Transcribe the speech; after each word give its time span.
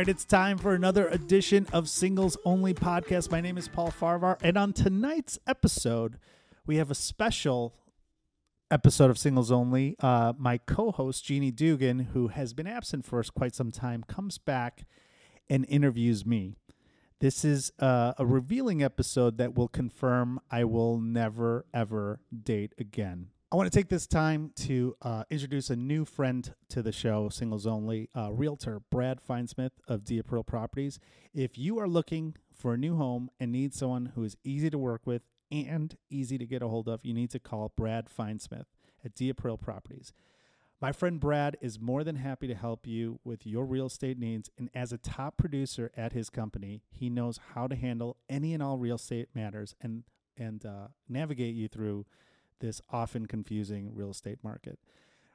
right, 0.00 0.08
it's 0.08 0.24
time 0.24 0.56
for 0.56 0.72
another 0.72 1.08
edition 1.08 1.66
of 1.74 1.86
Singles 1.86 2.34
Only 2.46 2.72
Podcast. 2.72 3.30
My 3.30 3.42
name 3.42 3.58
is 3.58 3.68
Paul 3.68 3.90
Farahvar, 3.90 4.38
and 4.40 4.56
on 4.56 4.72
tonight's 4.72 5.38
episode, 5.46 6.18
we 6.66 6.76
have 6.76 6.90
a 6.90 6.94
special 6.94 7.74
episode 8.70 9.10
of 9.10 9.18
Singles 9.18 9.52
Only. 9.52 9.96
Uh, 10.00 10.32
my 10.38 10.56
co-host 10.56 11.26
Jeanie 11.26 11.50
Doogan, 11.50 11.98
who 12.14 12.28
has 12.28 12.54
been 12.54 12.66
absent 12.66 13.04
for 13.04 13.18
us 13.18 13.28
quite 13.28 13.54
some 13.54 13.70
time, 13.70 14.02
comes 14.08 14.38
back 14.38 14.86
and 15.50 15.66
interviews 15.68 16.24
me. 16.24 16.54
This 17.18 17.44
is 17.44 17.70
uh, 17.78 18.14
a 18.16 18.24
revealing 18.24 18.82
episode 18.82 19.36
that 19.36 19.54
will 19.54 19.68
confirm 19.68 20.40
I 20.50 20.64
will 20.64 20.98
never 20.98 21.66
ever 21.74 22.20
date 22.42 22.72
again. 22.78 23.26
I 23.52 23.56
want 23.56 23.70
to 23.70 23.76
take 23.76 23.88
this 23.88 24.06
time 24.06 24.52
to 24.58 24.94
uh, 25.02 25.24
introduce 25.28 25.70
a 25.70 25.76
new 25.76 26.04
friend 26.04 26.54
to 26.68 26.82
the 26.82 26.92
show, 26.92 27.28
Singles 27.30 27.66
Only, 27.66 28.08
uh, 28.14 28.30
realtor 28.30 28.80
Brad 28.92 29.18
Finesmith 29.20 29.72
of 29.88 30.04
Diapril 30.04 30.46
Properties. 30.46 31.00
If 31.34 31.58
you 31.58 31.76
are 31.80 31.88
looking 31.88 32.36
for 32.54 32.74
a 32.74 32.78
new 32.78 32.94
home 32.94 33.28
and 33.40 33.50
need 33.50 33.74
someone 33.74 34.12
who 34.14 34.22
is 34.22 34.36
easy 34.44 34.70
to 34.70 34.78
work 34.78 35.04
with 35.04 35.22
and 35.50 35.96
easy 36.08 36.38
to 36.38 36.46
get 36.46 36.62
a 36.62 36.68
hold 36.68 36.86
of, 36.86 37.00
you 37.02 37.12
need 37.12 37.30
to 37.30 37.40
call 37.40 37.72
Brad 37.76 38.06
Finesmith 38.08 38.66
at 39.04 39.16
Diapril 39.16 39.60
Properties. 39.60 40.12
My 40.80 40.92
friend 40.92 41.18
Brad 41.18 41.56
is 41.60 41.80
more 41.80 42.04
than 42.04 42.16
happy 42.16 42.46
to 42.46 42.54
help 42.54 42.86
you 42.86 43.18
with 43.24 43.48
your 43.48 43.64
real 43.64 43.86
estate 43.86 44.16
needs. 44.16 44.48
And 44.58 44.70
as 44.76 44.92
a 44.92 44.98
top 44.98 45.36
producer 45.36 45.90
at 45.96 46.12
his 46.12 46.30
company, 46.30 46.82
he 46.88 47.10
knows 47.10 47.40
how 47.54 47.66
to 47.66 47.74
handle 47.74 48.16
any 48.28 48.54
and 48.54 48.62
all 48.62 48.78
real 48.78 48.94
estate 48.94 49.30
matters 49.34 49.74
and, 49.80 50.04
and 50.36 50.64
uh, 50.64 50.86
navigate 51.08 51.56
you 51.56 51.66
through 51.66 52.06
this 52.60 52.80
often 52.90 53.26
confusing 53.26 53.90
real 53.94 54.10
estate 54.10 54.38
market. 54.42 54.78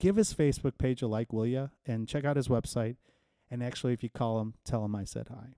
Give 0.00 0.16
his 0.16 0.34
Facebook 0.34 0.78
page 0.78 1.02
a 1.02 1.06
like, 1.06 1.32
will 1.32 1.46
you? 1.46 1.70
And 1.86 2.08
check 2.08 2.24
out 2.24 2.34
his 2.36 2.48
website. 2.48 2.96
And 3.50 3.62
actually, 3.62 3.92
if 3.92 4.02
you 4.02 4.10
call 4.10 4.40
him, 4.40 4.54
tell 4.64 4.84
him 4.84 4.96
I 4.96 5.04
said 5.04 5.28
hi. 5.30 5.54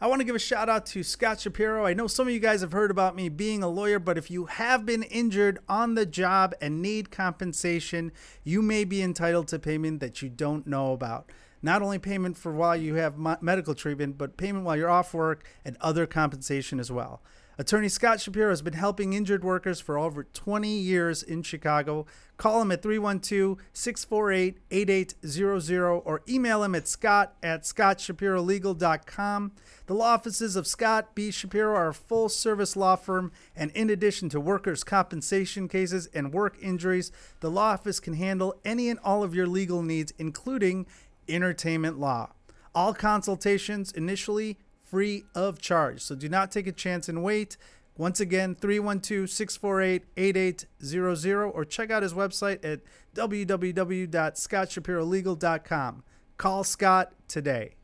I 0.00 0.06
want 0.06 0.20
to 0.20 0.24
give 0.24 0.36
a 0.36 0.38
shout 0.38 0.68
out 0.68 0.86
to 0.86 1.02
Scott 1.02 1.40
Shapiro. 1.40 1.84
I 1.84 1.94
know 1.94 2.06
some 2.06 2.28
of 2.28 2.32
you 2.32 2.40
guys 2.40 2.60
have 2.60 2.72
heard 2.72 2.90
about 2.90 3.16
me 3.16 3.28
being 3.28 3.62
a 3.62 3.68
lawyer, 3.68 3.98
but 3.98 4.16
if 4.16 4.30
you 4.30 4.46
have 4.46 4.86
been 4.86 5.02
injured 5.02 5.58
on 5.68 5.94
the 5.94 6.06
job 6.06 6.54
and 6.60 6.80
need 6.80 7.10
compensation, 7.10 8.12
you 8.44 8.62
may 8.62 8.84
be 8.84 9.02
entitled 9.02 9.48
to 9.48 9.58
payment 9.58 10.00
that 10.00 10.22
you 10.22 10.28
don't 10.28 10.66
know 10.66 10.92
about. 10.92 11.30
Not 11.60 11.82
only 11.82 11.98
payment 11.98 12.38
for 12.38 12.52
while 12.52 12.76
you 12.76 12.94
have 12.94 13.18
medical 13.42 13.74
treatment, 13.74 14.16
but 14.16 14.36
payment 14.36 14.64
while 14.64 14.76
you're 14.76 14.88
off 14.88 15.12
work 15.12 15.44
and 15.64 15.76
other 15.80 16.06
compensation 16.06 16.78
as 16.78 16.92
well. 16.92 17.20
Attorney 17.60 17.88
Scott 17.88 18.20
Shapiro 18.20 18.50
has 18.50 18.62
been 18.62 18.74
helping 18.74 19.14
injured 19.14 19.42
workers 19.42 19.80
for 19.80 19.98
over 19.98 20.22
20 20.22 20.68
years 20.68 21.24
in 21.24 21.42
Chicago. 21.42 22.06
Call 22.36 22.62
him 22.62 22.70
at 22.70 22.82
312 22.82 23.58
648 23.72 24.58
8800 24.70 25.90
or 25.90 26.22
email 26.28 26.62
him 26.62 26.76
at 26.76 26.86
scott 26.86 27.34
at 27.42 27.64
scottshapirolegal.com. 27.64 29.52
The 29.86 29.94
law 29.94 30.14
offices 30.14 30.54
of 30.54 30.68
Scott 30.68 31.16
B. 31.16 31.32
Shapiro 31.32 31.74
are 31.74 31.88
a 31.88 31.94
full 31.94 32.28
service 32.28 32.76
law 32.76 32.94
firm, 32.94 33.32
and 33.56 33.72
in 33.72 33.90
addition 33.90 34.28
to 34.28 34.38
workers' 34.38 34.84
compensation 34.84 35.66
cases 35.66 36.06
and 36.14 36.32
work 36.32 36.56
injuries, 36.62 37.10
the 37.40 37.50
law 37.50 37.72
office 37.72 37.98
can 37.98 38.14
handle 38.14 38.54
any 38.64 38.88
and 38.88 39.00
all 39.00 39.24
of 39.24 39.34
your 39.34 39.48
legal 39.48 39.82
needs, 39.82 40.12
including 40.16 40.86
entertainment 41.28 41.98
law. 41.98 42.30
All 42.72 42.94
consultations 42.94 43.90
initially 43.90 44.58
free 44.90 45.24
of 45.34 45.60
charge. 45.60 46.02
So 46.02 46.14
do 46.14 46.28
not 46.28 46.50
take 46.50 46.66
a 46.66 46.72
chance 46.72 47.08
and 47.08 47.22
wait. 47.22 47.56
Once 47.96 48.20
again, 48.20 48.54
312 48.54 49.28
648 49.28 50.04
8800 50.16 51.46
or 51.46 51.64
check 51.64 51.90
out 51.90 52.02
his 52.02 52.12
website 52.12 52.64
at 52.64 52.80
www.scottshapirolegal.com. 53.14 56.02
Call 56.36 56.64
Scott 56.64 57.12
today. 57.26 57.74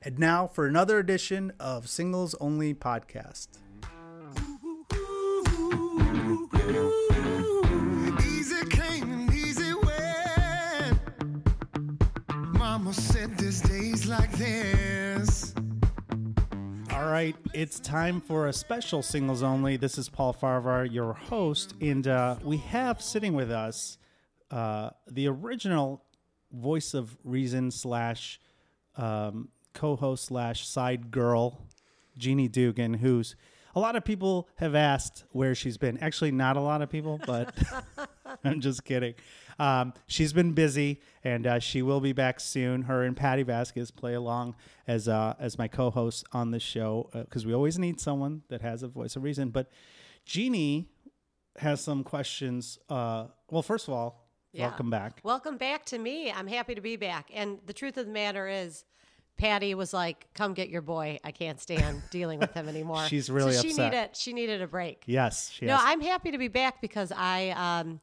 And 0.00 0.18
now 0.18 0.46
for 0.46 0.66
another 0.66 0.98
edition 0.98 1.52
of 1.60 1.88
Singles 1.88 2.34
Only 2.40 2.72
Podcast. 2.74 3.48
Said 12.90 13.36
there's 13.36 13.60
days 13.60 14.06
like 14.06 14.32
this. 14.32 15.52
Right, 17.18 17.34
it's 17.52 17.80
time 17.80 18.20
for 18.20 18.46
a 18.46 18.52
special 18.52 19.02
singles 19.02 19.42
only. 19.42 19.76
This 19.76 19.98
is 19.98 20.08
Paul 20.08 20.32
Farahvar, 20.32 20.88
your 20.88 21.14
host, 21.14 21.74
and 21.80 22.06
uh, 22.06 22.36
we 22.44 22.58
have 22.58 23.02
sitting 23.02 23.32
with 23.32 23.50
us 23.50 23.98
uh, 24.52 24.90
the 25.10 25.26
original 25.26 26.04
voice 26.52 26.94
of 26.94 27.16
reason 27.24 27.72
slash 27.72 28.40
um, 28.96 29.48
co-host 29.74 30.26
slash 30.26 30.68
side 30.68 31.10
girl, 31.10 31.66
Jeanie 32.16 32.46
Doogan, 32.46 32.94
who's 32.94 33.34
a 33.74 33.80
lot 33.80 33.96
of 33.96 34.04
people 34.04 34.48
have 34.54 34.76
asked 34.76 35.24
where 35.32 35.56
she's 35.56 35.76
been. 35.76 35.98
Actually, 35.98 36.30
not 36.30 36.56
a 36.56 36.60
lot 36.60 36.82
of 36.82 36.88
people, 36.88 37.20
but 37.26 37.52
I'm 38.44 38.60
just 38.60 38.84
kidding. 38.84 39.14
Um, 39.58 39.92
she's 40.06 40.32
been 40.32 40.52
busy, 40.52 41.00
and 41.24 41.46
uh, 41.46 41.58
she 41.58 41.82
will 41.82 42.00
be 42.00 42.12
back 42.12 42.40
soon. 42.40 42.82
Her 42.82 43.02
and 43.02 43.16
Patty 43.16 43.42
Vasquez 43.42 43.90
play 43.90 44.14
along 44.14 44.54
as 44.86 45.08
uh, 45.08 45.34
as 45.38 45.58
my 45.58 45.68
co-hosts 45.68 46.24
on 46.32 46.52
the 46.52 46.60
show 46.60 47.10
because 47.12 47.44
uh, 47.44 47.48
we 47.48 47.54
always 47.54 47.78
need 47.78 48.00
someone 48.00 48.42
that 48.48 48.62
has 48.62 48.82
a 48.82 48.88
voice 48.88 49.16
of 49.16 49.22
reason. 49.22 49.50
But 49.50 49.70
Jeanie 50.24 50.88
has 51.56 51.80
some 51.80 52.04
questions. 52.04 52.78
Uh, 52.88 53.26
well, 53.50 53.62
first 53.62 53.88
of 53.88 53.94
all, 53.94 54.28
yeah. 54.52 54.68
welcome 54.68 54.90
back. 54.90 55.20
Welcome 55.24 55.56
back 55.56 55.84
to 55.86 55.98
me. 55.98 56.30
I'm 56.30 56.46
happy 56.46 56.74
to 56.74 56.80
be 56.80 56.96
back. 56.96 57.30
And 57.34 57.58
the 57.66 57.72
truth 57.72 57.96
of 57.96 58.06
the 58.06 58.12
matter 58.12 58.48
is. 58.48 58.84
Patty 59.36 59.76
was 59.76 59.94
like, 59.94 60.26
"Come 60.34 60.52
get 60.52 60.68
your 60.68 60.82
boy. 60.82 61.20
I 61.22 61.30
can't 61.30 61.60
stand 61.60 62.02
dealing 62.10 62.40
with 62.40 62.52
him 62.54 62.68
anymore." 62.68 63.06
She's 63.06 63.30
really 63.30 63.52
so 63.52 63.62
she 63.62 63.68
upset. 63.70 63.92
needed 63.92 64.16
she 64.16 64.32
needed 64.32 64.62
a 64.62 64.66
break. 64.66 65.04
Yes, 65.06 65.56
no, 65.62 65.76
has. 65.76 65.82
I'm 65.84 66.00
happy 66.00 66.32
to 66.32 66.38
be 66.38 66.48
back 66.48 66.80
because 66.80 67.12
I 67.12 67.50
um, 67.50 68.00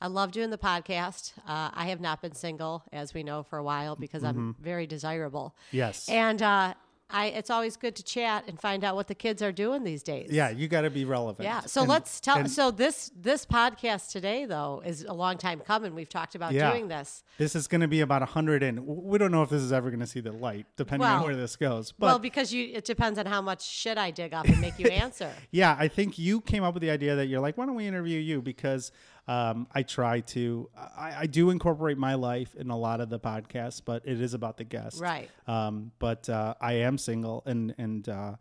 I 0.00 0.06
love 0.06 0.32
doing 0.32 0.50
the 0.50 0.58
podcast. 0.58 1.32
Uh, 1.46 1.70
I 1.74 1.86
have 1.86 2.00
not 2.00 2.22
been 2.22 2.34
single, 2.34 2.84
as 2.92 3.14
we 3.14 3.22
know, 3.22 3.42
for 3.42 3.58
a 3.58 3.62
while 3.62 3.96
because 3.96 4.22
mm-hmm. 4.22 4.38
I'm 4.38 4.56
very 4.60 4.86
desirable. 4.86 5.56
Yes. 5.72 6.08
And 6.08 6.40
uh, 6.40 6.74
I, 7.10 7.26
it's 7.26 7.48
always 7.48 7.78
good 7.78 7.96
to 7.96 8.02
chat 8.02 8.44
and 8.48 8.60
find 8.60 8.84
out 8.84 8.94
what 8.94 9.08
the 9.08 9.14
kids 9.14 9.40
are 9.40 9.50
doing 9.50 9.82
these 9.82 10.02
days. 10.02 10.28
Yeah, 10.30 10.50
you 10.50 10.68
got 10.68 10.82
to 10.82 10.90
be 10.90 11.06
relevant. 11.06 11.42
Yeah. 11.44 11.62
So 11.62 11.80
and, 11.80 11.88
let's 11.88 12.20
tell. 12.20 12.46
So 12.46 12.70
this 12.70 13.10
this 13.18 13.46
podcast 13.46 14.12
today, 14.12 14.44
though, 14.44 14.82
is 14.84 15.04
a 15.04 15.14
long 15.14 15.38
time 15.38 15.60
coming. 15.60 15.94
We've 15.94 16.08
talked 16.08 16.34
about 16.34 16.52
yeah, 16.52 16.70
doing 16.70 16.88
this. 16.88 17.24
This 17.38 17.56
is 17.56 17.66
going 17.66 17.80
to 17.80 17.88
be 17.88 18.02
about 18.02 18.20
a 18.20 18.26
hundred, 18.26 18.62
and 18.62 18.86
we 18.86 19.16
don't 19.16 19.32
know 19.32 19.42
if 19.42 19.48
this 19.48 19.62
is 19.62 19.72
ever 19.72 19.88
going 19.88 20.00
to 20.00 20.06
see 20.06 20.20
the 20.20 20.32
light, 20.32 20.66
depending 20.76 21.08
well, 21.08 21.20
on 21.20 21.24
where 21.24 21.36
this 21.36 21.56
goes. 21.56 21.92
But 21.92 22.06
well, 22.06 22.18
because 22.18 22.52
you, 22.52 22.68
it 22.74 22.84
depends 22.84 23.18
on 23.18 23.24
how 23.24 23.40
much 23.40 23.66
shit 23.66 23.96
I 23.96 24.10
dig 24.10 24.34
up 24.34 24.46
and 24.46 24.60
make 24.60 24.78
you 24.78 24.86
answer. 24.90 25.32
yeah, 25.50 25.76
I 25.78 25.88
think 25.88 26.18
you 26.18 26.42
came 26.42 26.62
up 26.62 26.74
with 26.74 26.82
the 26.82 26.90
idea 26.90 27.16
that 27.16 27.26
you're 27.26 27.40
like, 27.40 27.56
why 27.56 27.64
don't 27.64 27.74
we 27.74 27.86
interview 27.86 28.20
you 28.20 28.42
because 28.42 28.92
um, 29.28 29.66
I 29.72 29.82
try 29.82 30.20
to. 30.20 30.70
I, 30.76 31.14
I, 31.20 31.26
do 31.26 31.50
incorporate 31.50 31.98
my 31.98 32.14
life 32.14 32.54
in 32.54 32.70
a 32.70 32.76
lot 32.76 33.02
of 33.02 33.10
the 33.10 33.20
podcasts, 33.20 33.82
but 33.84 34.02
it 34.06 34.22
is 34.22 34.32
about 34.32 34.56
the 34.56 34.64
guest, 34.64 35.00
right? 35.00 35.28
Um, 35.46 35.92
but 35.98 36.28
uh, 36.30 36.54
I 36.60 36.72
am 36.74 36.96
single, 36.96 37.42
and 37.44 37.74
and 37.76 38.08
uh, 38.08 38.36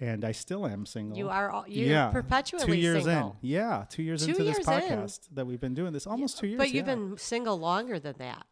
and 0.00 0.24
I 0.24 0.32
still 0.32 0.66
am 0.66 0.86
single. 0.86 1.18
You 1.18 1.28
are 1.28 1.50
all, 1.50 1.64
you're 1.68 1.88
yeah, 1.88 2.10
perpetually 2.10 2.64
two 2.64 2.74
years 2.74 3.04
single. 3.04 3.36
in. 3.42 3.48
Yeah, 3.50 3.84
two 3.90 4.02
years 4.02 4.24
two 4.24 4.30
into 4.30 4.44
years 4.44 4.56
this 4.56 4.66
podcast 4.66 5.28
in. 5.28 5.34
that 5.34 5.46
we've 5.46 5.60
been 5.60 5.74
doing 5.74 5.92
this, 5.92 6.06
almost 6.06 6.36
yeah, 6.36 6.40
two 6.40 6.46
years. 6.46 6.58
But 6.58 6.68
you've 6.70 6.86
yeah. 6.86 6.94
been 6.94 7.18
single 7.18 7.58
longer 7.58 7.98
than 7.98 8.14
that. 8.18 8.46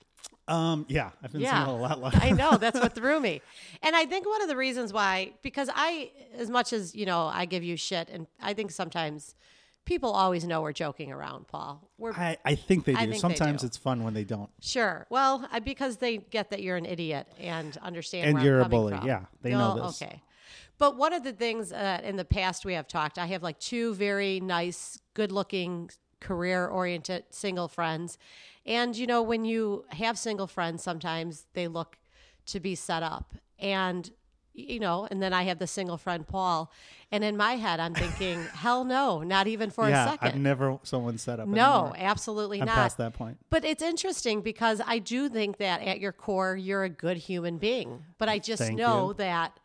Um, 0.47 0.85
yeah, 0.89 1.11
I've 1.23 1.33
been 1.33 1.41
yeah, 1.41 1.65
single 1.65 1.79
a 1.79 1.81
lot 1.81 2.01
longer. 2.03 2.19
I 2.21 2.33
know 2.33 2.59
that's 2.59 2.79
what 2.79 2.95
threw 2.95 3.19
me, 3.19 3.41
and 3.83 3.97
I 3.97 4.05
think 4.05 4.27
one 4.27 4.43
of 4.43 4.49
the 4.49 4.57
reasons 4.57 4.93
why, 4.93 5.33
because 5.41 5.71
I, 5.75 6.11
as 6.37 6.51
much 6.51 6.75
as 6.75 6.95
you 6.95 7.07
know, 7.07 7.31
I 7.33 7.47
give 7.47 7.65
you 7.65 7.79
shit, 7.79 8.11
and 8.11 8.27
I 8.43 8.53
think 8.53 8.73
sometimes 8.73 9.35
people 9.89 10.11
always 10.11 10.45
know 10.45 10.61
we're 10.61 10.73
joking 10.73 11.11
around, 11.11 11.49
Paul. 11.49 11.91
We're, 11.97 12.13
I, 12.13 12.37
I 12.45 12.55
think 12.55 12.85
they 12.85 12.93
do. 12.93 12.99
Think 12.99 13.15
Sometimes 13.17 13.63
they 13.63 13.65
do. 13.65 13.67
it's 13.69 13.77
fun 13.79 14.05
when 14.05 14.13
they 14.13 14.23
don't. 14.23 14.51
Sure. 14.61 15.07
Well, 15.09 15.49
I, 15.51 15.61
because 15.61 15.97
they 15.97 16.19
get 16.19 16.51
that 16.51 16.63
you're 16.63 16.77
an 16.77 16.85
idiot 16.85 17.27
and 17.41 17.77
understand 17.79 18.37
and 18.37 18.45
you're 18.45 18.61
I'm 18.61 18.67
a 18.67 18.69
bully. 18.69 18.97
From. 18.99 19.07
Yeah, 19.07 19.25
they 19.41 19.53
know 19.53 19.87
this. 19.87 20.03
Okay. 20.03 20.23
But 20.77 20.97
one 20.97 21.15
of 21.15 21.25
the 21.25 21.33
things 21.33 21.73
uh, 21.73 22.01
in 22.05 22.17
the 22.17 22.25
past 22.25 22.67
we 22.67 22.75
have 22.75 22.87
talked, 22.87 23.19
I 23.19 23.27
have 23.27 23.43
like 23.43 23.59
two 23.59 23.95
very 23.95 24.41
nice, 24.41 25.01
good 25.15 25.33
looking, 25.33 25.91
career 26.21 26.69
oriented 26.69 27.25
single 27.31 27.67
friends. 27.67 28.19
And, 28.67 28.95
you 28.95 29.07
know, 29.07 29.23
when 29.23 29.47
you 29.47 29.87
have 29.89 30.19
single 30.19 30.47
friends, 30.47 30.83
sometimes 30.83 31.47
they 31.55 31.67
look 31.67 31.97
to 32.47 32.61
be 32.61 32.75
set 32.75 33.03
up. 33.03 33.35
And, 33.59 34.11
you 34.59 34.81
know, 34.81 35.07
and 35.11 35.23
then 35.23 35.33
I 35.33 35.45
have 35.45 35.59
the 35.59 35.67
single 35.67 35.97
friend 35.97 36.27
Paul. 36.27 36.73
And 37.11 37.25
in 37.25 37.37
my 37.37 37.57
head, 37.57 37.81
I'm 37.81 37.95
thinking, 37.95 38.43
hell 38.55 38.85
no, 38.85 39.23
not 39.23 39.47
even 39.47 39.71
for 39.71 39.89
yeah, 39.89 40.07
a 40.07 40.11
second. 40.11 40.29
I've 40.29 40.37
never 40.37 40.79
someone 40.83 41.17
set 41.19 41.41
up. 41.41 41.49
no, 41.49 41.73
anymore. 41.73 41.97
absolutely 41.99 42.61
I'm 42.61 42.67
not. 42.67 42.75
past 42.75 42.99
that 42.99 43.15
point. 43.15 43.39
But 43.51 43.65
it's 43.65 43.83
interesting 43.83 44.43
because 44.43 44.81
I 44.85 44.99
do 44.99 45.29
think 45.29 45.59
that 45.59 45.83
at 45.83 46.01
your 46.01 46.13
core, 46.13 46.57
you're 46.57 46.85
a 46.85 46.91
good 46.91 47.17
human 47.17 47.59
being. 47.59 48.05
But 48.19 48.29
I 48.29 48.39
just 48.39 48.63
Thank 48.63 48.79
know 48.79 49.09
you. 49.09 49.15
that 49.15 49.59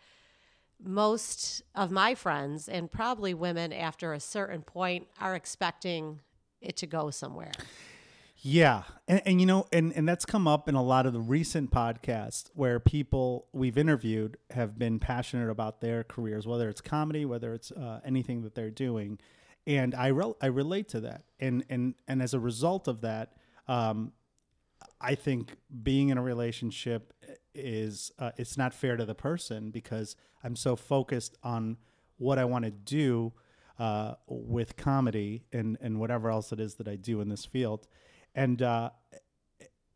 most 0.82 1.64
of 1.76 1.92
my 1.92 2.16
friends, 2.16 2.68
and 2.68 2.92
probably 2.92 3.34
women 3.34 3.74
after 3.74 4.14
a 4.14 4.20
certain 4.20 4.62
point, 4.62 5.08
are 5.20 5.36
expecting 5.36 6.20
it 6.62 6.78
to 6.78 6.88
go 6.88 7.10
somewhere. 7.10 7.52
Yeah, 8.46 8.84
and, 9.08 9.22
and 9.26 9.40
you 9.40 9.48
know, 9.48 9.68
and 9.72 9.94
and 9.96 10.08
that's 10.08 10.26
come 10.26 10.50
up 10.50 10.68
in 10.68 10.76
a 10.76 10.84
lot 10.84 11.06
of 11.06 11.14
the 11.14 11.22
recent 11.22 11.72
podcasts 11.72 12.50
where 12.54 12.78
people 12.78 13.48
we've 13.54 13.78
interviewed 13.78 14.36
have 14.50 14.78
been 14.78 15.00
passionate 15.00 15.50
about 15.50 15.80
their 15.80 16.04
careers, 16.04 16.46
whether 16.46 16.68
it's 16.68 16.82
comedy, 16.82 17.24
whether 17.24 17.54
it's 17.54 17.72
uh, 17.72 18.02
anything 18.04 18.42
that 18.42 18.54
they're 18.54 18.70
doing, 18.70 19.18
and 19.66 19.96
I 19.96 20.10
rel- 20.10 20.36
I 20.42 20.48
relate 20.48 20.90
to 20.90 21.00
that, 21.00 21.24
and 21.40 21.64
and 21.70 21.96
and 22.06 22.22
as 22.22 22.34
a 22.34 22.40
result 22.40 22.90
of 22.90 23.00
that, 23.00 23.32
um, 23.70 24.12
I 25.00 25.16
think 25.16 25.56
being 25.82 26.10
in 26.10 26.18
a 26.18 26.22
relationship 26.22 27.14
is 27.56 28.12
uh, 28.20 28.32
it's 28.36 28.58
not 28.58 28.74
fair 28.74 28.98
to 28.98 29.06
the 29.06 29.16
person 29.16 29.72
because 29.72 30.18
I'm 30.44 30.58
so 30.58 30.76
focused 30.76 31.38
on 31.44 31.78
what 32.18 32.38
I 32.38 32.44
want 32.44 32.66
to 32.66 32.72
do 32.72 33.32
uh, 33.80 34.16
with 34.28 34.76
comedy 34.76 35.46
and 35.54 35.78
and 35.80 35.98
whatever 35.98 36.30
else 36.30 36.52
it 36.52 36.60
is 36.60 36.76
that 36.76 36.90
I 36.90 36.98
do 36.98 37.22
in 37.22 37.30
this 37.30 37.46
field, 37.46 37.88
and 38.36 38.62
uh, 38.62 38.90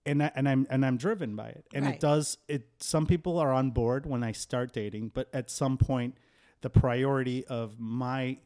and 0.06 0.24
I, 0.24 0.32
and 0.36 0.48
I'm 0.48 0.68
and 0.70 0.86
I'm 0.86 0.98
driven 0.98 1.36
by 1.36 1.50
it, 1.50 1.66
and 1.74 1.86
Right. 1.86 1.96
it 1.96 2.00
does 2.00 2.38
it. 2.48 2.70
Some 2.80 3.06
people 3.06 3.38
are 3.40 3.52
on 3.54 3.72
board 3.72 4.06
when 4.06 4.24
I 4.24 4.32
start 4.32 4.74
dating, 4.74 5.10
but 5.14 5.28
at 5.34 5.50
some 5.50 5.78
point, 5.78 6.16
the 6.62 6.70
priority 6.70 7.46
of 7.46 7.80
my, 7.80 8.38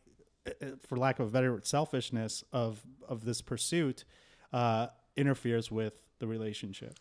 uh, 0.48 0.66
for 0.88 0.98
lack 0.98 1.20
of 1.20 1.28
a 1.28 1.32
better 1.32 1.54
word, 1.54 1.68
selfishness 1.68 2.44
of 2.52 2.82
of 3.08 3.26
this 3.26 3.42
pursuit, 3.42 4.06
uh, 4.54 4.88
interferes 5.16 5.70
with 5.72 6.02
the 6.20 6.28
relationship, 6.28 7.00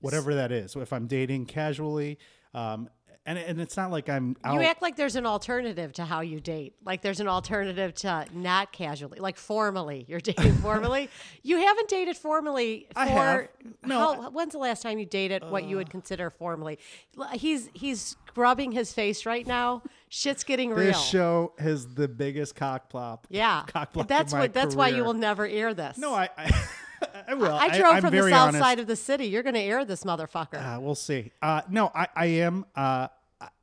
whatever 0.00 0.34
that 0.34 0.52
is. 0.52 0.72
So 0.72 0.80
if 0.80 0.92
I'm 0.92 1.06
dating 1.06 1.46
casually, 1.46 2.18
um, 2.54 2.88
and 3.28 3.38
and 3.38 3.60
it's 3.60 3.76
not 3.76 3.90
like 3.90 4.08
I'm 4.08 4.36
out. 4.42 4.54
You 4.54 4.62
act 4.62 4.80
like 4.80 4.96
there's 4.96 5.14
an 5.16 5.26
alternative 5.26 5.92
to 5.94 6.04
how 6.06 6.22
you 6.22 6.40
date. 6.40 6.72
Like 6.84 7.02
there's 7.02 7.20
an 7.20 7.28
alternative 7.28 7.92
to 7.96 8.24
not 8.32 8.72
casually, 8.72 9.18
like 9.20 9.36
formally. 9.36 10.06
You're 10.08 10.20
dating 10.30 10.54
formally. 10.54 11.10
You 11.42 11.58
haven't 11.58 11.88
dated 11.88 12.16
formally 12.16 12.86
for 12.94 12.98
I 13.00 13.06
have. 13.06 13.48
No, 13.84 14.12
Uh. 14.12 14.22
how, 14.22 14.30
when's 14.30 14.52
the 14.52 14.58
last 14.58 14.82
time 14.82 14.98
you 14.98 15.04
dated 15.04 15.44
what 15.44 15.64
you 15.64 15.76
would 15.76 15.90
consider 15.90 16.30
formally? 16.30 16.78
He's 17.34 17.68
he's 17.74 18.16
scrubbing 18.28 18.72
his 18.72 18.92
face 18.94 19.26
right 19.26 19.46
now. 19.46 19.82
Shit's 20.08 20.42
getting 20.42 20.70
real. 20.70 20.86
this 20.86 21.04
show 21.04 21.52
has 21.58 21.86
the 21.94 22.08
biggest 22.08 22.56
cock 22.56 22.88
plop. 22.88 23.26
yeah. 23.28 23.64
cock 23.66 23.92
block 23.92 24.08
That's 24.08 24.32
what 24.32 24.54
that's 24.54 24.74
why 24.74 24.88
you 24.88 25.04
will 25.04 25.12
never 25.12 25.46
air 25.46 25.74
this. 25.74 25.98
No, 25.98 26.14
I, 26.14 26.30
I, 26.38 26.50
I 27.28 27.34
will. 27.34 27.52
I 27.52 27.76
drove 27.78 27.96
I'm 27.96 28.00
from 28.00 28.14
the 28.14 28.22
south 28.22 28.48
honest. 28.48 28.58
side 28.58 28.78
of 28.80 28.86
the 28.86 28.96
city. 28.96 29.26
You're 29.26 29.42
going 29.42 29.54
to 29.54 29.60
air 29.60 29.84
this 29.84 30.04
motherfucker. 30.04 30.54
Uh, 30.76 30.80
we'll 30.80 30.94
see. 30.94 31.30
Uh, 31.42 31.60
no, 31.68 31.90
I, 31.94 32.08
I 32.16 32.26
am. 32.26 32.64
Uh, 32.74 33.08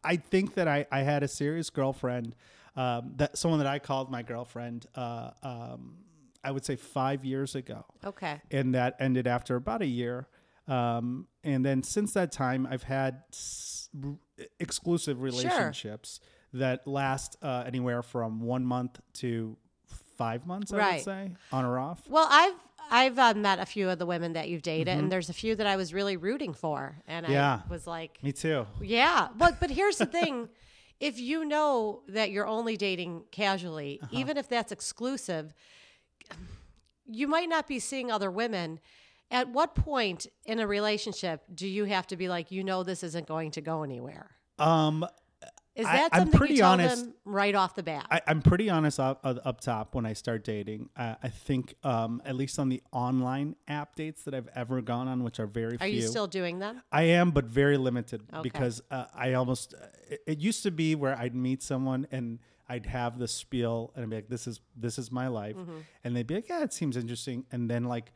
I- 0.05 0.17
think 0.17 0.53
that 0.55 0.67
I, 0.67 0.85
I 0.91 1.01
had 1.01 1.23
a 1.23 1.27
serious 1.27 1.69
girlfriend, 1.69 2.35
um, 2.75 3.13
that 3.17 3.37
someone 3.37 3.59
that 3.59 3.67
I 3.67 3.79
called 3.79 4.09
my 4.11 4.21
girlfriend. 4.21 4.85
Uh, 4.95 5.31
um, 5.43 5.97
I 6.43 6.51
would 6.51 6.63
say 6.63 6.75
five 6.75 7.25
years 7.25 7.55
ago, 7.55 7.85
okay. 8.05 8.39
and 8.51 8.75
that 8.75 8.95
ended 8.99 9.25
after 9.25 9.55
about 9.55 9.81
a 9.81 9.87
year. 9.87 10.27
Um, 10.67 11.27
and 11.43 11.65
then 11.65 11.81
since 11.83 12.13
that 12.13 12.31
time, 12.31 12.67
I've 12.69 12.83
had 12.83 13.23
s- 13.33 13.89
r- 14.03 14.15
exclusive 14.59 15.21
relationships 15.21 16.19
that 16.53 16.87
last 16.87 17.35
uh, 17.41 17.63
anywhere 17.65 18.01
from 18.03 18.41
one 18.41 18.63
month 18.65 18.99
to 19.13 19.57
five 20.17 20.45
months. 20.45 20.71
I 20.71 20.77
would 20.95 21.03
say 21.03 21.31
on 21.51 21.65
or 21.65 21.79
off. 21.79 22.01
Well, 22.09 22.27
I've 22.29 22.53
I've 22.91 23.17
uh, 23.19 23.33
met 23.35 23.59
a 23.59 23.65
few 23.65 23.89
of 23.89 23.99
the 23.99 24.05
women 24.05 24.33
that 24.33 24.49
you've 24.49 24.61
dated, 24.61 24.87
Mm-hmm. 24.87 24.99
and 24.99 25.11
there's 25.11 25.29
a 25.29 25.33
few 25.33 25.55
that 25.55 25.67
I 25.67 25.75
was 25.75 25.93
really 25.93 26.17
rooting 26.17 26.53
for, 26.53 26.95
and 27.07 27.27
Yeah. 27.27 27.61
I 27.65 27.69
was 27.69 27.87
like, 27.87 28.19
Me 28.23 28.31
too. 28.31 28.65
yeah. 28.81 29.27
But 29.35 29.59
but 29.59 29.69
here's 29.69 29.97
the 29.97 30.05
thing: 30.05 30.49
if 30.99 31.19
you 31.19 31.45
know 31.45 32.01
that 32.07 32.31
you're 32.31 32.47
only 32.47 32.77
dating 32.77 33.23
casually, 33.31 33.99
Uh-huh. 34.01 34.17
even 34.19 34.37
if 34.37 34.47
that's 34.47 34.71
exclusive, 34.71 35.53
you 37.05 37.27
might 37.27 37.49
not 37.49 37.67
be 37.67 37.79
seeing 37.79 38.11
other 38.11 38.31
women. 38.31 38.79
At 39.31 39.49
what 39.49 39.73
point 39.73 40.27
in 40.45 40.59
a 40.59 40.67
relationship 40.67 41.41
do 41.53 41.67
you 41.67 41.85
have 41.85 42.05
to 42.07 42.15
be 42.15 42.29
like, 42.29 42.51
you 42.51 42.63
know, 42.63 42.83
this 42.83 43.01
isn't 43.03 43.27
going 43.27 43.51
to 43.51 43.61
go 43.61 43.81
anywhere? 43.83 44.29
Um, 44.59 45.03
Is 45.75 45.85
I- 45.85 45.97
that 45.97 46.09
I'm 46.13 46.19
something 46.21 46.37
pretty 46.39 46.53
you 46.53 46.59
tell 46.61 46.71
honest. 46.71 47.03
them 47.03 47.13
right 47.25 47.53
off 47.53 47.75
the 47.75 47.83
bat? 47.83 48.05
I, 48.09 48.21
I'm 48.27 48.41
pretty 48.41 48.69
honest 48.69 48.97
up, 48.99 49.19
uh, 49.25 49.35
up 49.43 49.59
top 49.59 49.93
when 49.93 50.05
I 50.05 50.13
start 50.13 50.43
dating. 50.45 50.89
I, 50.95 51.17
I 51.21 51.27
think, 51.29 51.75
um, 51.83 52.21
at 52.25 52.35
least 52.35 52.57
on 52.59 52.69
the 52.69 52.81
online 52.93 53.55
app 53.67 53.95
dates 53.95 54.23
that 54.23 54.33
I've 54.33 54.47
ever 54.55 54.81
gone 54.81 55.09
on, 55.09 55.23
which 55.23 55.37
are 55.39 55.47
very 55.47 55.75
Are 55.75 55.79
few. 55.79 55.87
you 55.89 56.01
still 56.01 56.27
doing 56.27 56.59
them? 56.59 56.81
I 56.93 57.03
am, 57.03 57.31
but 57.31 57.45
very 57.45 57.75
limited 57.77 58.21
Okay. 58.31 58.41
because 58.41 58.81
uh, 58.89 59.05
I 59.13 59.33
almost. 59.33 59.73
It, 60.09 60.21
it 60.25 60.37
used 60.39 60.63
to 60.63 60.71
be 60.71 60.95
where 60.95 61.17
I'd 61.17 61.35
meet 61.35 61.61
someone 61.61 62.07
and 62.09 62.39
I'd 62.69 62.85
have 62.85 63.19
the 63.19 63.27
spiel 63.27 63.91
and 63.95 64.03
I'd 64.03 64.09
be 64.09 64.15
like, 64.15 64.29
"This 64.29 64.47
is 64.47 64.61
this 64.77 64.97
is 64.97 65.11
my 65.11 65.27
life," 65.27 65.55
Mm-hmm. 65.57 65.77
and 66.05 66.15
they'd 66.15 66.25
be 66.25 66.35
like, 66.35 66.47
"Yeah, 66.49 66.63
it 66.63 66.71
seems 66.73 66.95
interesting," 66.95 67.45
and 67.51 67.69
then 67.69 67.83
like, 67.83 68.11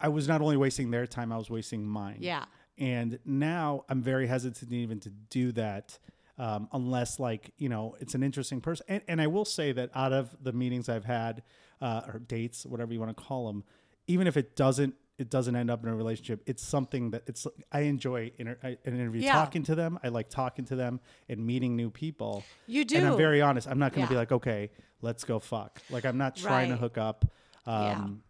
I 0.00 0.08
was 0.08 0.26
not 0.28 0.40
only 0.40 0.56
wasting 0.56 0.90
their 0.90 1.06
time, 1.06 1.32
I 1.32 1.36
was 1.36 1.48
wasting 1.48 1.84
mine. 1.86 2.18
Yeah. 2.20 2.44
And 2.78 3.18
now 3.24 3.84
I'm 3.88 4.02
very 4.02 4.26
hesitant 4.26 4.72
even 4.72 5.00
to 5.00 5.10
do 5.10 5.52
that 5.52 5.98
um, 6.40 6.68
unless, 6.72 7.20
like, 7.20 7.52
you 7.58 7.68
know, 7.68 7.96
it's 8.00 8.14
an 8.14 8.22
interesting 8.22 8.60
person. 8.62 8.86
And, 8.88 9.02
and 9.08 9.20
I 9.20 9.26
will 9.26 9.44
say 9.44 9.72
that 9.72 9.90
out 9.94 10.12
of 10.12 10.34
the 10.42 10.52
meetings 10.52 10.88
I've 10.88 11.04
had 11.04 11.42
uh, 11.82 12.02
or 12.08 12.18
dates, 12.18 12.64
whatever 12.64 12.92
you 12.94 12.98
want 12.98 13.14
to 13.16 13.22
call 13.22 13.46
them, 13.48 13.62
even 14.06 14.26
if 14.26 14.36
it 14.36 14.56
doesn't, 14.56 14.94
it 15.18 15.28
doesn't 15.28 15.54
end 15.54 15.70
up 15.70 15.82
in 15.82 15.90
a 15.90 15.94
relationship. 15.94 16.42
It's 16.46 16.62
something 16.62 17.10
that 17.10 17.24
it's. 17.26 17.46
I 17.70 17.80
enjoy 17.80 18.32
inter- 18.38 18.56
I- 18.64 18.78
an 18.86 18.94
interview, 18.98 19.20
Yeah. 19.20 19.34
talking 19.34 19.62
to 19.64 19.74
them. 19.74 19.98
I 20.02 20.08
like 20.08 20.30
talking 20.30 20.64
to 20.66 20.76
them 20.76 20.98
and 21.28 21.44
meeting 21.46 21.76
new 21.76 21.90
people. 21.90 22.42
You 22.66 22.86
do, 22.86 22.96
And 22.96 23.06
I'm 23.08 23.16
very 23.18 23.42
honest. 23.42 23.68
I'm 23.68 23.78
not 23.78 23.92
going 23.92 24.06
to 24.06 24.10
be 24.10 24.16
like, 24.16 24.32
okay, 24.32 24.70
let's 25.02 25.24
go 25.24 25.38
fuck. 25.40 25.82
Like 25.90 26.06
I'm 26.06 26.16
not 26.16 26.36
trying 26.36 26.70
Right. 26.70 26.76
to 26.76 26.80
hook 26.80 26.96
up. 26.96 27.26
Yeah. 27.66 27.92
Um, 27.98 28.22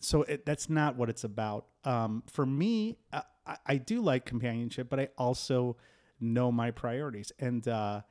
so 0.00 0.22
it, 0.24 0.44
that's 0.46 0.68
not 0.70 0.96
what 0.96 1.08
it's 1.08 1.24
about. 1.24 1.66
Um, 1.84 2.22
for 2.30 2.44
me, 2.46 2.98
I, 3.12 3.22
I- 3.46 3.56
I 3.66 3.76
do 3.78 4.02
like 4.02 4.26
companionship, 4.26 4.90
but 4.90 5.00
I 5.00 5.08
also 5.16 5.78
know 6.20 6.50
my 6.52 6.70
priorities. 6.70 7.32
And 7.38 7.66
uh, 7.68 8.02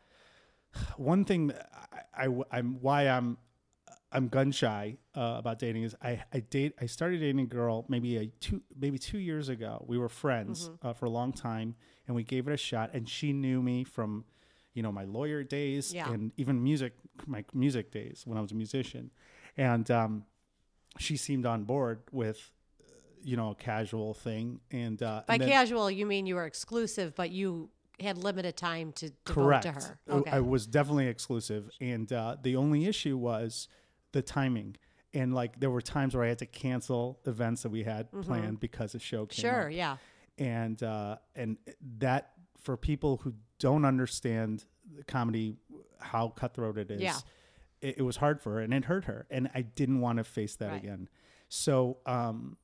one 0.98 1.26
thing 1.26 1.52
I, 2.16 2.28
am 2.52 2.78
why 2.82 3.08
I'm 3.08 3.38
I'm 4.12 4.30
gun 4.30 4.52
shy 4.52 4.98
uh, 5.16 5.36
about 5.38 5.60
dating 5.60 5.84
is 5.84 5.96
I, 6.02 6.24
I 6.34 6.40
date 6.40 6.74
I 6.80 6.86
started 6.86 7.20
dating 7.20 7.42
a 7.42 7.46
girl 7.46 7.86
maybe 7.90 8.18
a 8.18 8.28
two 8.40 8.62
maybe 8.80 8.98
two 8.98 9.18
years 9.20 9.50
ago. 9.50 9.84
We 9.88 9.98
were 9.98 10.10
friends 10.10 10.70
Mm-hmm. 10.70 10.88
uh, 10.88 10.94
for 10.94 11.06
a 11.06 11.10
long 11.10 11.34
time, 11.34 11.76
and 12.08 12.16
we 12.16 12.24
gave 12.24 12.48
it 12.48 12.54
a 12.54 12.58
shot. 12.58 12.92
And 12.94 13.08
she 13.08 13.34
knew 13.34 13.62
me 13.62 13.84
from 13.84 14.26
you 14.74 14.84
know 14.84 14.92
my 14.92 15.04
lawyer 15.06 15.44
days 15.44 15.94
Yeah. 15.94 16.12
and 16.12 16.32
even 16.38 16.64
music 16.64 16.94
my 17.26 17.44
music 17.54 17.92
days 17.92 18.24
when 18.26 18.38
I 18.38 18.42
was 18.42 18.52
a 18.52 18.56
musician, 18.56 19.12
and 19.58 19.90
um, 19.92 20.24
she 21.00 21.18
seemed 21.18 21.46
on 21.46 21.64
board 21.66 22.00
with 22.12 22.52
you 23.24 23.36
know 23.36 23.52
a 23.52 23.56
casual 23.56 24.14
thing 24.14 24.62
and 24.72 25.02
uh, 25.04 25.24
By 25.28 25.34
and 25.36 25.44
then- 25.44 25.50
casual, 25.50 25.92
you 25.92 26.06
mean 26.06 26.26
you 26.28 26.36
were 26.36 26.46
exclusive, 26.46 27.14
but 27.16 27.30
you 27.32 27.70
had 28.00 28.18
limited 28.18 28.56
time 28.58 28.92
to 28.94 29.10
devote 29.10 29.26
correct 29.26 29.64
to 29.64 29.72
her. 29.72 30.00
I- 30.10 30.14
Okay. 30.14 30.32
I 30.32 30.40
was 30.40 30.68
definitely 30.68 31.08
exclusive 31.08 31.70
and 31.82 32.12
uh, 32.14 32.38
the 32.42 32.56
only 32.56 32.86
issue 32.86 33.18
was 33.18 33.68
the 34.12 34.22
timing 34.22 34.76
and 35.14 35.34
like 35.34 35.60
there 35.60 35.70
were 35.72 35.82
times 35.82 36.14
where 36.16 36.24
I 36.24 36.28
had 36.30 36.40
to 36.40 36.46
cancel 36.46 37.20
events 37.26 37.64
that 37.64 37.70
we 37.70 37.84
had 37.84 38.12
planned 38.22 38.60
because 38.60 38.94
a 38.96 39.00
show 39.00 39.26
came 39.26 39.46
Mm-hmm. 39.46 39.56
sure, 39.56 39.68
up. 39.68 39.74
yeah. 39.74 39.98
and 40.38 40.82
uh, 40.84 41.18
and 41.36 41.58
that 42.00 42.32
for 42.60 42.78
people 42.78 43.18
who 43.24 43.34
don't 43.60 43.86
understand 43.86 44.66
the 44.96 45.04
comedy 45.04 45.56
how 46.00 46.30
cutthroat 46.30 46.78
it 46.78 46.92
is 46.92 47.02
Yeah. 47.02 47.18
it, 47.82 47.98
it 48.00 48.02
was 48.04 48.18
hard 48.18 48.42
for 48.42 48.54
her 48.54 48.60
and 48.62 48.74
it 48.74 48.86
hurt 48.86 49.06
her 49.06 49.26
and 49.32 49.50
i 49.56 49.62
didn't 49.62 50.00
want 50.02 50.18
to 50.20 50.24
face 50.24 50.56
that 50.58 50.72
Right. 50.72 50.84
again 50.84 51.10
so 51.50 51.98
um, 52.06 52.58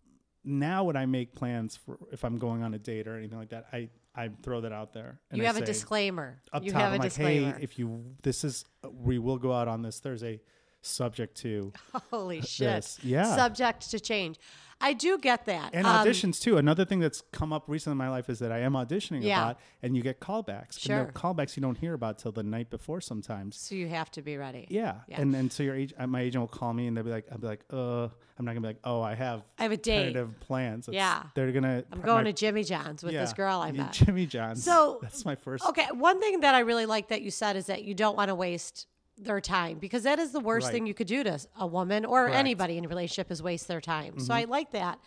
now 0.44 0.84
when 0.86 0.96
i 0.96 1.06
make 1.06 1.34
plans 1.36 1.76
for 1.78 1.98
if 2.12 2.24
i'm 2.24 2.38
going 2.38 2.62
on 2.64 2.74
a 2.74 2.80
date 2.80 3.08
or 3.08 3.18
anything 3.18 3.38
like 3.40 3.50
that 3.50 3.66
i 3.74 3.90
i 4.16 4.30
throw 4.44 4.62
that 4.62 4.72
out 4.72 4.94
there 4.94 5.20
and 5.32 5.38
You 5.40 5.44
I 5.44 5.48
have 5.48 5.56
a 5.56 5.60
say, 5.60 5.66
disclaimer. 5.66 6.40
up 6.52 6.64
You 6.64 6.72
top 6.72 6.82
have 6.82 6.92
a 6.92 6.96
I'm 6.96 7.00
like, 7.00 7.10
disclaimer. 7.10 7.54
hey 7.58 7.64
if 7.64 7.80
you 7.80 8.16
this 8.22 8.44
is 8.44 8.66
we 8.92 9.18
will 9.20 9.38
go 9.38 9.52
out 9.54 9.68
on 9.68 9.82
this 9.82 10.00
thursday 10.00 10.40
subject 10.86 11.36
to 11.38 11.72
Holy 12.12 12.42
shit. 12.42 12.68
This, 12.84 13.00
yeah. 13.04 13.36
Subject 13.36 13.90
to 13.92 14.00
change. 14.00 14.38
I 14.82 14.92
do 14.92 15.18
get 15.18 15.46
that. 15.46 15.70
and 15.74 15.88
Um, 15.88 16.06
auditions 16.06 16.42
too. 16.42 16.58
Another 16.58 16.84
thing 16.84 17.00
that's 17.00 17.22
come 17.32 17.54
up 17.54 17.64
recently 17.68 17.94
in 17.94 17.98
my 18.00 18.10
life 18.10 18.30
is 18.30 18.40
that 18.40 18.52
I 18.52 18.60
am 18.60 18.74
auditioning 18.74 19.24
Yeah. 19.24 19.42
a 19.42 19.46
lot, 19.46 19.60
and 19.82 19.96
you 19.96 20.04
get 20.04 20.20
callbacks. 20.20 20.78
Sure. 20.78 20.98
And 21.04 21.14
callbacks 21.14 21.56
you 21.56 21.62
don't 21.62 21.78
hear 21.78 21.94
about 21.94 22.18
till 22.20 22.34
the 22.34 22.44
night 22.44 22.70
before 22.70 23.00
sometimes. 23.00 23.56
so 23.56 23.76
you 23.76 23.88
have 23.88 24.12
to 24.12 24.22
be 24.22 24.36
ready. 24.36 24.68
Yeah. 24.70 24.96
Yeah. 25.08 25.22
And 25.22 25.34
and 25.36 25.54
so 25.54 25.64
your 25.64 25.76
age, 25.76 25.94
uh, 25.98 26.06
my 26.08 26.20
agent 26.22 26.42
will 26.42 26.50
call 26.50 26.74
me 26.74 26.88
and 26.88 26.98
they'll 26.98 27.04
be 27.06 27.12
like, 27.12 27.28
I'll 27.32 27.38
be 27.38 27.48
like, 27.48 27.64
uh, 27.72 28.10
I'm 28.38 28.44
not 28.46 28.52
gonna 28.52 28.62
be 28.62 28.68
like, 28.68 28.80
oh, 28.84 29.02
I 29.02 29.16
have 29.16 29.44
I 29.58 29.64
have 29.64 29.72
a 29.72 29.78
date. 29.78 30.18
plans. 30.42 30.90
It's- 30.90 30.96
Yeah. 31.00 31.24
They're 31.34 31.52
gonna. 31.54 31.86
I'm 31.94 32.02
going 32.02 32.26
to 32.26 32.34
Jimmy 32.34 32.66
John's 32.66 33.04
with 33.04 33.14
yeah, 33.14 33.22
this 33.22 33.32
girl 33.32 33.62
I 33.62 33.72
met. 33.72 33.94
Jimmy 33.94 34.26
John's. 34.26 34.66
So- 34.66 35.00
that's 35.02 35.24
my 35.24 35.36
first. 35.36 35.66
Okay, 35.66 35.88
one 35.94 36.20
thing 36.20 36.42
that 36.42 36.56
I 36.56 36.60
really 36.60 36.88
like 36.88 37.08
that 37.08 37.22
you 37.22 37.32
said 37.32 37.56
is 37.56 37.68
that 37.68 37.86
you 37.86 37.94
don't 37.94 38.18
want 38.18 38.30
to 38.30 38.36
waste 38.36 38.88
their 39.26 39.42
time 39.42 39.78
because 39.80 40.04
that 40.04 40.20
is 40.20 40.32
the 40.32 40.40
worst 40.40 40.66
Right. 40.66 40.74
thing 40.74 40.86
you 40.88 40.94
could 40.94 41.08
do 41.08 41.24
to 41.24 41.40
a 41.60 41.68
woman 41.68 42.06
or 42.06 42.24
Correct. 42.26 42.36
anybody 42.38 42.78
in 42.78 42.86
a 42.86 42.88
relationship 42.88 43.32
is 43.32 43.42
waste 43.44 43.68
their 43.68 43.82
time. 43.82 44.20
So 44.20 44.26
Mm-hmm. 44.26 44.32
I 44.34 44.44
like 44.46 44.72
that. 44.72 45.00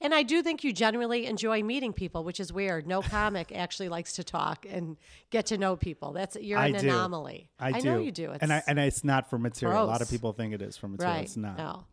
And 0.00 0.12
I 0.12 0.24
do 0.24 0.42
think 0.42 0.64
you 0.64 0.72
generally 0.72 1.26
enjoy 1.26 1.62
meeting 1.62 1.92
people, 1.92 2.24
which 2.24 2.40
is 2.40 2.52
weird. 2.52 2.86
No 2.88 3.02
comic 3.18 3.52
actually 3.54 3.88
likes 3.88 4.14
to 4.14 4.24
talk 4.24 4.66
and 4.68 4.96
get 5.30 5.46
to 5.46 5.58
know 5.58 5.76
people. 5.76 6.12
That's 6.12 6.36
you're 6.40 6.58
I 6.58 6.66
an 6.68 6.74
anomaly. 6.74 7.50
I 7.60 7.78
do. 7.80 7.84
know 7.84 7.98
you 8.00 8.10
do. 8.10 8.32
It's, 8.32 8.42
and 8.42 8.52
I 8.52 8.62
and 8.66 8.78
it's 8.80 9.04
not 9.04 9.30
for 9.30 9.38
material. 9.38 9.84
A 9.84 9.86
lot 9.86 10.02
of 10.02 10.10
people 10.10 10.32
think 10.32 10.54
it 10.54 10.60
is 10.62 10.76
for 10.76 10.88
material. 10.88 11.14
right. 11.14 11.24
It's 11.24 11.36
not. 11.36 11.56
No. 11.56 11.84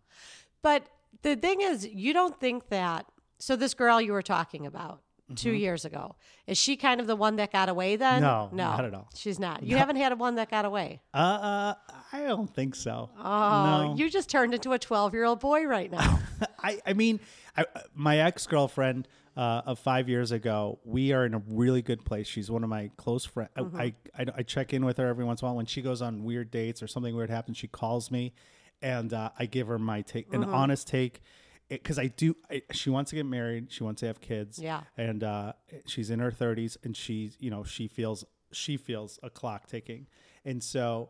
But 0.63 0.87
the 1.21 1.35
thing 1.35 1.61
is, 1.61 1.85
you 1.87 2.13
don't 2.13 2.39
think 2.39 2.69
that. 2.69 3.05
So 3.37 3.55
this 3.55 3.73
girl 3.73 4.01
you 4.01 4.11
were 4.11 4.21
talking 4.23 4.65
about 4.65 5.01
two 5.35 5.51
years 5.51 5.85
ago 5.85 6.15
is 6.47 6.57
she 6.57 6.75
kind 6.75 6.99
of 6.99 7.05
the 7.05 7.15
one 7.15 7.35
that 7.35 7.51
got 7.51 7.69
away 7.69 7.95
then? 7.95 8.23
Mm-hmm. 8.23 8.55
No, 8.57 8.63
no, 8.63 8.71
not 8.77 8.85
at 8.85 8.93
all. 8.95 9.09
She's 9.13 9.39
not. 9.39 9.61
You 9.61 9.77
haven't 9.77 9.97
had 9.97 10.11
a 10.11 10.15
one 10.15 10.35
that 10.35 10.49
got 10.49 10.65
away. 10.65 10.99
Uh, 11.13 11.17
uh, 11.17 11.73
I 12.11 12.21
don't 12.23 12.51
think 12.51 12.73
so. 12.73 13.11
Oh, 13.19 13.89
no. 13.89 13.95
you 13.95 14.09
just 14.09 14.29
turned 14.29 14.53
into 14.55 14.71
a 14.73 14.79
12 14.79 15.13
year 15.13 15.25
old 15.25 15.39
boy 15.39 15.65
right 15.65 15.91
now. 15.91 16.19
I, 16.63 16.79
I 16.87 16.93
mean, 16.93 17.19
I, 17.55 17.65
my 17.93 18.17
ex 18.17 18.47
girlfriend 18.47 19.07
uh, 19.37 19.61
of 19.67 19.77
five 19.77 20.09
years 20.09 20.31
ago, 20.31 20.79
we 20.83 21.13
are 21.13 21.23
in 21.25 21.35
a 21.35 21.41
really 21.47 21.83
good 21.83 22.03
place. 22.03 22.25
She's 22.27 22.49
one 22.49 22.63
of 22.63 22.69
my 22.69 22.89
close 22.97 23.25
friends. 23.25 23.51
Mm-hmm. 23.55 23.77
I, 23.79 23.93
I, 24.17 24.25
I 24.37 24.41
check 24.43 24.73
in 24.73 24.83
with 24.83 24.97
her 24.97 25.05
every 25.07 25.23
once 25.23 25.41
in 25.41 25.45
a 25.45 25.49
while. 25.49 25.57
When 25.57 25.67
she 25.67 25.83
goes 25.83 26.01
on 26.01 26.23
weird 26.23 26.49
dates 26.49 26.81
or 26.81 26.87
something 26.87 27.15
weird 27.15 27.29
happens, 27.29 27.57
she 27.57 27.67
calls 27.67 28.09
me 28.09 28.33
and 28.81 29.13
uh, 29.13 29.29
I 29.37 29.45
give 29.45 29.67
her 29.67 29.77
my 29.77 30.01
take, 30.01 30.31
Mm-hmm. 30.31 30.43
an 30.43 30.49
honest 30.49 30.87
take. 30.87 31.21
Because 31.69 31.99
I 31.99 32.07
do, 32.07 32.35
I, 32.49 32.63
she 32.71 32.89
wants 32.89 33.11
to 33.11 33.15
get 33.15 33.25
married. 33.25 33.71
She 33.71 33.83
wants 33.83 33.99
to 34.01 34.07
have 34.07 34.19
kids. 34.19 34.57
Yeah. 34.59 34.81
and 34.97 35.23
uh, 35.23 35.53
she's 35.85 36.09
in 36.09 36.19
her 36.19 36.31
thirties, 36.31 36.77
and 36.83 36.97
she's, 36.97 37.37
you 37.39 37.49
know, 37.51 37.63
she 37.63 37.87
feels 37.87 38.25
she 38.51 38.77
feels 38.77 39.19
a 39.21 39.29
clock 39.29 39.67
ticking, 39.67 40.07
and 40.43 40.63
so 40.63 41.09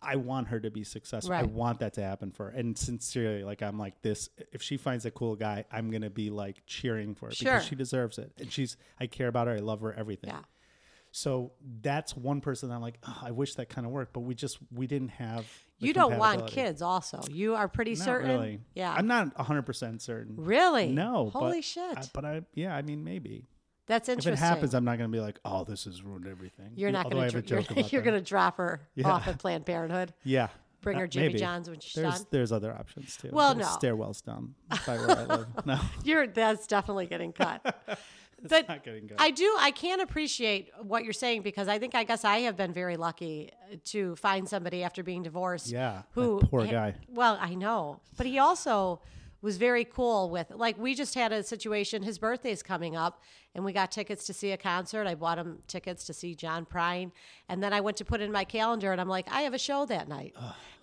I 0.00 0.16
want 0.16 0.48
her 0.48 0.58
to 0.60 0.70
be 0.70 0.82
successful. 0.84 1.34
I 1.34 1.42
want 1.42 1.80
that 1.80 1.92
to 1.94 2.02
happen 2.02 2.30
for 2.32 2.46
her. 2.50 2.56
And 2.58 2.76
sincerely, 2.76 3.44
like 3.44 3.62
I'm 3.62 3.78
like 3.78 4.00
this. 4.02 4.28
If 4.52 4.62
she 4.62 4.76
finds 4.78 5.04
a 5.04 5.10
cool 5.10 5.36
guy, 5.36 5.64
I'm 5.70 5.90
gonna 5.90 6.10
be 6.10 6.30
like 6.30 6.62
cheering 6.66 7.14
for 7.14 7.26
her 7.26 7.34
Sure. 7.34 7.52
because 7.52 7.66
she 7.66 7.74
deserves 7.76 8.18
it. 8.18 8.32
And 8.38 8.50
she's, 8.50 8.76
I 8.98 9.06
care 9.06 9.28
about 9.28 9.46
her. 9.46 9.54
I 9.54 9.58
love 9.60 9.80
her. 9.82 9.92
Everything. 9.92 10.30
Yeah. 10.30 10.40
So 11.14 11.52
that's 11.82 12.16
one 12.16 12.40
person 12.40 12.70
that 12.70 12.74
I'm 12.74 12.80
like, 12.80 12.98
oh, 13.06 13.18
I 13.22 13.30
wish 13.32 13.54
that 13.56 13.68
kind 13.68 13.86
of 13.86 13.92
worked, 13.92 14.14
but 14.14 14.20
we 14.20 14.34
just 14.34 14.58
we 14.74 14.86
didn't 14.86 15.10
have. 15.10 15.44
the 15.78 15.86
you 15.88 15.92
don't 15.92 16.16
want 16.16 16.46
kids, 16.46 16.80
also. 16.80 17.20
You 17.30 17.54
are 17.54 17.68
pretty 17.68 17.92
Not 17.94 18.04
certain. 18.04 18.30
really. 18.30 18.60
Yeah. 18.74 18.92
I'm 18.94 19.06
not 19.06 19.36
100 19.36 19.62
percent 19.62 20.00
certain. 20.00 20.36
really? 20.36 20.88
No. 20.88 21.28
Holy 21.30 21.58
but, 21.58 21.64
shit. 21.64 21.98
I- 21.98 22.04
but 22.14 22.24
I, 22.24 22.40
yeah, 22.54 22.74
I 22.74 22.80
mean, 22.80 23.04
maybe 23.04 23.44
That's 23.86 24.08
interesting. 24.08 24.32
if 24.32 24.38
it 24.38 24.42
happens, 24.42 24.74
I'm 24.74 24.84
not 24.84 24.96
gonna 24.96 25.10
be 25.10 25.20
like, 25.20 25.38
oh, 25.44 25.64
this 25.64 25.84
has 25.84 26.02
ruined 26.02 26.26
everything. 26.26 26.70
you're 26.76 26.90
not 26.92 27.10
going 27.10 27.30
to 27.42 27.42
you're, 27.46 27.62
you're 27.90 28.02
going 28.02 28.16
to 28.18 28.26
drop 28.26 28.56
her 28.56 28.80
Yeah. 28.94 29.10
off 29.10 29.28
at 29.28 29.38
Planned 29.38 29.66
Parenthood. 29.66 30.14
Yeah. 30.24 30.48
Bring 30.80 30.96
Uh, 30.96 31.00
her 31.00 31.06
Jimmy 31.08 31.26
maybe. 31.28 31.38
John's 31.40 31.68
when 31.70 31.78
she's 31.78 31.92
there's, 31.94 32.14
done. 32.14 32.26
There's 32.30 32.52
other 32.52 32.72
options 32.72 33.16
too. 33.18 33.28
Well, 33.32 33.54
There's 33.54 33.66
no. 33.68 33.76
Stairwells 33.78 34.24
down 34.24 34.54
by 34.86 34.96
where 34.96 35.10
I 35.10 35.24
live. 35.26 35.46
No, 35.66 35.78
You're 36.04 36.26
that's 36.26 36.66
definitely 36.66 37.06
getting 37.06 37.32
cut. 37.32 37.60
it's 38.44 38.50
but 38.50 38.68
not 38.68 38.84
getting 38.84 39.06
good. 39.06 39.16
I 39.18 39.30
do. 39.30 39.54
I 39.58 39.70
can 39.70 40.00
appreciate 40.00 40.70
what 40.80 41.04
you're 41.04 41.12
saying 41.12 41.42
because 41.42 41.68
I 41.68 41.78
think 41.78 41.94
I 41.94 42.04
guess 42.04 42.24
I 42.24 42.38
have 42.40 42.56
been 42.56 42.72
very 42.72 42.96
lucky 42.96 43.50
uh, 43.72 43.76
to 43.86 44.16
find 44.16 44.48
somebody 44.48 44.82
after 44.82 45.02
being 45.02 45.22
divorced. 45.22 45.70
Yeah, 45.70 46.02
Who 46.12 46.40
poor 46.40 46.66
guy. 46.66 46.94
Well, 47.08 47.38
I 47.40 47.54
know, 47.54 48.00
but 48.16 48.26
he 48.26 48.38
also 48.38 49.00
was 49.42 49.56
very 49.58 49.84
cool 49.84 50.30
with 50.30 50.50
like 50.54 50.78
we 50.78 50.94
just 50.94 51.14
had 51.14 51.32
a 51.32 51.42
situation. 51.42 52.02
His 52.02 52.18
birthday's 52.18 52.62
coming 52.62 52.96
up, 52.96 53.20
and 53.54 53.64
we 53.64 53.72
got 53.72 53.90
tickets 53.90 54.24
to 54.26 54.32
see 54.32 54.52
a 54.52 54.56
concert. 54.56 55.06
I 55.06 55.14
bought 55.16 55.36
him 55.38 55.58
tickets 55.66 56.04
to 56.04 56.12
see 56.14 56.34
John 56.34 56.64
Prine, 56.64 57.10
and 57.48 57.62
then 57.62 57.72
I 57.72 57.80
went 57.80 57.96
to 57.98 58.04
put 58.04 58.20
it 58.20 58.24
in 58.24 58.32
my 58.32 58.44
calendar, 58.44 58.92
and 58.92 59.00
I'm 59.00 59.08
like, 59.08 59.26
I 59.30 59.42
have 59.42 59.52
a 59.52 59.58
show 59.58 59.84
that 59.86 60.08
night, 60.08 60.34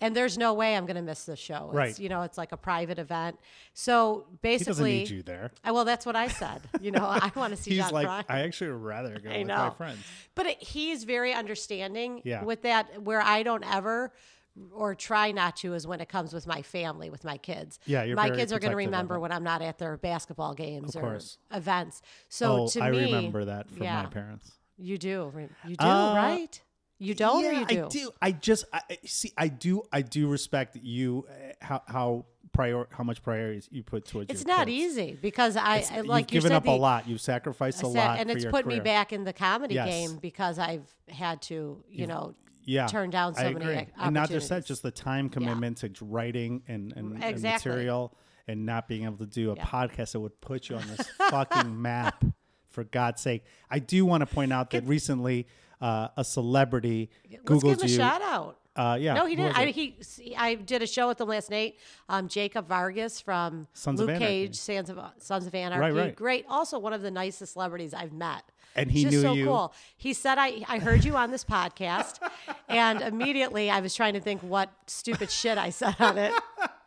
and 0.01 0.13
there's 0.15 0.37
no 0.37 0.53
way 0.53 0.75
I'm 0.75 0.85
going 0.85 0.97
to 0.97 1.01
miss 1.01 1.23
the 1.23 1.35
show. 1.37 1.67
It's, 1.69 1.75
Right. 1.75 1.99
You 1.99 2.09
know, 2.09 2.21
it's 2.23 2.37
like 2.37 2.51
a 2.51 2.57
private 2.57 2.99
event. 2.99 3.39
So 3.73 4.25
basically 4.41 4.59
he 4.59 4.65
doesn't 4.65 4.85
need 4.85 5.09
you 5.09 5.23
there. 5.23 5.51
I- 5.63 5.71
well, 5.71 5.85
that's 5.85 6.05
what 6.05 6.15
I 6.17 6.27
said. 6.27 6.61
You 6.81 6.91
know, 6.91 7.05
I 7.05 7.31
want 7.35 7.55
to 7.55 7.61
see 7.61 7.71
He's 7.75 7.79
John 7.79 7.93
like, 7.93 8.07
Prine. 8.07 8.25
I 8.27 8.41
actually 8.41 8.71
would 8.71 8.83
rather 8.83 9.19
go 9.23 9.29
I 9.29 9.37
with 9.39 9.47
know. 9.47 9.55
my 9.57 9.69
friends. 9.71 9.99
But 10.35 10.47
it, 10.47 10.61
he's 10.61 11.05
very 11.05 11.33
understanding 11.33 12.21
Yeah. 12.25 12.43
with 12.43 12.63
that, 12.63 13.01
where 13.03 13.21
I 13.21 13.43
don't 13.43 13.63
ever 13.65 14.11
or 14.73 14.95
try 14.95 15.31
not 15.31 15.55
to 15.57 15.73
is 15.73 15.87
when 15.87 16.01
it 16.01 16.09
comes 16.09 16.33
with 16.33 16.45
my 16.47 16.61
family, 16.61 17.09
with 17.09 17.23
my 17.23 17.37
kids. 17.37 17.79
Yeah, 17.85 18.03
you're 18.03 18.15
my 18.15 18.29
kids 18.29 18.51
are 18.51 18.59
going 18.59 18.71
to 18.71 18.77
remember 18.77 19.19
when 19.19 19.31
I'm 19.31 19.43
not 19.43 19.61
at 19.61 19.77
their 19.77 19.97
basketball 19.97 20.53
games 20.53 20.95
or 20.95 21.19
events. 21.51 22.01
So 22.27 22.63
oh, 22.63 22.67
to 22.69 22.81
I 22.81 22.91
me, 22.91 23.05
remember 23.05 23.45
that 23.45 23.69
from 23.69 23.83
yeah. 23.83 24.03
my 24.03 24.09
parents. 24.09 24.51
you 24.77 24.97
do, 24.97 25.31
you 25.65 25.75
do, 25.75 25.85
Uh, 25.85 26.13
right? 26.15 26.61
You 27.01 27.15
don't, 27.15 27.43
yeah, 27.43 27.49
or 27.49 27.53
you 27.53 27.65
do? 27.65 27.85
I 27.85 27.87
do. 27.87 28.11
I 28.21 28.31
just 28.33 28.65
I, 28.73 28.81
see. 29.05 29.31
I 29.37 29.47
do. 29.47 29.83
I 29.93 30.01
do 30.01 30.27
respect 30.27 30.75
you. 30.81 31.25
uh, 31.29 31.53
How 31.61 31.81
how 31.87 32.25
prior 32.51 32.87
how 32.91 33.05
much 33.05 33.23
priorities 33.23 33.69
you 33.71 33.83
put 33.83 34.03
towards. 34.05 34.29
It. 34.29 34.33
It's 34.33 34.45
not 34.45 34.67
kids. 34.67 34.71
easy 34.97 35.17
because 35.21 35.55
I, 35.55 35.77
It's- 35.77 35.91
I 35.93 36.01
like 36.01 36.33
you've 36.33 36.43
you 36.43 36.49
given 36.49 36.49
said 36.49 36.55
up 36.57 36.63
the, 36.65 36.71
a 36.71 36.75
lot. 36.75 37.07
You've 37.07 37.21
sacrificed 37.21 37.83
a 37.83 37.87
lot, 37.87 38.19
and 38.19 38.29
it's 38.29 38.43
put 38.43 38.65
me 38.65 38.81
back 38.81 39.13
in 39.13 39.23
the 39.23 39.31
comedy 39.31 39.75
Yes. 39.75 39.87
game 39.87 40.17
because 40.17 40.59
I've 40.59 40.93
had 41.07 41.41
to, 41.43 41.81
you 41.89 42.05
know, 42.07 42.35
yeah, 42.69 42.87
turn 42.87 43.09
down 43.09 43.33
so 43.33 43.41
I 43.41 43.53
many 43.53 43.65
agree. 43.65 43.87
and 43.97 44.13
not 44.13 44.29
just 44.29 44.49
that, 44.49 44.65
just 44.65 44.83
the 44.83 44.91
time 44.91 45.29
commitment 45.29 45.77
to 45.77 45.91
writing 46.01 46.61
and, 46.67 46.93
and, 46.95 47.23
and 47.23 47.41
material, 47.41 48.15
and 48.47 48.65
not 48.65 48.87
being 48.87 49.05
able 49.05 49.17
to 49.17 49.25
do 49.25 49.51
a 49.51 49.55
podcast 49.55 50.11
that 50.11 50.19
would 50.19 50.39
put 50.39 50.69
you 50.69 50.75
on 50.75 50.87
this 50.87 51.07
fucking 51.29 51.81
map. 51.81 52.23
For 52.69 52.83
God's 52.83 53.19
sake, 53.19 53.43
I 53.67 53.79
do 53.79 54.05
want 54.05 54.21
to 54.21 54.27
point 54.27 54.53
out 54.53 54.69
that 54.69 54.85
recently 54.85 55.47
uh, 55.81 56.09
a 56.15 56.23
celebrity 56.23 57.09
let's 57.31 57.43
googled 57.43 57.61
give 57.63 57.79
him 57.79 57.85
a 57.85 57.89
you. 57.89 57.97
shout 57.97 58.21
out. 58.21 58.58
Uh, 58.79 58.95
yeah, 58.95 59.13
No, 59.13 59.25
he 59.25 59.35
didn't. 59.35 59.57
I, 59.57 59.65
he, 59.65 59.93
I 60.37 60.55
did 60.55 60.81
a 60.81 60.87
show 60.87 61.09
with 61.09 61.19
him 61.19 61.27
last 61.27 61.51
night. 61.51 61.75
Um, 62.07 62.29
Jacob 62.29 62.65
Vargas 62.65 63.19
from 63.19 63.67
Sons 63.73 63.99
of 63.99 64.07
Luke 64.07 64.15
Anarchy. 64.15 64.47
Cage, 64.47 64.55
Sons 64.55 64.89
of, 64.89 64.97
Sons 65.17 65.45
of 65.45 65.53
Anarchy. 65.53 65.93
right. 65.97 66.15
Great. 66.15 66.45
Also, 66.47 66.79
one 66.79 66.93
of 66.93 67.01
the 67.01 67.11
nicest 67.11 67.51
celebrities 67.53 67.93
I've 67.93 68.13
met. 68.13 68.43
And 68.77 68.89
he 68.89 69.01
Just 69.03 69.15
knew 69.15 69.21
so 69.21 69.33
you. 69.33 69.45
cool. 69.47 69.73
He 69.97 70.13
said, 70.13 70.37
I, 70.37 70.63
I 70.69 70.79
heard 70.79 71.03
you 71.03 71.17
on 71.17 71.29
this 71.29 71.43
podcast. 71.43 72.19
and 72.69 73.01
immediately 73.01 73.69
I 73.69 73.81
was 73.81 73.93
trying 73.93 74.13
to 74.13 74.21
think 74.21 74.41
what 74.43 74.71
stupid 74.87 75.29
shit 75.29 75.57
I 75.57 75.71
said 75.71 75.95
on 75.99 76.17
it. 76.17 76.33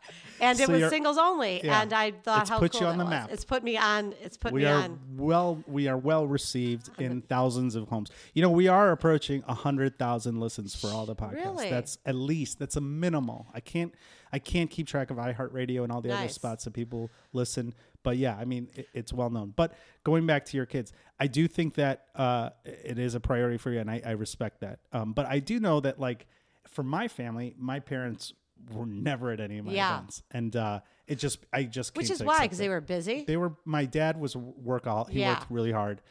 And 0.43 0.59
it 0.59 0.67
So 0.67 0.73
was 0.73 0.89
singles 0.89 1.17
only. 1.17 1.61
yeah. 1.63 1.81
And 1.81 1.93
I 1.93 2.11
thought 2.11 2.41
It's 2.41 2.49
how 2.49 2.59
put 2.59 2.71
cool 2.73 2.81
you 2.81 2.87
on 2.87 2.97
the 2.97 3.05
was. 3.05 3.09
map. 3.11 3.29
It's 3.31 3.45
put 3.45 3.63
me 3.63 3.77
on. 3.77 4.13
It's 4.21 4.37
put 4.37 4.51
we 4.53 4.61
me 4.61 4.67
are 4.67 4.83
on. 4.83 4.99
well 5.17 5.63
we 5.67 5.87
are 5.87 5.97
well 5.97 6.25
received 6.27 6.89
in 6.99 7.21
thousands 7.21 7.75
of 7.75 7.87
homes 7.87 8.09
you 8.33 8.41
know 8.41 8.49
we 8.49 8.67
are 8.67 8.91
approaching 8.91 9.41
100000 9.47 10.39
listens 10.39 10.75
for 10.75 10.87
all 10.87 11.05
the 11.05 11.15
podcasts 11.15 11.33
Really? 11.45 11.69
that's 11.69 11.97
at 12.05 12.15
least 12.15 12.59
that's 12.59 12.75
a 12.75 12.81
minimal 12.81 13.47
i 13.53 13.59
can't 13.59 13.93
i 14.31 14.39
can't 14.39 14.69
keep 14.69 14.87
track 14.87 15.11
of 15.11 15.17
iheartradio 15.17 15.83
and 15.83 15.91
all 15.91 16.01
the 16.01 16.13
other 16.15 16.27
spots 16.29 16.63
that 16.65 16.71
people 16.73 17.09
listen 17.31 17.73
but 18.03 18.17
yeah 18.17 18.35
i 18.39 18.45
mean 18.45 18.67
it, 18.75 18.87
it's 18.93 19.13
well 19.13 19.29
known 19.29 19.53
but 19.55 19.73
going 20.03 20.25
back 20.25 20.45
to 20.45 20.57
your 20.57 20.65
kids 20.65 20.91
i 21.19 21.27
do 21.27 21.47
think 21.47 21.75
that 21.75 22.05
uh, 22.15 22.49
it 22.65 22.97
is 22.99 23.15
a 23.15 23.19
priority 23.19 23.57
for 23.57 23.71
you 23.71 23.79
and 23.79 23.89
i, 23.89 24.01
I 24.05 24.11
respect 24.11 24.61
that 24.61 24.79
um, 24.91 25.13
but 25.13 25.25
i 25.27 25.39
do 25.39 25.59
know 25.59 25.79
that 25.79 25.99
like 25.99 26.27
for 26.67 26.83
my 26.83 27.07
family 27.07 27.53
my 27.57 27.79
parents 27.79 28.33
were 28.71 28.85
never 28.85 29.31
at 29.31 29.39
any 29.39 29.57
of 29.57 29.65
my 29.65 29.73
Yeah. 29.73 29.97
events 29.97 30.23
and 30.31 30.55
uh, 30.55 30.79
it 31.07 31.15
just 31.19 31.39
i 31.51 31.63
just 31.63 31.95
Which 31.97 32.09
is 32.09 32.23
why, 32.23 32.41
because 32.43 32.57
they 32.57 32.69
were 32.69 32.81
busy. 32.81 33.23
they 33.25 33.37
were 33.37 33.53
my 33.65 33.85
dad 33.85 34.19
was 34.19 34.35
work 34.35 34.87
all 34.87 35.05
he 35.05 35.19
Yeah. 35.19 35.33
worked 35.39 35.51
really 35.51 35.71
hard 35.71 36.01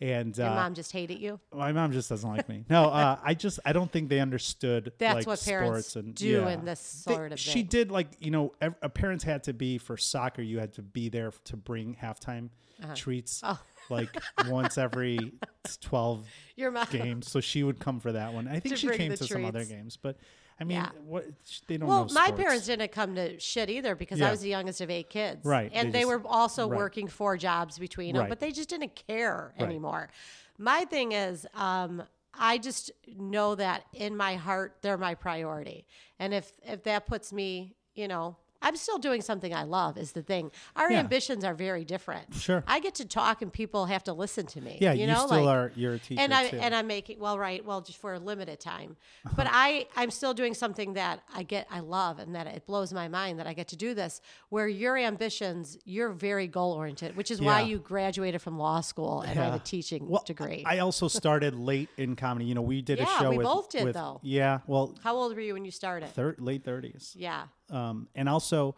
and 0.00 0.36
Your 0.38 0.46
uh, 0.46 0.54
mom 0.54 0.74
just 0.74 0.92
hated 0.92 1.18
you. 1.18 1.40
my 1.52 1.72
mom 1.72 1.90
just 1.92 2.08
doesn't 2.08 2.28
like 2.30 2.48
me 2.48 2.64
no 2.70 2.84
uh, 2.84 3.18
i 3.22 3.34
just 3.34 3.58
i 3.64 3.72
don't 3.72 3.90
think 3.90 4.08
they 4.08 4.20
understood 4.20 4.92
That's 4.98 5.14
like, 5.16 5.26
what 5.26 5.42
parents 5.44 5.88
sports 5.88 5.96
and 5.96 6.14
do 6.14 6.28
yeah. 6.28 6.50
in 6.50 6.64
this 6.64 7.02
They- 7.06 7.14
sort 7.14 7.32
of 7.32 7.38
she 7.40 7.62
did 7.62 7.90
like 7.90 8.08
you 8.20 8.30
know 8.30 8.52
ev- 8.60 8.76
uh, 8.82 8.88
parents 8.88 9.24
had 9.24 9.42
to 9.44 9.52
be 9.52 9.76
for 9.78 9.96
soccer 9.96 10.40
you 10.42 10.58
had 10.60 10.72
to 10.74 10.82
be 10.82 11.08
there 11.08 11.32
to 11.46 11.56
bring 11.56 11.96
halftime 12.00 12.50
treats 12.94 13.40
Oh. 13.44 13.58
like 13.90 14.16
once 14.48 14.78
every 14.78 15.32
12 15.80 16.26
Your 16.56 16.70
mom. 16.70 16.86
games 16.90 17.28
so 17.28 17.40
she 17.40 17.62
would 17.64 17.80
come 17.80 17.98
for 18.00 18.12
that 18.12 18.32
one 18.32 18.46
i 18.48 18.60
think 18.60 18.76
she 18.76 18.88
came 18.90 19.10
to 19.14 19.24
some 19.26 19.44
other 19.44 19.64
games 19.64 19.96
but 20.00 20.16
i 20.60 20.64
mean 20.64 20.76
Yeah. 20.78 20.90
what 21.06 21.24
they 21.66 21.76
don't 21.76 21.88
Well, 21.88 22.08
my 22.12 22.30
parents 22.32 22.66
didn't 22.66 22.90
come 22.92 23.14
to 23.14 23.38
shit 23.38 23.70
either 23.70 23.94
because 23.94 24.18
Yeah. 24.18 24.28
I 24.28 24.30
was 24.30 24.40
the 24.40 24.48
youngest 24.48 24.80
of 24.80 24.90
eight 24.90 25.08
kids. 25.10 25.44
Right, 25.44 25.70
And 25.74 25.88
they 25.88 25.98
they, 25.98 26.00
just- 26.04 26.08
were 26.08 26.22
also 26.26 26.68
right. 26.68 26.76
working 26.76 27.06
four 27.08 27.36
jobs 27.36 27.78
between 27.78 28.14
them, 28.14 28.22
Right. 28.22 28.28
but 28.28 28.40
they 28.40 28.50
just 28.52 28.68
didn't 28.68 28.94
care 29.06 29.54
Right. 29.58 29.66
anymore. 29.66 30.10
My 30.58 30.84
thing 30.84 31.12
is, 31.12 31.46
um, 31.54 32.02
I 32.34 32.58
just 32.58 32.90
know 33.16 33.54
that 33.56 33.84
in 33.92 34.16
my 34.16 34.34
heart 34.36 34.76
they're 34.82 34.98
my 34.98 35.14
priority. 35.14 35.86
And 36.18 36.32
if 36.34 36.52
if 36.64 36.82
that 36.84 37.06
puts 37.06 37.32
me, 37.32 37.74
you 37.94 38.06
know, 38.08 38.36
I'm 38.60 38.76
still 38.76 38.98
doing 38.98 39.22
something 39.22 39.54
I 39.54 39.62
love 39.62 39.96
is 39.96 40.12
the 40.12 40.22
thing. 40.22 40.50
Our 40.76 40.90
Yeah. 40.90 41.00
ambitions 41.00 41.44
are 41.44 41.54
very 41.54 41.84
different. 41.84 42.34
Sure. 42.34 42.64
I 42.66 42.80
get 42.80 42.94
to 42.96 43.04
talk 43.04 43.40
and 43.42 43.52
people 43.52 43.86
have 43.86 44.02
to 44.04 44.12
listen 44.12 44.46
to 44.46 44.60
me. 44.60 44.78
Yeah, 44.80 44.92
you, 44.92 45.02
you, 45.02 45.06
know, 45.06 45.26
still 45.26 45.44
like, 45.44 45.54
are. 45.54 45.72
You're 45.76 45.94
a 45.94 45.98
teacher 45.98 46.20
and 46.20 46.34
I 46.34 46.48
too. 46.48 46.58
and 46.58 46.74
I'm 46.74 46.86
making 46.86 47.18
well, 47.20 47.38
right, 47.38 47.64
well, 47.64 47.80
just 47.80 48.00
for 48.00 48.14
a 48.14 48.18
limited 48.18 48.58
time. 48.60 48.96
Uh-huh. 49.24 49.34
But 49.36 49.46
I 49.50 49.86
I'm 49.96 50.10
still 50.10 50.34
doing 50.34 50.54
something 50.54 50.94
that 50.94 51.22
I 51.34 51.42
get 51.44 51.66
I 51.70 51.80
love 51.80 52.18
and 52.18 52.34
that 52.34 52.46
it 52.46 52.66
blows 52.66 52.92
my 52.92 53.06
mind 53.08 53.38
that 53.38 53.46
I 53.46 53.52
get 53.52 53.68
to 53.68 53.76
do 53.76 53.94
this. 53.94 54.20
Where 54.48 54.66
your 54.68 54.96
ambitions, 54.96 55.78
you're 55.84 56.10
very 56.10 56.46
goal 56.48 56.72
oriented, 56.72 57.16
which 57.16 57.30
is 57.30 57.40
why 57.40 57.60
you 57.60 57.78
graduated 57.78 58.42
from 58.42 58.58
law 58.58 58.80
school 58.80 59.20
and 59.22 59.38
I 59.38 59.44
have 59.44 59.54
a 59.54 59.58
teaching 59.60 60.08
well, 60.08 60.22
degree. 60.26 60.64
I 60.66 60.78
also 60.80 61.06
started 61.08 61.54
late 61.54 61.88
in 61.96 62.16
comedy. 62.16 62.46
You 62.46 62.54
know, 62.54 62.62
we 62.62 62.82
did 62.82 62.98
a 62.98 63.02
Yeah, 63.02 63.18
show 63.20 63.30
we 63.30 63.38
with, 63.38 63.46
both 63.46 63.70
did, 63.70 63.84
with- 63.84 63.94
though. 63.94 64.20
Yeah, 64.22 64.60
well, 64.66 64.94
How 65.04 65.14
old 65.14 65.34
were 65.34 65.40
you 65.40 65.54
when 65.54 65.64
you 65.64 65.70
started? 65.70 66.10
thir- 66.14 66.36
late 66.38 66.64
thirties. 66.64 67.14
Yeah. 67.16 67.44
Um, 67.70 68.08
and 68.14 68.28
also 68.28 68.74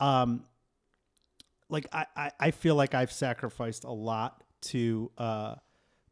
um, 0.00 0.44
like 1.68 1.86
I, 1.92 2.06
I, 2.16 2.30
I 2.38 2.50
feel 2.50 2.74
like 2.74 2.94
I've 2.94 3.12
sacrificed 3.12 3.84
a 3.84 3.90
lot 3.90 4.42
to 4.62 5.10
uh, 5.18 5.54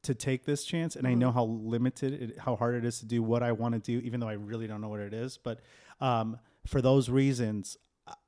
to 0.03 0.15
take 0.15 0.45
this 0.45 0.65
chance 0.65 0.97
and 0.97 1.07
I 1.07 1.15
know 1.15 1.31
how 1.31 1.45
limited 1.45 2.23
it, 2.23 2.39
how 2.39 2.57
hard 2.57 2.75
it 2.75 2.85
is 2.85 3.01
to 3.01 3.07
do 3.07 3.23
what 3.23 3.43
I 3.43 3.53
want 3.53 3.75
to 3.75 3.81
do 3.81 4.05
even 4.05 4.21
though 4.21 4.29
I 4.29 4.33
really 4.33 4.67
don't 4.67 4.81
know 4.81 4.89
what 4.89 5.01
it 5.01 5.13
is 5.13 5.39
but 5.39 5.61
um, 6.01 6.39
for 6.67 6.81
those 6.81 7.11
reasons 7.11 7.77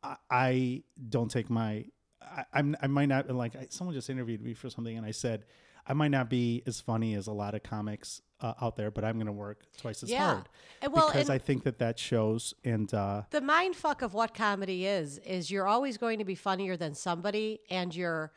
I, 0.03 0.17
I 0.31 0.83
don't 1.09 1.31
take 1.31 1.49
my 1.49 1.87
I, 2.21 2.45
I'm 2.53 2.77
I 2.83 2.87
might 2.87 3.07
not 3.07 3.31
like 3.31 3.57
I, 3.57 3.67
someone 3.71 3.95
just 3.95 4.11
interviewed 4.11 4.43
me 4.43 4.55
for 4.55 4.69
something 4.69 4.97
and 4.97 5.07
I 5.07 5.13
said 5.13 5.45
I 5.87 5.95
might 5.95 6.11
not 6.11 6.31
be 6.31 6.63
as 6.67 6.81
funny 6.81 7.15
as 7.15 7.27
a 7.27 7.33
lot 7.33 7.55
of 7.55 7.63
comics 7.63 8.23
uh, 8.41 8.55
out 8.61 8.77
there 8.77 8.91
but 8.91 9.05
I'm 9.05 9.15
going 9.15 9.27
to 9.27 9.33
work 9.33 9.65
twice 9.79 10.03
as 10.03 10.11
Yeah. 10.11 10.27
hard 10.35 10.49
And 10.81 10.93
well, 10.93 11.07
because 11.09 11.31
I 11.31 11.39
think 11.39 11.65
that 11.65 11.79
that 11.79 11.99
shows 11.99 12.55
and 12.65 12.93
uh, 12.93 13.23
the 13.31 13.41
mind 13.41 13.77
fuck 13.77 14.03
of 14.03 14.15
what 14.15 14.35
comedy 14.35 14.87
is 14.87 15.19
is 15.19 15.51
you're 15.51 15.67
always 15.67 15.97
going 15.99 16.19
to 16.19 16.25
be 16.25 16.35
funnier 16.35 16.77
than 16.77 16.95
somebody 16.95 17.61
and 17.71 17.95
you're 17.95 18.33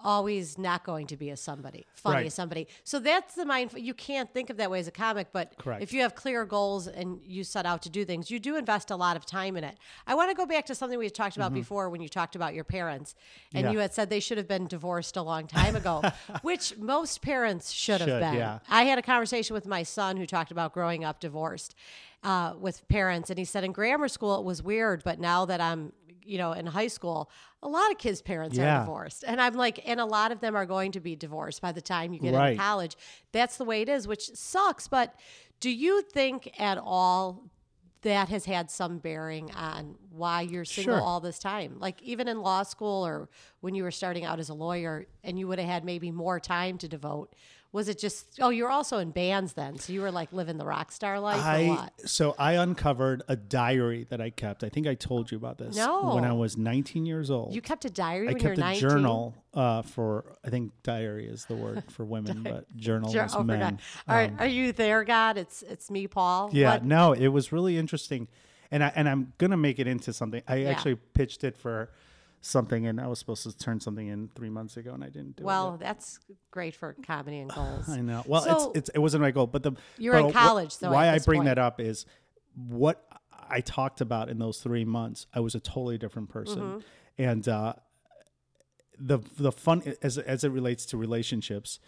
always 0.00 0.58
not 0.58 0.84
going 0.84 1.06
to 1.06 1.16
be 1.16 1.30
a 1.30 1.36
somebody 1.36 1.86
funny 1.94 2.16
Right. 2.16 2.26
as 2.26 2.34
somebody 2.34 2.68
so 2.84 2.98
that's 2.98 3.34
the 3.34 3.44
mind 3.46 3.72
you 3.76 3.94
can't 3.94 4.32
think 4.32 4.50
of 4.50 4.58
that 4.58 4.70
way 4.70 4.78
as 4.78 4.86
a 4.86 4.90
comic 4.90 5.28
but 5.32 5.54
Correct. 5.58 5.82
if 5.82 5.92
you 5.92 6.02
have 6.02 6.14
clear 6.14 6.44
goals 6.44 6.86
and 6.86 7.18
you 7.24 7.42
set 7.44 7.64
out 7.64 7.82
to 7.82 7.88
do 7.90 8.04
things 8.04 8.30
you 8.30 8.38
do 8.38 8.56
invest 8.56 8.90
a 8.90 8.96
lot 8.96 9.16
of 9.16 9.24
time 9.24 9.56
in 9.56 9.64
it 9.64 9.76
i 10.06 10.14
want 10.14 10.30
to 10.30 10.36
go 10.36 10.44
back 10.44 10.66
to 10.66 10.74
something 10.74 10.98
we 10.98 11.06
had 11.06 11.14
talked 11.14 11.36
about 11.36 11.52
before 11.54 11.88
when 11.88 12.00
you 12.02 12.08
talked 12.08 12.36
about 12.36 12.52
your 12.54 12.64
parents 12.64 13.14
and 13.54 13.64
Mm-hmm. 13.64 13.66
Yeah. 13.68 13.72
you 13.72 13.78
had 13.78 13.94
said 13.94 14.10
they 14.10 14.20
should 14.20 14.36
have 14.38 14.46
been 14.48 14.66
divorced 14.66 15.16
a 15.16 15.22
long 15.22 15.46
time 15.46 15.74
ago 15.74 16.02
which 16.42 16.76
most 16.76 17.22
parents 17.22 17.70
should 17.72 18.00
have 18.02 18.20
been 18.20 18.34
yeah. 18.34 18.58
I 18.68 18.84
had 18.84 18.98
a 18.98 19.02
conversation 19.02 19.54
with 19.54 19.66
my 19.66 19.82
son 19.82 20.18
who 20.18 20.26
talked 20.26 20.50
about 20.50 20.72
growing 20.74 21.04
up 21.04 21.20
divorced 21.20 21.74
uh, 22.22 22.54
with 22.58 22.86
parents, 22.88 23.30
and 23.30 23.38
he 23.38 23.44
said 23.44 23.62
in 23.62 23.70
grammar 23.72 24.08
school 24.08 24.36
it 24.38 24.44
was 24.44 24.60
weird, 24.62 25.04
but 25.04 25.20
now 25.20 25.44
that 25.44 25.60
I'm, 25.60 25.92
you 26.26 26.38
know, 26.38 26.52
in 26.52 26.66
high 26.66 26.88
school, 26.88 27.30
a 27.62 27.68
lot 27.68 27.90
of 27.90 27.98
kids' 27.98 28.20
parents 28.22 28.56
Yeah. 28.58 28.76
are 28.76 28.80
divorced, 28.80 29.24
and 29.26 29.40
I'm 29.40 29.54
like, 29.54 29.80
and 29.88 30.00
a 30.00 30.04
lot 30.04 30.32
of 30.32 30.40
them 30.40 30.54
are 30.56 30.66
going 30.66 30.92
to 30.92 31.00
be 31.00 31.16
divorced 31.16 31.62
by 31.62 31.72
the 31.72 31.80
time 31.80 32.12
you 32.12 32.20
get 32.20 32.34
Right. 32.34 32.50
into 32.50 32.62
college. 32.62 32.96
That's 33.32 33.56
the 33.56 33.64
way 33.64 33.82
it 33.82 33.88
is, 33.88 34.06
which 34.08 34.30
sucks. 34.34 34.88
But 34.88 35.14
do 35.60 35.70
you 35.70 36.02
think 36.02 36.52
at 36.60 36.78
all? 36.78 37.44
That 38.02 38.28
has 38.28 38.44
had 38.44 38.70
some 38.70 38.98
bearing 38.98 39.50
on 39.52 39.96
why 40.10 40.42
you're 40.42 40.64
single 40.66 40.94
Sure. 40.98 41.02
all 41.02 41.18
this 41.18 41.40
time. 41.40 41.78
Like 41.80 42.00
even 42.02 42.28
in 42.28 42.40
law 42.40 42.62
school 42.62 43.04
or 43.04 43.28
when 43.62 43.74
you 43.74 43.82
were 43.82 43.90
starting 43.90 44.24
out 44.24 44.38
as 44.38 44.48
a 44.48 44.54
lawyer 44.54 45.06
and 45.24 45.36
you 45.40 45.48
would 45.48 45.58
have 45.58 45.66
had 45.68 45.84
maybe 45.84 46.12
more 46.12 46.38
time 46.38 46.78
to 46.78 46.88
devote. 46.88 47.34
Was 47.76 47.90
it 47.90 47.98
just 47.98 48.38
oh, 48.40 48.48
you 48.48 48.64
were 48.64 48.70
also 48.70 48.96
in 48.96 49.10
bands 49.10 49.52
then, 49.52 49.78
so 49.78 49.92
you 49.92 50.00
were 50.00 50.10
like 50.10 50.32
living 50.32 50.56
the 50.56 50.64
rock 50.64 50.90
star 50.90 51.20
life 51.20 51.42
I 51.44 51.90
so 52.06 52.34
I 52.38 52.52
uncovered 52.54 53.22
a 53.28 53.36
diary 53.36 54.06
that 54.08 54.18
I 54.18 54.30
kept. 54.30 54.64
I 54.64 54.70
think 54.70 54.86
I 54.86 54.94
told 54.94 55.30
you 55.30 55.36
about 55.36 55.58
this. 55.58 55.76
No. 55.76 56.14
when 56.14 56.24
I 56.24 56.32
was 56.32 56.56
19 56.56 57.04
years 57.04 57.30
old, 57.30 57.54
You 57.54 57.60
kept 57.60 57.84
a 57.84 57.90
diary 57.90 58.28
I 58.28 58.32
when 58.32 58.42
you 58.42 58.48
were 58.48 58.54
kept 58.54 58.58
a 58.58 58.60
19? 58.72 58.80
journal 58.80 59.34
uh, 59.52 59.82
for. 59.82 60.38
I 60.42 60.48
think 60.48 60.72
diary 60.84 61.26
is 61.28 61.44
the 61.44 61.54
word 61.54 61.84
for 61.90 62.04
women, 62.16 62.42
but 62.42 62.74
journal 62.76 63.12
Jour- 63.12 63.26
is 63.26 63.34
oh, 63.34 63.42
men. 63.42 63.78
right, 64.08 64.32
are 64.38 64.46
you 64.46 64.72
there, 64.72 65.04
God? 65.04 65.36
It's 65.36 65.60
it's 65.62 65.90
me, 65.90 66.06
Paul. 66.06 66.48
Yeah, 66.54 66.70
What- 66.72 66.84
no, 66.84 67.12
it 67.12 67.28
was 67.28 67.52
really 67.52 67.76
interesting, 67.76 68.26
and 68.70 68.82
I 68.82 68.90
and 68.96 69.06
I'm 69.06 69.34
gonna 69.36 69.58
make 69.58 69.78
it 69.78 69.86
into 69.86 70.14
something. 70.14 70.42
I 70.48 70.56
Yeah. 70.56 70.70
actually 70.70 70.94
pitched 70.96 71.44
it 71.44 71.58
for 71.58 71.90
something, 72.46 72.86
and 72.86 73.00
I 73.00 73.06
was 73.06 73.18
supposed 73.18 73.42
to 73.44 73.56
turn 73.56 73.80
something 73.80 74.06
in 74.08 74.28
three 74.34 74.50
months 74.50 74.76
ago, 74.76 74.92
and 74.94 75.02
I 75.02 75.08
didn't 75.08 75.36
do 75.36 75.42
it. 75.42 75.46
Well, 75.46 75.76
that's 75.80 76.18
great 76.50 76.74
for 76.74 76.94
comedy 77.06 77.38
and 77.40 77.50
goals. 77.52 77.88
I 77.90 78.00
know. 78.00 78.22
Well, 78.26 78.42
So- 78.42 78.70
it's, 78.70 78.78
it's 78.78 78.90
it 78.90 78.98
wasn't 78.98 79.22
my 79.22 79.30
goal, 79.30 79.46
but 79.46 79.62
the 79.62 79.72
you're 79.98 80.14
in 80.14 80.20
but 80.22 80.26
what- 80.26 80.34
college, 80.34 80.72
so 80.72 80.90
why 80.90 81.08
I 81.10 81.18
bring 81.18 81.38
point. 81.40 81.46
that 81.46 81.58
up 81.58 81.80
is 81.80 82.06
what 82.54 83.04
I 83.48 83.60
talked 83.60 84.00
about 84.00 84.28
in 84.28 84.38
those 84.38 84.58
three 84.58 84.84
months. 84.84 85.26
I 85.34 85.40
was 85.40 85.54
a 85.54 85.60
totally 85.60 85.98
different 85.98 86.28
person, 86.30 86.60
Mm-hmm. 86.60 86.78
and 87.22 87.48
uh, 87.48 87.74
the 88.98 89.18
the 89.38 89.52
fun 89.52 89.82
as 90.02 90.18
as 90.18 90.44
it 90.44 90.50
relates 90.50 90.86
to 90.86 90.96
relationships. 90.96 91.78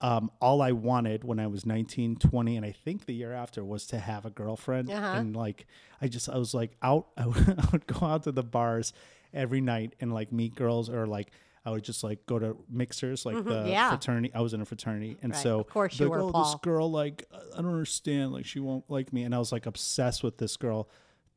Um, 0.00 0.30
all 0.40 0.60
I 0.60 0.72
wanted 0.72 1.24
when 1.24 1.38
I 1.38 1.46
was 1.46 1.64
19, 1.64 2.16
20, 2.16 2.56
and 2.56 2.66
I 2.66 2.72
think 2.72 3.06
the 3.06 3.14
year 3.14 3.32
after 3.32 3.64
was 3.64 3.86
to 3.86 3.98
have 3.98 4.26
a 4.26 4.30
girlfriend. 4.30 4.90
Uh-huh. 4.90 5.14
And 5.18 5.34
like, 5.34 5.66
I 6.02 6.08
just, 6.08 6.28
I 6.28 6.36
was 6.36 6.52
like 6.52 6.72
out, 6.82 7.06
I 7.16 7.26
would, 7.28 7.48
I 7.58 7.68
would 7.72 7.86
go 7.86 8.04
out 8.04 8.24
to 8.24 8.32
the 8.32 8.42
bars 8.42 8.92
every 9.34 9.60
night 9.60 9.94
and 10.00 10.12
like 10.12 10.32
meet 10.32 10.54
girls 10.54 10.88
or 10.88 11.06
like, 11.06 11.30
I 11.66 11.70
would 11.70 11.82
just 11.84 12.04
like 12.04 12.26
go 12.26 12.38
to 12.38 12.56
mixers, 12.68 13.24
like 13.24 13.36
the 13.36 13.42
Mm-hmm. 13.42 13.68
Yeah. 13.68 13.88
fraternity. 13.90 14.30
I 14.34 14.40
was 14.42 14.52
in 14.54 14.60
a 14.60 14.64
fraternity. 14.66 15.16
And 15.22 15.32
Right. 15.32 15.42
so, 15.42 15.60
Of 15.60 15.68
course 15.68 15.98
you 15.98 16.06
like, 16.08 16.20
were, 16.20 16.30
oh, 16.34 16.42
this 16.44 16.54
girl, 16.62 16.90
like, 16.90 17.24
I 17.32 17.56
don't 17.62 17.66
understand. 17.72 18.32
Like, 18.32 18.44
she 18.44 18.60
won't 18.60 18.84
like 18.90 19.12
me. 19.12 19.22
And 19.22 19.34
I 19.34 19.38
was 19.38 19.50
like 19.50 19.64
obsessed 19.66 20.22
with 20.22 20.36
this 20.38 20.56
girl, 20.58 20.88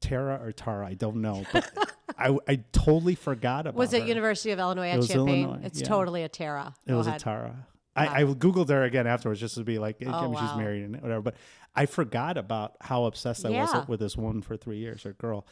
Tara 0.01 0.39
or 0.43 0.51
Tara. 0.51 0.85
I 0.87 0.95
don't 0.95 1.17
know. 1.17 1.45
But 1.53 1.71
I, 2.17 2.37
I 2.47 2.55
totally 2.73 3.15
forgot 3.15 3.61
about 3.67 3.75
it. 3.75 3.79
Was 3.79 3.93
it 3.93 4.01
her. 4.01 4.07
University 4.07 4.51
of 4.51 4.59
Illinois 4.59 4.89
at 4.89 4.97
was 4.97 5.07
Champaign? 5.07 5.45
Illinois, 5.45 5.65
It's 5.65 5.79
yeah. 5.81 5.87
totally 5.87 6.23
a 6.23 6.29
Tara. 6.29 6.73
It 6.85 6.91
Go 6.91 6.97
was 6.97 7.07
ahead. 7.07 7.21
a 7.21 7.23
Tara. 7.23 7.67
I, 7.95 8.21
I 8.21 8.23
googled 8.25 8.69
her 8.69 8.83
again 8.83 9.07
afterwards 9.07 9.39
just 9.39 9.55
to 9.55 9.63
be 9.63 9.79
like, 9.79 9.97
I 10.05 10.11
Oh, 10.11 10.29
mean, 10.29 10.39
she's 10.39 10.55
married 10.55 10.83
and 10.83 11.01
whatever. 11.01 11.21
But 11.21 11.35
I 11.75 11.87
forgot 11.87 12.37
about 12.37 12.75
how 12.81 13.05
obsessed 13.05 13.43
I 13.45 13.49
was 13.49 13.87
with 13.87 13.99
this 14.01 14.15
woman 14.17 14.41
for 14.43 14.55
three 14.55 14.77
years, 14.77 15.03
or 15.05 15.13
girl, 15.13 15.47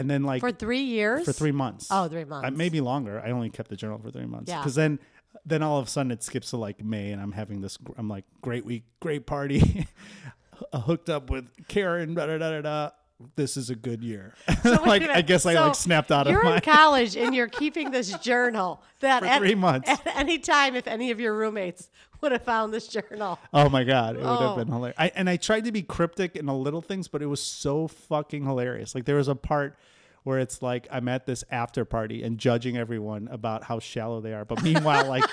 and 0.00 0.10
then 0.10 0.24
like 0.24 0.40
For 0.40 0.50
three 0.52 0.82
years? 0.82 1.24
for 1.24 1.32
three 1.32 1.52
months. 1.52 1.88
Oh, 1.90 2.08
three 2.08 2.22
Uh, 2.22 2.26
months. 2.26 2.56
maybe 2.58 2.80
longer. 2.80 3.20
I 3.24 3.30
only 3.30 3.50
kept 3.50 3.70
the 3.70 3.76
journal 3.76 3.98
for 3.98 4.10
three 4.10 4.26
months. 4.26 4.48
Yeah. 4.50 4.58
Because 4.60 4.74
then, 4.74 4.98
then 5.46 5.62
all 5.62 5.78
of 5.78 5.86
a 5.86 5.90
sudden 5.90 6.10
it 6.10 6.22
skips 6.22 6.50
to 6.50 6.56
like 6.56 6.82
May, 6.82 7.12
and 7.12 7.20
I'm 7.22 7.32
having 7.32 7.60
this. 7.60 7.78
I'm 7.96 8.08
like, 8.08 8.24
great 8.42 8.64
week, 8.64 8.84
great 9.00 9.26
party, 9.26 9.86
hooked 10.74 11.08
up 11.08 11.30
with 11.30 11.46
Karen. 11.68 12.14
Da 12.14 12.26
da 12.26 12.38
da 12.38 12.60
da. 12.60 12.90
This 13.36 13.56
is 13.56 13.70
a 13.70 13.74
good 13.74 14.02
year. 14.02 14.34
A 14.64 14.70
like 14.86 15.02
I 15.02 15.22
guess 15.22 15.46
I 15.46 15.54
like 15.54 15.74
snapped 15.74 16.10
out 16.10 16.26
of 16.26 16.32
You're 16.32 16.44
in 16.54 16.60
college 16.62 17.16
and 17.16 17.34
you're 17.34 17.48
keeping 17.48 17.90
this 17.90 18.12
journal 18.18 18.82
that 19.00 19.22
at, 19.22 19.38
three 19.38 19.54
months. 19.54 19.88
at 19.88 20.06
any 20.16 20.38
time, 20.38 20.74
if 20.74 20.86
any 20.86 21.10
of 21.10 21.20
your 21.20 21.34
roommates 21.34 21.90
would 22.20 22.32
have 22.32 22.42
found 22.42 22.72
this 22.72 22.86
journal. 22.88 23.38
Oh 23.52 23.68
my 23.68 23.84
god, 23.84 24.16
it 24.16 24.18
would 24.20 24.26
Oh. 24.26 24.48
have 24.48 24.56
been 24.56 24.70
oh. 24.70 24.76
hilarious. 24.76 24.96
I, 24.98 25.12
and 25.14 25.28
I 25.28 25.36
tried 25.36 25.64
to 25.64 25.72
be 25.72 25.82
cryptic 25.82 26.36
in 26.36 26.46
the 26.46 26.54
little 26.54 26.82
things, 26.82 27.08
but 27.08 27.22
it 27.22 27.26
was 27.26 27.42
so 27.42 27.88
fucking 27.88 28.44
hilarious. 28.44 28.94
Like 28.94 29.04
there 29.04 29.16
was 29.16 29.28
a 29.28 29.34
part 29.34 29.76
where 30.22 30.38
it's 30.38 30.60
like 30.60 30.86
I'm 30.90 31.08
at 31.08 31.24
this 31.26 31.44
after 31.50 31.84
party 31.84 32.22
and 32.22 32.36
judging 32.38 32.76
everyone 32.76 33.28
about 33.30 33.64
how 33.64 33.78
shallow 33.78 34.20
they 34.20 34.34
are, 34.34 34.44
but 34.44 34.62
meanwhile, 34.62 35.06
like 35.08 35.24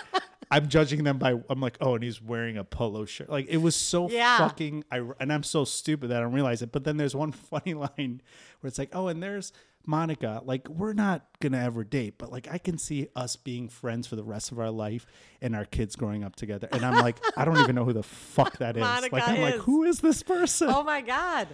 I'm 0.49 0.67
judging 0.69 1.03
them 1.03 1.17
by 1.17 1.35
I'm 1.49 1.59
like, 1.59 1.77
oh, 1.81 1.95
and 1.95 2.03
he's 2.03 2.21
wearing 2.21 2.57
a 2.57 2.63
polo 2.63 3.05
shirt. 3.05 3.29
Like 3.29 3.47
it 3.49 3.57
was 3.57 3.75
so 3.75 4.09
Yeah. 4.09 4.37
fucking. 4.37 4.83
I, 4.91 5.01
and 5.19 5.31
I'm 5.33 5.43
so 5.43 5.65
stupid 5.65 6.09
that 6.09 6.17
I 6.17 6.21
don't 6.21 6.33
realize 6.33 6.61
it. 6.61 6.71
But 6.71 6.83
then 6.83 6.97
there's 6.97 7.15
one 7.15 7.31
funny 7.51 7.73
line 7.73 8.21
where 8.59 8.67
it's 8.67 8.79
like, 8.79 8.89
oh, 8.93 9.07
and 9.07 9.21
there's. 9.21 9.51
Monica, 9.89 10.41
like 10.43 10.67
we're 10.67 10.91
not 10.91 11.25
gonna 11.39 11.63
ever 11.63 11.85
date, 11.85 12.15
but 12.17 12.29
like 12.29 12.45
I 12.51 12.57
can 12.57 12.77
see 12.77 13.07
us 13.15 13.37
being 13.37 13.69
friends 13.69 14.05
for 14.05 14.17
the 14.17 14.23
rest 14.23 14.51
of 14.51 14.59
our 14.59 14.69
life 14.69 15.05
and 15.41 15.55
our 15.55 15.63
kids 15.63 15.95
growing 15.95 16.25
up 16.25 16.35
together. 16.35 16.67
And 16.73 16.83
I'm 16.85 16.95
like, 16.95 17.15
I 17.37 17.45
don't 17.45 17.57
even 17.59 17.73
know 17.73 17.85
who 17.85 17.93
the 17.93 18.03
fuck 18.03 18.57
that 18.57 18.75
is. 18.75 18.81
Monica 18.83 19.15
like 19.15 19.25
I'm 19.29 19.39
like, 19.39 19.55
who 19.55 19.83
is 19.83 20.01
this 20.01 20.23
person? 20.23 20.67
Oh 20.69 20.83
my 20.83 20.99
God. 20.99 21.47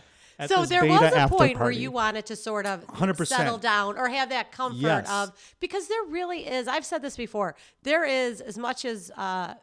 So 0.47 0.65
there 0.65 0.85
was 0.85 1.13
a 1.13 1.27
point 1.27 1.59
where 1.59 1.71
you 1.71 1.91
wanted 1.91 2.25
to 2.27 2.35
sort 2.35 2.65
of 2.65 2.85
100%. 2.87 3.27
settle 3.27 3.57
down 3.57 3.97
or 3.97 4.09
have 4.09 4.29
that 4.29 4.51
comfort 4.51 4.77
Yes. 4.77 5.09
of 5.09 5.31
because 5.59 5.87
there 5.87 6.03
really 6.09 6.47
is. 6.47 6.67
I've 6.67 6.85
said 6.85 7.01
this 7.01 7.17
before. 7.17 7.55
There 7.83 8.05
is 8.05 8.41
as 8.41 8.57
much 8.57 8.85
as 8.85 9.11
uh, 9.17 9.53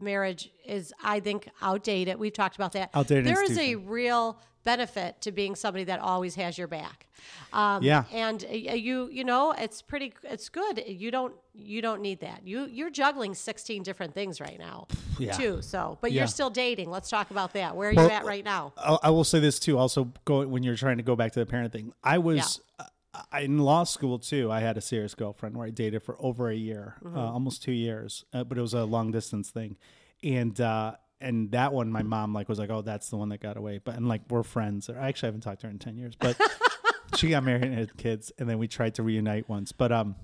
marriage 0.00 0.50
is, 0.66 0.92
I 1.02 1.20
think, 1.20 1.48
outdated. 1.62 2.18
We've 2.18 2.32
talked 2.32 2.56
about 2.56 2.72
that. 2.72 2.90
Outdated 2.94 3.26
There 3.26 3.42
is 3.42 3.58
a 3.58 3.76
real 3.76 4.38
benefit 4.72 5.20
to 5.22 5.32
being 5.32 5.54
somebody 5.56 5.84
that 5.84 5.98
always 6.00 6.34
has 6.34 6.58
your 6.58 6.68
back. 6.68 7.06
Um, 7.52 7.82
Yeah. 7.82 8.04
and 8.12 8.44
uh, 8.44 8.52
you 8.86 9.08
you 9.18 9.24
know 9.24 9.44
it's 9.64 9.80
pretty 9.82 10.12
it's 10.34 10.48
good. 10.50 10.74
You 10.86 11.10
don't 11.10 11.34
you 11.54 11.80
don't 11.86 12.02
need 12.08 12.20
that. 12.20 12.38
You 12.50 12.58
you're 12.78 12.90
juggling 13.02 13.34
16 13.34 13.82
different 13.82 14.12
things 14.18 14.40
right 14.40 14.58
now. 14.58 14.86
Yeah. 15.18 15.32
Too. 15.40 15.62
So, 15.62 15.80
but 16.02 16.10
Yeah. 16.12 16.18
you're 16.20 16.26
still 16.38 16.50
dating. 16.50 16.88
Let's 16.96 17.08
talk 17.16 17.30
about 17.30 17.50
that. 17.54 17.70
Where 17.76 17.88
are 17.90 17.94
Well, 17.94 18.08
you 18.08 18.12
at 18.20 18.24
right 18.34 18.44
now? 18.44 18.62
I, 18.76 18.98
I 19.08 19.10
will 19.10 19.24
say 19.32 19.40
this 19.40 19.58
too. 19.58 19.78
Also, 19.78 20.00
go 20.26 20.46
when 20.54 20.62
you're 20.62 20.76
trying 20.84 20.98
to 20.98 21.02
go 21.12 21.16
back 21.16 21.32
to 21.32 21.40
the 21.40 21.46
parent 21.46 21.72
thing. 21.72 21.92
I 22.14 22.18
was 22.18 22.60
uh, 22.78 23.38
in 23.40 23.58
law 23.58 23.84
school 23.84 24.18
too. 24.18 24.44
I 24.58 24.60
had 24.60 24.76
a 24.76 24.80
serious 24.92 25.14
girlfriend 25.14 25.56
where 25.56 25.66
I 25.66 25.70
dated 25.70 26.02
for 26.02 26.14
over 26.28 26.44
a 26.50 26.54
year, 26.70 26.86
Mm-hmm. 27.02 27.16
uh, 27.18 27.32
almost 27.36 27.62
two 27.62 27.72
years, 27.86 28.24
uh, 28.34 28.44
but 28.44 28.58
it 28.58 28.62
was 28.68 28.74
a 28.74 28.84
long 28.84 29.10
distance 29.12 29.48
thing, 29.58 29.76
and 30.22 30.60
uh, 30.60 30.92
and 31.20 31.50
that 31.52 31.72
one, 31.72 31.90
my 31.90 32.02
mom 32.02 32.32
like 32.32 32.48
was 32.48 32.58
like, 32.58 32.70
"Oh, 32.70 32.82
that's 32.82 33.08
the 33.10 33.16
one 33.16 33.28
that 33.30 33.40
got 33.40 33.56
away." 33.56 33.80
But 33.82 33.96
and 33.96 34.06
like 34.08 34.22
we're 34.30 34.42
friends. 34.42 34.88
I 34.88 35.08
actually 35.08 35.28
haven't 35.28 35.40
talked 35.42 35.60
to 35.62 35.66
her 35.66 35.70
in 35.70 35.78
ten 35.78 35.96
years, 35.96 36.14
but 36.18 36.36
she 37.16 37.30
got 37.30 37.42
married 37.44 37.64
and 37.64 37.74
had 37.74 37.96
kids, 37.96 38.32
and 38.38 38.48
then 38.48 38.58
we 38.58 38.68
tried 38.68 38.94
to 38.96 39.02
reunite 39.02 39.48
once. 39.48 39.72
But 39.72 39.90
um, 39.92 40.16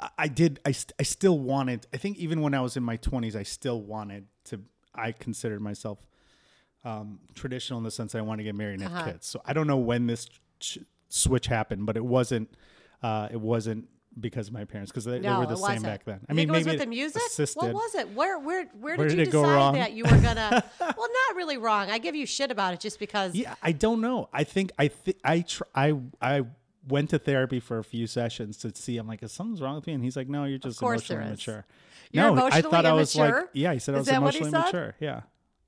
I, 0.00 0.08
I 0.18 0.28
did. 0.28 0.60
I 0.64 0.72
st- 0.72 0.92
I 0.98 1.02
still 1.02 1.38
wanted. 1.38 1.86
I 1.92 1.96
think 1.96 2.18
even 2.18 2.40
when 2.40 2.54
I 2.54 2.60
was 2.60 2.76
in 2.76 2.82
my 2.82 2.96
twenties, 2.96 3.36
I 3.36 3.42
still 3.42 3.80
wanted 3.82 4.26
to. 4.46 4.60
I 4.94 5.12
considered 5.12 5.60
myself 5.60 5.98
um, 6.84 7.20
traditional 7.34 7.78
in 7.78 7.84
the 7.84 7.90
sense 7.90 8.12
that 8.12 8.18
I 8.18 8.22
want 8.22 8.38
to 8.38 8.44
get 8.44 8.54
married 8.54 8.74
and 8.80 8.82
have 8.84 8.92
Uh-huh. 8.92 9.10
kids. 9.12 9.26
So 9.26 9.42
I 9.44 9.52
don't 9.52 9.66
know 9.66 9.76
when 9.76 10.06
this 10.06 10.28
ch- 10.60 10.78
switch 11.08 11.46
happened, 11.48 11.84
but 11.86 11.96
it 11.96 12.04
wasn't. 12.04 12.48
Uh, 13.02 13.28
it 13.30 13.40
wasn't 13.40 13.88
because 14.18 14.48
of 14.48 14.54
my 14.54 14.64
parents 14.64 14.90
because 14.90 15.04
they, 15.04 15.18
they 15.18 15.28
were 15.28 15.46
the 15.46 15.56
same 15.56 15.82
back 15.82 16.04
then. 16.04 16.20
I 16.28 16.32
mean, 16.32 16.48
think 16.48 16.48
it 16.48 16.52
was 16.52 16.66
maybe 16.66 16.76
with 16.76 16.84
the 16.84 16.90
music. 16.90 17.22
assisted. 17.26 17.60
What 17.60 17.74
was 17.74 17.94
it? 17.94 18.10
Where 18.14 18.38
where 18.38 18.64
where, 18.78 18.96
Where 18.96 19.08
did, 19.08 19.16
did 19.16 19.26
you 19.26 19.32
decide 19.32 19.74
that 19.74 19.92
you 19.92 20.04
were 20.04 20.18
gonna? 20.18 20.64
well, 20.80 21.08
not 21.28 21.36
really 21.36 21.58
wrong. 21.58 21.90
I 21.90 21.98
give 21.98 22.14
you 22.14 22.26
shit 22.26 22.50
about 22.50 22.74
it 22.74 22.80
just 22.80 22.98
because. 22.98 23.34
Yeah, 23.34 23.54
I 23.62 23.72
don't 23.72 24.00
know. 24.00 24.28
I 24.32 24.44
think 24.44 24.72
I 24.78 24.88
th- 24.88 25.18
I 25.24 25.40
tr- 25.40 25.64
I 25.74 25.94
I 26.20 26.42
went 26.88 27.10
to 27.10 27.18
therapy 27.18 27.60
for 27.60 27.78
a 27.78 27.84
few 27.84 28.06
sessions 28.06 28.56
to 28.58 28.74
see. 28.74 28.96
I'm 28.96 29.06
like, 29.06 29.22
is 29.22 29.32
something 29.32 29.62
wrong 29.62 29.76
with 29.76 29.86
me? 29.86 29.92
And 29.92 30.02
he's 30.02 30.16
like, 30.16 30.28
no, 30.28 30.44
you're 30.44 30.58
just 30.58 30.80
emotionally 30.80 31.24
is. 31.24 31.30
mature. 31.30 31.66
You're 32.12 32.24
no, 32.24 32.28
I 32.28 32.32
emotionally 32.32 32.62
thought 32.70 32.86
I 32.86 32.92
was 32.92 33.16
like, 33.16 33.34
yeah, 33.52 33.72
he 33.72 33.78
said 33.78 33.94
I 33.94 33.98
was 33.98 34.06
that 34.06 34.22
what 34.22 34.34
he 34.34 34.40
emotionally 34.40 34.64
mature. 34.64 34.94
Yeah, 35.00 35.22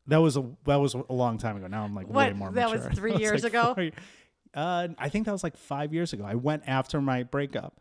that 0.06 0.18
was 0.18 0.36
a 0.36 0.44
that 0.64 0.76
was 0.76 0.94
a 0.94 1.12
long 1.12 1.38
time 1.38 1.56
ago. 1.56 1.66
Now 1.66 1.84
I'm 1.84 1.94
like 1.94 2.06
way 2.08 2.14
What, 2.14 2.36
more 2.36 2.50
that 2.52 2.70
mature. 2.70 2.88
was 2.88 2.98
three 2.98 3.16
years 3.16 3.42
like 3.44 3.52
ago? 3.52 3.74
four- 3.74 3.90
uh, 4.54 4.88
I 4.98 5.08
think 5.08 5.26
that 5.26 5.32
was 5.32 5.44
like 5.44 5.56
five 5.56 5.92
years 5.92 6.12
ago. 6.12 6.24
I 6.24 6.34
went 6.34 6.62
after 6.66 7.00
my 7.00 7.22
breakup, 7.22 7.80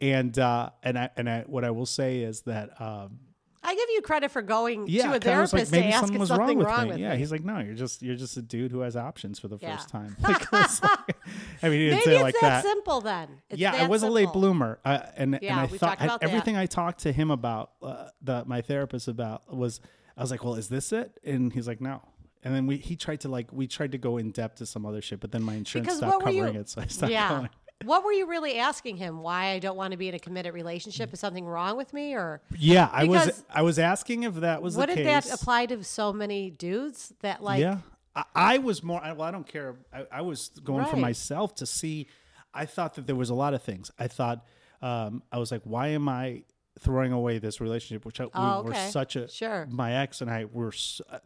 and 0.00 0.38
uh, 0.38 0.70
and 0.82 0.98
I 0.98 1.10
and 1.16 1.28
I 1.28 1.40
what 1.46 1.64
I 1.64 1.70
will 1.70 1.86
say 1.86 2.20
is 2.20 2.42
that 2.42 2.80
um, 2.80 3.18
I 3.62 3.74
give 3.74 3.88
you 3.94 4.02
credit 4.02 4.30
for 4.30 4.42
going 4.42 4.86
yeah, 4.86 5.08
to 5.10 5.16
a 5.16 5.18
therapist 5.20 5.54
like, 5.54 5.70
maybe 5.72 5.82
to 5.88 5.88
ask 5.94 6.00
something 6.00 6.18
was 6.20 6.28
something 6.28 6.58
wrong 6.60 6.86
with 6.88 6.96
me. 6.96 7.02
yeah, 7.02 7.12
me. 7.12 7.18
he's 7.18 7.32
like, 7.32 7.44
no, 7.44 7.58
you're 7.58 7.74
just 7.74 8.02
you're 8.02 8.14
just 8.14 8.36
a 8.36 8.42
dude 8.42 8.70
who 8.70 8.80
has 8.80 8.96
options 8.96 9.38
for 9.38 9.48
the 9.48 9.58
Yeah. 9.60 9.76
first 9.76 9.88
time. 9.88 10.16
Like, 10.22 10.52
like- 10.52 11.16
I 11.62 11.68
mean, 11.68 11.80
he 11.80 11.86
didn't 11.90 11.90
Maybe 11.98 12.02
say 12.04 12.14
it's 12.14 12.22
like 12.22 12.34
that, 12.34 12.40
that. 12.42 12.64
simple 12.64 13.00
then. 13.00 13.28
It's 13.50 13.58
yeah, 13.58 13.74
I 13.74 13.88
was 13.88 14.02
a 14.02 14.08
late 14.10 14.32
bloomer, 14.32 14.78
uh, 14.84 15.00
and 15.16 15.38
Yeah, 15.42 15.52
and 15.52 15.60
I 15.60 15.66
we 15.66 15.78
thought 15.78 15.98
that. 15.98 16.22
everything 16.22 16.56
I 16.56 16.66
talked 16.66 17.00
to 17.00 17.12
him 17.12 17.30
about, 17.30 17.72
uh, 17.82 18.08
the 18.22 18.44
my 18.44 18.60
therapist 18.60 19.08
about 19.08 19.52
was, 19.52 19.80
I 20.16 20.20
was 20.20 20.30
like, 20.30 20.44
well, 20.44 20.54
is 20.54 20.68
this 20.68 20.92
it? 20.92 21.18
And 21.24 21.52
he's 21.52 21.66
like, 21.66 21.80
no. 21.80 22.02
And 22.44 22.54
then 22.54 22.66
we 22.68 22.76
he 22.76 22.94
tried 22.94 23.22
to 23.22 23.28
like 23.28 23.52
we 23.52 23.66
tried 23.66 23.90
to 23.92 23.98
go 23.98 24.18
in 24.18 24.30
depth 24.30 24.58
to 24.58 24.66
some 24.66 24.86
other 24.86 25.00
shit, 25.02 25.18
but 25.18 25.32
then 25.32 25.42
my 25.42 25.54
insurance 25.54 25.86
Because 25.86 25.98
stopped 25.98 26.24
were 26.24 26.30
you? 26.30 26.42
covering 26.42 26.60
it, 26.60 26.68
so 26.68 26.80
I 26.82 26.86
stopped 26.86 27.10
yeah. 27.12 27.28
going. 27.30 27.48
What 27.84 28.04
were 28.04 28.12
you 28.12 28.26
really 28.26 28.58
asking 28.58 28.96
him? 28.96 29.20
Why 29.20 29.48
I 29.48 29.58
don't 29.58 29.76
want 29.76 29.92
to 29.92 29.98
be 29.98 30.08
in 30.08 30.14
a 30.14 30.18
committed 30.18 30.54
relationship? 30.54 31.12
Is 31.12 31.20
something 31.20 31.44
wrong 31.44 31.76
with 31.76 31.92
me, 31.92 32.14
or 32.14 32.40
Yeah, 32.56 32.88
I 32.90 33.04
was 33.04 33.44
I 33.50 33.62
was 33.62 33.78
asking 33.78 34.22
if 34.22 34.36
that 34.36 34.62
was 34.62 34.76
wouldn't 34.76 35.04
that 35.04 35.30
apply 35.30 35.66
to 35.66 35.84
so 35.84 36.12
many 36.12 36.50
dudes 36.50 37.12
that 37.20 37.42
like? 37.42 37.60
yeah, 37.60 37.78
I, 38.14 38.24
I 38.34 38.58
was 38.58 38.82
more. 38.82 39.02
I, 39.02 39.12
well, 39.12 39.28
I 39.28 39.30
don't 39.30 39.46
care. 39.46 39.76
I, 39.92 40.06
I 40.10 40.20
was 40.22 40.48
going 40.64 40.86
for 40.86 40.96
myself 40.96 41.54
to 41.56 41.66
see. 41.66 42.06
I 42.54 42.64
thought 42.64 42.94
that 42.94 43.06
there 43.06 43.16
was 43.16 43.28
a 43.28 43.34
lot 43.34 43.52
of 43.52 43.62
things. 43.62 43.90
I 43.98 44.08
thought 44.08 44.46
um, 44.80 45.22
I 45.30 45.38
was 45.38 45.52
like, 45.52 45.62
why 45.64 45.88
am 45.88 46.08
I 46.08 46.44
throwing 46.80 47.12
away 47.12 47.38
this 47.38 47.60
relationship? 47.60 48.06
Which 48.06 48.20
I, 48.20 48.28
Oh, 48.34 48.62
we 48.62 48.70
were 48.70 48.74
such 48.74 49.16
a 49.16 49.28
Sure. 49.28 49.66
My 49.70 49.96
ex 49.96 50.22
and 50.22 50.30
I 50.30 50.46
were 50.46 50.72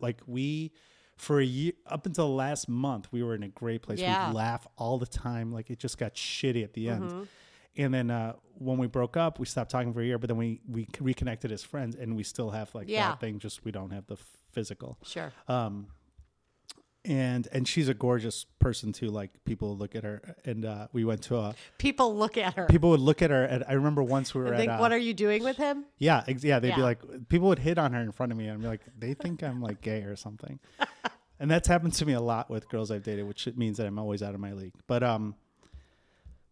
like 0.01 0.21
we. 0.27 0.73
For 1.21 1.39
a 1.39 1.45
year, 1.45 1.73
up 1.87 2.07
until 2.07 2.35
last 2.35 2.67
month, 2.69 3.09
we 3.13 3.23
were 3.23 3.35
in 3.35 3.43
a 3.43 3.49
great 3.49 3.83
place. 3.83 3.99
Yeah. 3.99 4.29
We'd 4.29 4.37
laugh 4.37 4.67
all 4.79 4.97
the 4.99 5.07
time. 5.07 5.53
Like 5.53 5.69
it 5.71 5.79
just 5.79 5.99
got 5.99 6.15
shitty 6.15 6.65
at 6.65 6.73
the 6.73 6.89
end. 6.89 7.03
Mm-hmm. 7.05 7.23
And 7.77 7.95
then 7.95 8.11
uh, 8.11 8.33
when 8.59 8.79
we 8.79 8.87
broke 8.87 9.17
up, 9.19 9.39
we 9.39 9.45
stopped 9.47 9.71
talking 9.71 9.93
for 9.93 10.01
a 10.01 10.05
year. 10.05 10.19
But 10.19 10.29
then 10.29 10.39
we 10.39 10.61
we 10.67 10.89
reconnected 10.99 11.53
as 11.53 11.63
friends, 11.63 11.95
and 11.95 12.17
we 12.17 12.23
still 12.23 12.51
have 12.51 12.75
like 12.75 12.89
Yeah. 12.89 13.11
that 13.11 13.21
thing. 13.21 13.39
Just 13.39 13.65
we 13.67 13.71
don't 13.71 13.91
have 13.91 14.07
the 14.07 14.17
physical 14.53 14.99
Sure. 15.05 15.31
um 15.47 15.87
and 17.05 17.49
and 17.53 17.67
she's 17.67 17.89
a 17.89 17.95
gorgeous 17.95 18.45
person 18.59 18.93
too 18.93 19.09
like 19.09 19.31
people 19.45 19.77
look 19.77 19.95
at 19.95 20.05
her 20.05 20.37
and 20.45 20.65
uh 20.67 20.87
we 20.93 21.05
went 21.05 21.23
to 21.23 21.37
a 21.37 21.55
People 21.79 22.15
look 22.17 22.37
at 22.37 22.55
her. 22.55 22.67
People 22.67 22.91
would 22.91 23.01
look 23.01 23.23
at 23.23 23.31
her 23.31 23.43
and 23.45 23.65
i 23.69 23.73
remember 23.73 24.03
once 24.03 24.35
we 24.35 24.41
were 24.43 24.49
and 24.49 24.57
at 24.57 24.61
think, 24.61 24.73
uh, 24.73 24.77
"What 24.79 24.93
are 24.93 24.99
you 24.99 25.15
doing 25.15 25.43
with 25.43 25.57
him?" 25.57 25.87
yeah 25.99 26.25
ex- 26.29 26.45
yeah 26.45 26.59
they'd 26.59 26.75
be 26.75 26.83
like 26.83 27.01
people 27.31 27.49
would 27.49 27.59
hit 27.59 27.79
on 27.79 27.93
her 27.95 28.01
in 28.03 28.13
front 28.13 28.33
of 28.33 28.39
me 28.39 28.49
and 28.49 28.61
be 28.61 28.69
like 28.69 28.83
they 28.99 29.15
think 29.15 29.43
i'm 29.43 29.63
like 29.63 29.81
gay 29.81 30.03
or 30.03 30.17
something. 30.17 30.59
And 31.43 31.51
that's 31.51 31.67
happened 31.69 31.95
to 31.95 32.05
me 32.05 32.13
a 32.13 32.21
lot 32.21 32.51
with 32.51 32.69
girls 32.69 32.91
i've 32.91 33.03
dated 33.03 33.27
which 33.27 33.49
means 33.57 33.79
that 33.79 33.87
i'm 33.87 33.99
always 33.99 34.23
out 34.23 34.35
of 34.35 34.41
my 34.41 34.53
league. 34.53 34.75
But 34.87 35.03
um 35.03 35.37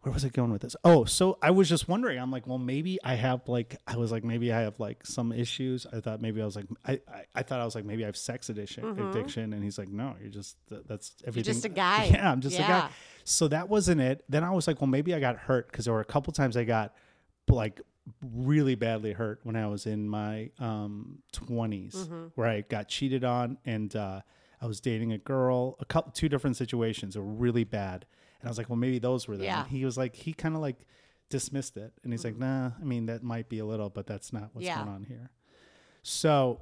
where 0.03 0.13
was 0.13 0.25
I 0.25 0.29
going 0.29 0.53
with 0.53 0.63
this? 0.63 0.77
Oh, 0.85 1.05
so 1.05 1.39
I 1.43 1.51
was 1.51 1.69
just 1.69 1.89
wondering. 1.89 2.19
I'm 2.19 2.31
like, 2.31 2.47
well, 2.47 2.59
maybe 2.59 2.99
I 3.03 3.15
have 3.17 3.49
like, 3.49 3.77
I 3.87 3.97
was 3.97 4.13
like, 4.13 4.23
maybe 4.25 4.53
I 4.53 4.61
have 4.61 4.79
like 4.79 5.05
some 5.05 5.33
issues. 5.33 5.87
I 5.93 6.01
thought 6.01 6.21
maybe 6.23 6.41
I 6.41 6.45
was 6.45 6.55
like, 6.57 6.67
I, 6.87 6.93
I, 7.13 7.25
I 7.35 7.43
thought 7.43 7.61
I 7.61 7.65
was 7.65 7.75
like, 7.75 7.85
maybe 7.85 8.05
I 8.05 8.07
have 8.07 8.17
sex 8.17 8.49
addiction, 8.49 8.85
addiction. 9.11 9.53
And 9.53 9.63
he's 9.65 9.77
like, 9.77 9.89
no, 9.89 10.15
you're 10.21 10.31
just 10.31 10.57
that's 10.69 11.15
everything. 11.27 11.53
Mm-hmm. 11.53 11.53
just 11.53 11.65
a 11.65 11.69
guy. 11.87 12.05
Yeah, 12.13 12.31
I'm 12.31 12.41
just 12.41 12.57
a 12.59 12.63
guy. 12.63 12.91
So 13.25 13.49
that 13.49 13.69
wasn't 13.69 14.01
it. 14.01 14.25
Then 14.29 14.45
I 14.45 14.51
was 14.51 14.67
like, 14.69 14.81
well, 14.81 14.89
maybe 14.89 15.15
I 15.15 15.21
got 15.21 15.37
hurt 15.37 15.71
because 15.71 15.85
there 15.87 15.95
were 15.95 16.01
a 16.01 16.05
couple 16.07 16.33
times 16.33 16.57
I 16.57 16.65
got 16.65 16.95
like 17.49 17.81
really 18.23 18.75
badly 18.75 19.13
hurt 19.13 19.41
when 19.43 19.57
I 19.57 19.67
was 19.67 19.85
in 19.87 20.09
my 20.09 20.51
um 20.61 21.19
20s, 21.35 21.95
Mm-hmm. 21.97 22.25
where 22.37 22.47
I 22.49 22.61
got 22.63 22.89
cheated 22.89 23.25
on 23.25 23.59
and 23.67 23.95
uh, 23.97 24.21
I 24.63 24.67
was 24.67 24.81
dating 24.81 25.13
a 25.13 25.19
girl. 25.19 25.77
A 25.81 25.85
couple, 25.85 26.13
two 26.13 26.29
different 26.29 26.57
situations 26.57 27.17
were 27.17 27.25
really 27.25 27.65
bad. 27.65 28.07
And 28.41 28.49
I 28.49 28.51
was 28.51 28.59
like, 28.59 28.69
well, 28.69 28.77
maybe 28.77 28.99
those 28.99 29.27
were 29.27 29.37
them. 29.37 29.45
Yeah. 29.47 29.61
And 29.63 29.71
he 29.71 29.85
was 29.85 29.97
like, 29.99 30.15
he 30.15 30.33
kind 30.33 30.55
of 30.55 30.61
like 30.61 30.77
dismissed 31.29 31.77
it. 31.77 31.93
And 32.05 32.13
he's 32.13 32.25
like, 32.25 32.35
mm-hmm. 32.35 32.43
nah, 32.43 32.71
I 32.81 32.85
mean, 32.85 33.07
that 33.07 33.23
might 33.23 33.49
be 33.49 33.59
a 33.59 33.65
little, 33.67 33.91
but 33.91 34.07
that's 34.07 34.33
not 34.33 34.51
what's 34.53 34.67
Yeah. 34.67 34.77
going 34.77 34.89
on 34.89 35.05
here. 35.05 35.31
So 36.03 36.61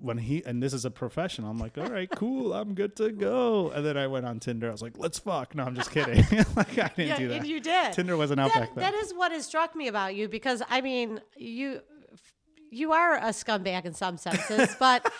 when 0.00 0.18
he, 0.18 0.42
and 0.44 0.62
this 0.62 0.72
is 0.72 0.84
a 0.84 0.90
professional, 0.90 1.50
I'm 1.50 1.58
like, 1.58 1.76
all 1.76 1.86
right, 1.88 2.08
cool, 2.10 2.52
I'm 2.54 2.74
good 2.74 2.96
to 2.96 3.10
go. 3.10 3.70
And 3.70 3.84
then 3.84 3.96
I 3.96 4.06
went 4.06 4.26
on 4.26 4.40
Tinder. 4.40 4.68
I 4.68 4.72
was 4.72 4.82
like, 4.82 4.96
let's 4.96 5.18
fuck. 5.18 5.54
No, 5.54 5.64
I'm 5.64 5.74
just 5.74 5.90
kidding. 5.90 6.16
like, 6.56 6.78
I 6.78 6.88
didn't 6.96 6.98
Yeah, 6.98 7.18
do 7.18 7.28
that. 7.28 7.36
and 7.38 7.46
you 7.46 7.60
did. 7.60 7.92
Tinder 7.92 8.16
wasn't 8.16 8.40
out 8.40 8.52
that, 8.54 8.60
back 8.60 8.74
then. 8.74 8.84
that 8.84 8.94
is 8.94 9.12
what 9.12 9.32
has 9.32 9.44
struck 9.44 9.74
me 9.76 9.88
about 9.88 10.14
you 10.14 10.28
because 10.28 10.62
I 10.68 10.80
mean 10.80 11.20
you 11.36 11.80
you 12.70 12.92
are 12.92 13.16
a 13.16 13.30
scumbag 13.30 13.84
in 13.84 13.94
some 13.94 14.16
senses, 14.16 14.74
but 14.78 15.10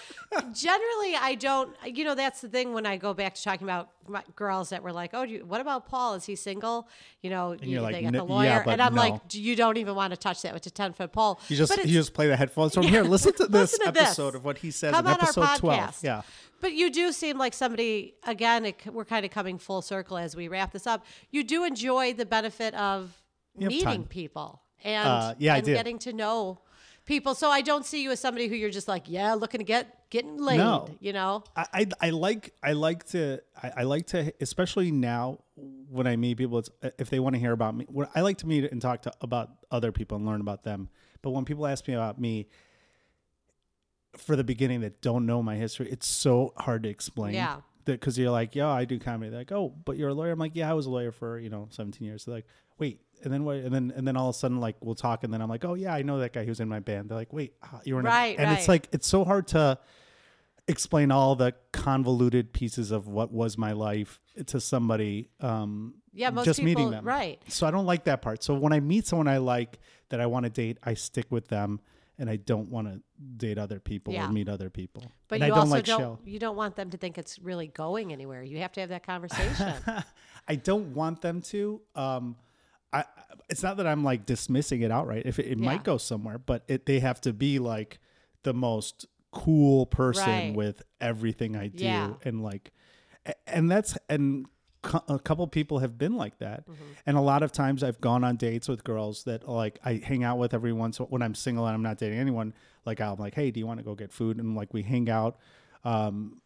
generally 0.53 1.15
I 1.17 1.35
don't. 1.39 1.75
You 1.85 2.05
know 2.05 2.15
that's 2.15 2.41
the 2.41 2.49
thing 2.49 2.73
when 2.73 2.87
I 2.87 2.97
go 2.97 3.15
back 3.15 3.35
to 3.35 3.43
talking 3.43 3.67
about 3.67 3.91
my 4.09 4.23
girls 4.37 4.71
that 4.71 4.83
were 4.83 4.93
like, 4.93 5.11
oh, 5.15 5.27
do 5.27 5.33
you, 5.33 5.45
what 5.45 5.61
about 5.61 5.87
Paul? 5.89 6.15
Is 6.15 6.25
he 6.25 6.37
single? 6.37 6.89
You 7.23 7.31
know, 7.31 7.53
you, 7.53 7.59
you're 7.81 7.87
they 7.87 8.03
like, 8.03 8.05
got 8.05 8.13
the 8.13 8.19
"N- 8.21 8.29
yeah, 8.29 8.35
lawyer, 8.35 8.65
and 8.67 8.81
I'm 8.83 8.95
no." 8.95 9.03
like, 9.03 9.21
you 9.33 9.57
don't 9.57 9.77
even 9.77 9.95
want 9.95 10.13
to 10.13 10.17
touch 10.17 10.43
that 10.43 10.55
with 10.55 10.67
a 10.67 10.71
ten 10.71 10.93
foot 10.93 11.13
pole. 11.13 11.41
You 11.49 11.57
just 11.57 11.77
you 11.79 11.85
just 11.93 12.15
play 12.15 12.27
the 12.29 12.37
headphones 12.37 12.75
from 12.75 12.85
here. 12.85 13.03
Listen 13.03 13.33
to 13.35 13.47
this 13.49 13.73
Listen 13.73 13.87
to 13.87 13.93
this. 13.93 14.03
episode 14.05 14.35
of 14.35 14.45
what 14.45 14.59
he 14.59 14.71
says 14.71 14.93
Come 14.95 15.07
in 15.07 15.13
on 15.13 15.19
our 15.19 15.23
episode 15.25 15.57
twelve. 15.59 15.99
Yeah. 16.03 16.23
But 16.61 16.73
you 16.73 16.91
do 16.91 17.13
seem 17.13 17.39
like 17.39 17.55
somebody, 17.55 18.15
again, 18.25 18.65
it, 18.67 18.81
we're 18.93 19.05
kind 19.05 19.25
of 19.25 19.31
coming 19.31 19.59
full 19.59 19.81
circle 19.81 20.19
as 20.19 20.35
we 20.35 20.49
wrap 20.49 20.73
this 20.73 20.89
up. 20.89 21.07
You 21.31 21.45
do 21.45 21.63
enjoy 21.63 22.15
the 22.15 22.27
benefit 22.27 22.75
of 22.75 23.17
meeting 23.57 23.85
time. 23.85 24.05
people 24.05 24.61
and, 24.83 25.09
Uh, 25.09 25.35
yeah, 25.39 25.55
and 25.55 25.65
getting 25.65 26.01
to 26.01 26.13
know 26.13 26.59
people. 27.09 27.35
So 27.35 27.51
I 27.51 27.61
don't 27.63 27.85
see 27.85 28.03
you 28.05 28.13
as 28.13 28.21
somebody 28.21 28.47
who 28.47 28.55
you're 28.55 28.71
just 28.71 28.87
like, 28.87 29.05
yeah, 29.09 29.35
looking 29.35 29.59
to 29.59 29.65
get 29.65 30.09
getting 30.11 30.37
laid, 30.39 30.59
No. 30.59 30.89
you 31.01 31.13
know? 31.13 31.43
I, 31.57 31.67
I 31.75 31.87
I 32.01 32.11
like 32.11 32.55
I 32.63 32.73
like 32.73 33.05
to 33.09 33.41
I, 33.61 33.73
I 33.79 33.83
like 33.83 34.07
to 34.09 34.33
especially 34.41 34.93
now 34.93 35.41
when 35.91 36.07
I 36.07 36.15
meet 36.17 36.37
people 36.39 36.59
it's 36.61 36.71
uh, 36.83 36.91
if 36.99 37.11
they 37.11 37.19
want 37.19 37.35
to 37.35 37.41
hear 37.41 37.53
about 37.53 37.75
me 37.75 37.85
when 37.89 38.07
I 38.15 38.21
like 38.21 38.39
to 38.39 38.47
meet 38.47 38.71
and 38.71 38.81
talk 38.81 39.03
to 39.03 39.13
about 39.21 39.51
other 39.71 39.91
people 39.91 40.17
and 40.17 40.25
learn 40.27 40.41
about 40.41 40.63
them 40.63 40.89
but 41.23 41.31
when 41.31 41.45
people 41.45 41.67
ask 41.67 41.89
me 41.89 41.95
about 41.95 42.21
me 42.21 42.47
for 44.17 44.37
the 44.37 44.45
beginning 44.45 44.81
that 44.81 45.01
don't 45.03 45.27
know 45.27 45.43
my 45.43 45.57
history 45.57 45.89
it's 45.91 46.07
so 46.07 46.53
hard 46.57 46.83
to 46.85 46.89
explain 46.89 47.35
Yeah. 47.35 47.57
because 47.85 48.19
you're 48.19 48.31
like 48.31 48.55
yeah, 48.55 48.69
I 48.69 48.85
do 48.85 48.99
comedy 48.99 49.31
they're 49.31 49.41
like 49.41 49.53
oh 49.53 49.75
but 49.85 49.97
you're 49.97 50.09
a 50.11 50.15
lawyer 50.15 50.31
I'm 50.33 50.39
like 50.39 50.53
yeah 50.55 50.71
I 50.71 50.75
was 50.75 50.87
a 50.87 50.91
lawyer 50.91 51.13
for 51.13 51.39
you 51.39 51.51
know 51.51 51.69
17 51.71 52.07
years 52.07 52.25
they're 52.25 52.37
like 52.37 52.47
wait 52.79 53.01
and 53.25 53.33
then 53.33 53.45
what 53.45 53.57
and 53.57 53.75
then 53.75 53.93
and 53.97 54.07
then 54.07 54.17
all 54.17 54.29
of 54.29 54.35
a 54.35 54.39
sudden 54.39 54.59
like 54.61 54.77
we'll 54.81 54.95
talk 54.95 55.25
and 55.25 55.33
then 55.33 55.41
I'm 55.43 55.49
like 55.49 55.65
oh 55.65 55.75
yeah 55.75 55.95
I 55.95 56.03
know 56.03 56.19
that 56.21 56.33
guy 56.33 56.45
who's 56.45 56.61
in 56.61 56.69
my 56.69 56.81
band 56.81 57.09
they're 57.09 57.17
like 57.17 57.33
wait 57.33 57.55
you 57.85 57.95
were 57.95 58.01
in 58.01 58.07
a-" 58.07 58.11
Right, 58.11 58.39
and 58.39 58.51
it's 58.57 58.69
like 58.69 58.89
it's 58.93 59.07
so 59.07 59.25
hard 59.25 59.47
to 59.49 59.79
explain 60.67 61.11
all 61.11 61.35
the 61.35 61.55
convoluted 61.73 62.53
pieces 62.53 62.91
of 62.91 63.09
what 63.09 63.33
was 63.33 63.57
my 63.57 63.73
life 63.73 64.21
to 64.47 64.61
somebody 64.61 65.31
um 65.41 65.95
Yeah, 66.13 66.29
most 66.31 66.45
just 66.45 66.63
meeting 66.63 66.91
them 66.91 67.05
right. 67.05 67.41
so 67.49 67.67
i 67.67 67.71
don't 67.71 67.87
like 67.87 68.05
that 68.05 68.21
part 68.21 68.43
so 68.43 68.55
when 68.55 68.73
i 68.75 68.81
meet 68.81 69.07
someone 69.07 69.29
i 69.29 69.39
like 69.39 69.79
that 70.11 70.21
i 70.21 70.27
want 70.27 70.45
to 70.45 70.51
date 70.51 70.77
i 70.85 70.93
stick 70.93 71.25
with 71.31 71.49
them 71.49 71.81
and 72.19 72.29
i 72.29 72.37
don't 72.37 72.69
want 72.71 72.87
to 72.87 73.01
date 73.39 73.57
other 73.57 73.81
people 73.81 74.13
Yeah. 74.13 74.29
or 74.29 74.33
meet 74.33 74.47
other 74.49 74.69
people 74.69 75.11
But 75.29 75.37
and 75.37 75.41
you 75.41 75.47
i 75.47 75.49
don't 75.49 75.59
also 75.61 75.71
like 75.71 75.85
don't 75.87 76.01
shell 76.01 76.21
you 76.27 76.39
don't 76.39 76.57
want 76.57 76.77
them 76.77 76.91
to 76.91 76.99
think 76.99 77.17
it's 77.17 77.39
really 77.39 77.69
going 77.69 78.13
anywhere. 78.13 78.43
You 78.43 78.59
have 78.59 78.73
to 78.73 78.81
have 78.81 78.91
that 78.91 79.07
conversation. 79.07 79.73
I 80.49 80.55
don't 80.57 80.95
want 80.95 81.21
them 81.23 81.41
to. 81.43 81.81
Um, 81.95 82.37
I, 82.93 83.05
it's 83.51 83.63
not 83.63 83.77
that 83.79 83.87
I'm 83.87 84.03
like 84.05 84.25
dismissing 84.27 84.83
it 84.83 84.91
outright. 84.91 85.23
If 85.27 85.39
it, 85.39 85.47
it 85.47 85.59
Yeah. 85.59 85.65
might 85.65 85.85
go 85.85 85.99
somewhere, 85.99 86.39
but 86.39 86.65
it, 86.69 86.87
they 86.87 87.01
have 87.01 87.21
to 87.23 87.33
be 87.33 87.59
like 87.59 87.99
the 88.45 88.55
most 88.55 89.07
cool 89.31 89.85
person 89.87 90.27
Right. 90.29 90.55
with 90.57 90.83
everything 91.01 91.55
I 91.57 91.69
do, 91.69 91.85
Yeah. 91.85 92.15
and 92.25 92.43
like, 92.43 92.73
and 93.47 93.71
that's 93.71 93.97
and 94.09 94.47
a 95.09 95.19
couple 95.19 95.47
people 95.49 95.81
have 95.81 95.99
been 95.99 96.15
like 96.17 96.39
that, 96.39 96.67
Mm-hmm. 96.67 96.83
and 97.07 97.17
a 97.17 97.21
lot 97.21 97.43
of 97.43 97.53
times 97.53 97.83
I've 97.83 98.01
gone 98.01 98.25
on 98.25 98.37
dates 98.37 98.69
with 98.69 98.85
girls 98.85 99.25
that 99.25 99.47
like 99.49 99.79
I 99.85 99.95
hang 99.95 100.25
out 100.25 100.39
with 100.39 100.55
every 100.55 100.73
once 100.73 100.99
when 100.99 101.21
I'm 101.21 101.35
single 101.35 101.67
and 101.67 101.75
I'm 101.75 101.83
not 101.83 101.99
dating 101.99 102.19
anyone. 102.19 102.55
Like 102.87 103.01
I'm 103.01 103.17
like, 103.19 103.35
hey, 103.35 103.51
do 103.51 103.61
you 103.61 103.67
want 103.67 103.81
to 103.81 103.85
go 103.85 103.95
get 103.95 104.13
food? 104.13 104.39
And 104.39 104.55
like 104.57 104.73
we 104.73 104.83
hang 104.83 105.11
out. 105.11 105.37
Um, 105.85 106.41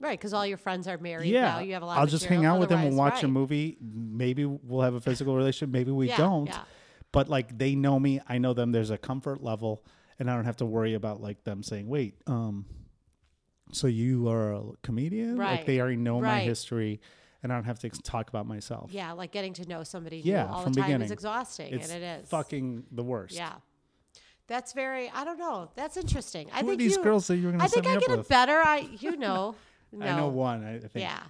Right, 0.00 0.18
because 0.18 0.32
all 0.32 0.46
your 0.46 0.56
friends 0.56 0.88
are 0.88 0.96
married 0.96 1.30
yeah, 1.30 1.42
now. 1.42 1.58
You 1.58 1.74
have 1.74 1.82
a 1.82 1.86
lot. 1.86 1.98
I'll 1.98 2.06
just 2.06 2.24
hang 2.24 2.46
out 2.46 2.58
with 2.58 2.70
them. 2.70 2.78
We'll 2.80 2.92
Otherwise, 2.92 3.12
watch 3.12 3.22
a 3.24 3.28
movie. 3.28 3.76
Maybe 3.82 4.46
we'll 4.46 4.80
have 4.80 4.94
a 4.94 5.00
physical 5.00 5.36
relationship. 5.36 5.70
Maybe 5.72 5.90
we 5.90 6.08
Yeah, 6.08 6.16
don't. 6.16 6.46
yeah. 6.46 6.62
But 7.12 7.28
like 7.28 7.58
they 7.58 7.74
know 7.74 7.98
me, 8.00 8.18
I 8.26 8.38
know 8.38 8.54
them. 8.54 8.72
There's 8.72 8.88
a 8.90 8.96
comfort 8.98 9.42
level, 9.42 9.84
and 10.18 10.30
I 10.30 10.34
don't 10.34 10.46
have 10.46 10.56
to 10.58 10.64
worry 10.66 10.94
about 10.94 11.20
like 11.20 11.44
them 11.44 11.62
saying, 11.62 11.86
"Wait, 11.86 12.14
um, 12.26 12.64
so 13.72 13.86
you 13.88 14.28
are 14.30 14.52
a 14.52 14.62
comedian?" 14.82 15.36
Like 15.36 15.66
they 15.66 15.80
already 15.80 15.96
know 15.96 16.20
my 16.20 16.40
history, 16.40 17.00
and 17.42 17.52
I 17.52 17.56
don't 17.56 17.64
have 17.64 17.80
to 17.80 17.90
talk 17.90 18.28
about 18.30 18.46
myself. 18.46 18.92
Yeah, 18.92 19.12
like 19.12 19.32
getting 19.32 19.52
to 19.54 19.66
know 19.68 19.82
somebody 19.84 20.18
Yeah, 20.24 20.46
all 20.50 20.62
from 20.62 20.72
the 20.72 20.80
time 20.80 20.88
beginning. 20.88 21.04
is 21.06 21.10
exhausting, 21.10 21.74
It's 21.74 21.90
and 21.92 22.02
it 22.02 22.22
is. 22.22 22.28
fucking 22.28 22.84
the 22.92 23.02
worst. 23.02 23.34
Yeah, 23.34 23.54
that's 24.46 24.72
very. 24.72 25.10
I 25.10 25.24
don't 25.24 25.38
know. 25.38 25.70
That's 25.74 25.96
interesting. 25.96 26.48
I 26.52 26.60
Who 26.60 26.66
are 26.66 26.68
think 26.70 26.78
these 26.78 26.96
you, 26.96 27.02
girls 27.02 27.26
that 27.26 27.36
you're 27.36 27.50
going 27.52 27.60
I 27.60 27.64
to 27.66 27.70
set 27.70 27.84
think 27.84 27.96
I 27.96 28.00
get 28.00 28.10
it 28.10 28.18
with? 28.18 28.28
better. 28.28 28.60
I 28.64 28.88
you 29.00 29.16
know. 29.16 29.56
No. 29.92 30.06
I 30.06 30.16
know 30.16 30.28
one. 30.28 30.64
I 30.64 30.78
think. 30.78 30.90
Yeah. 30.96 31.20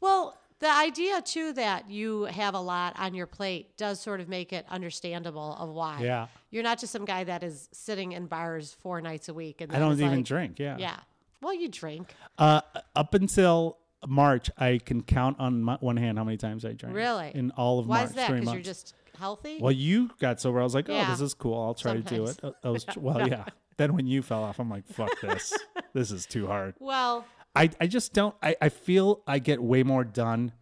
Well, 0.00 0.38
the 0.60 0.70
idea 0.70 1.20
too 1.22 1.52
that 1.52 1.88
you 1.90 2.24
have 2.24 2.54
a 2.54 2.60
lot 2.60 2.98
on 2.98 3.14
your 3.14 3.26
plate 3.26 3.76
does 3.76 4.00
sort 4.00 4.20
of 4.20 4.28
make 4.28 4.52
it 4.52 4.66
understandable 4.68 5.56
of 5.58 5.68
why. 5.70 6.00
Yeah. 6.02 6.26
You're 6.50 6.64
not 6.64 6.80
just 6.80 6.92
some 6.92 7.04
guy 7.04 7.24
that 7.24 7.42
is 7.42 7.68
sitting 7.72 8.12
in 8.12 8.26
bars 8.26 8.76
four 8.80 9.00
nights 9.00 9.28
a 9.28 9.34
week 9.34 9.60
and 9.60 9.72
I 9.74 9.78
don't 9.78 9.92
even 9.92 10.16
like- 10.16 10.24
drink. 10.24 10.58
Yeah. 10.58 10.76
Yeah. 10.78 10.96
Well, 11.40 11.54
you 11.54 11.68
drink. 11.68 12.12
Uh, 12.36 12.62
up 12.96 13.14
until 13.14 13.78
March, 14.06 14.50
I 14.58 14.80
can 14.84 15.02
count 15.02 15.38
on 15.38 15.62
my, 15.62 15.76
one 15.78 15.96
hand 15.96 16.18
how 16.18 16.24
many 16.24 16.36
times 16.36 16.64
I 16.64 16.72
drank. 16.72 16.96
Really? 16.96 17.30
In 17.32 17.52
all 17.52 17.78
of 17.78 17.86
Why 17.86 17.98
March, 17.98 18.10
is 18.10 18.16
that? 18.16 18.32
Because 18.32 18.52
you're 18.52 18.62
just 18.62 18.94
healthy. 19.16 19.58
Well, 19.60 19.70
you 19.70 20.10
got 20.18 20.40
sober. 20.40 20.60
I 20.60 20.64
was 20.64 20.74
like, 20.74 20.88
oh, 20.88 20.92
Yeah. 20.94 21.10
this 21.10 21.20
is 21.20 21.34
cool. 21.34 21.60
I'll 21.62 21.74
try 21.74 21.94
to 21.94 22.00
do 22.00 22.24
it. 22.24 22.40
I 22.64 22.70
was, 22.70 22.84
well, 22.96 23.28
yeah. 23.28 23.44
Then 23.76 23.94
when 23.94 24.08
you 24.08 24.22
fell 24.22 24.42
off, 24.42 24.58
I'm 24.58 24.68
like, 24.68 24.88
fuck 24.88 25.10
this. 25.20 25.56
this 25.92 26.10
is 26.10 26.26
too 26.26 26.48
hard. 26.48 26.74
Well, 26.80 27.24
I, 27.58 27.70
I 27.80 27.86
just 27.86 28.12
don't, 28.12 28.34
I, 28.42 28.56
I 28.60 28.68
feel 28.68 29.22
I 29.26 29.38
get 29.38 29.62
way 29.62 29.82
more 29.82 30.04
done. 30.04 30.52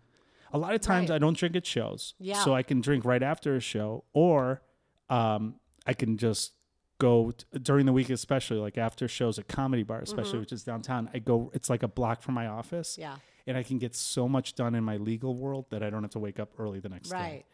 A 0.52 0.58
lot 0.58 0.74
of 0.74 0.80
times 0.80 1.10
Right. 1.10 1.16
I 1.16 1.18
don't 1.18 1.36
drink 1.36 1.56
at 1.56 1.66
shows. 1.66 2.14
Yeah. 2.18 2.42
So 2.44 2.54
I 2.54 2.62
can 2.62 2.80
drink 2.80 3.04
right 3.04 3.22
after 3.22 3.56
a 3.56 3.60
show 3.60 4.04
or 4.12 4.62
um, 5.10 5.56
I 5.86 5.92
can 5.94 6.16
just 6.16 6.52
go 6.98 7.32
t- 7.32 7.44
during 7.60 7.84
the 7.86 7.92
week, 7.92 8.08
especially 8.10 8.56
like 8.58 8.78
after 8.78 9.06
shows 9.08 9.38
at 9.38 9.48
Comedy 9.48 9.82
Bar, 9.82 10.00
especially, 10.00 10.32
Mm-hmm. 10.32 10.40
which 10.40 10.52
is 10.52 10.64
downtown. 10.64 11.10
I 11.12 11.18
go, 11.18 11.50
it's 11.52 11.68
like 11.68 11.82
a 11.82 11.88
block 11.88 12.22
from 12.22 12.34
my 12.34 12.46
office. 12.46 12.96
yeah. 12.98 13.16
And 13.48 13.56
I 13.56 13.62
can 13.62 13.78
get 13.78 13.94
so 13.94 14.28
much 14.28 14.54
done 14.56 14.74
in 14.74 14.82
my 14.82 14.96
legal 14.96 15.34
world 15.36 15.66
that 15.70 15.80
I 15.82 15.90
don't 15.90 16.02
have 16.02 16.10
to 16.12 16.18
wake 16.18 16.40
up 16.40 16.50
early 16.58 16.80
the 16.80 16.88
next 16.88 17.10
day. 17.10 17.16
Right. 17.16 17.44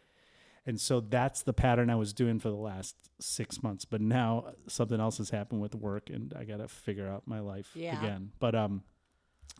And 0.64 0.80
so 0.80 1.00
that's 1.00 1.42
the 1.42 1.52
pattern 1.52 1.90
I 1.90 1.96
was 1.96 2.12
doing 2.14 2.38
for 2.38 2.48
the 2.48 2.54
last 2.56 2.94
six 3.20 3.62
months. 3.62 3.84
But 3.84 4.00
now 4.00 4.52
something 4.68 5.00
else 5.00 5.18
has 5.18 5.28
happened 5.30 5.60
with 5.60 5.74
work 5.74 6.08
and 6.08 6.32
I 6.38 6.44
got 6.44 6.58
to 6.58 6.68
figure 6.68 7.08
out 7.08 7.24
my 7.26 7.40
life 7.40 7.70
Yeah. 7.74 7.98
again. 7.98 8.30
But 8.38 8.54
um, 8.54 8.84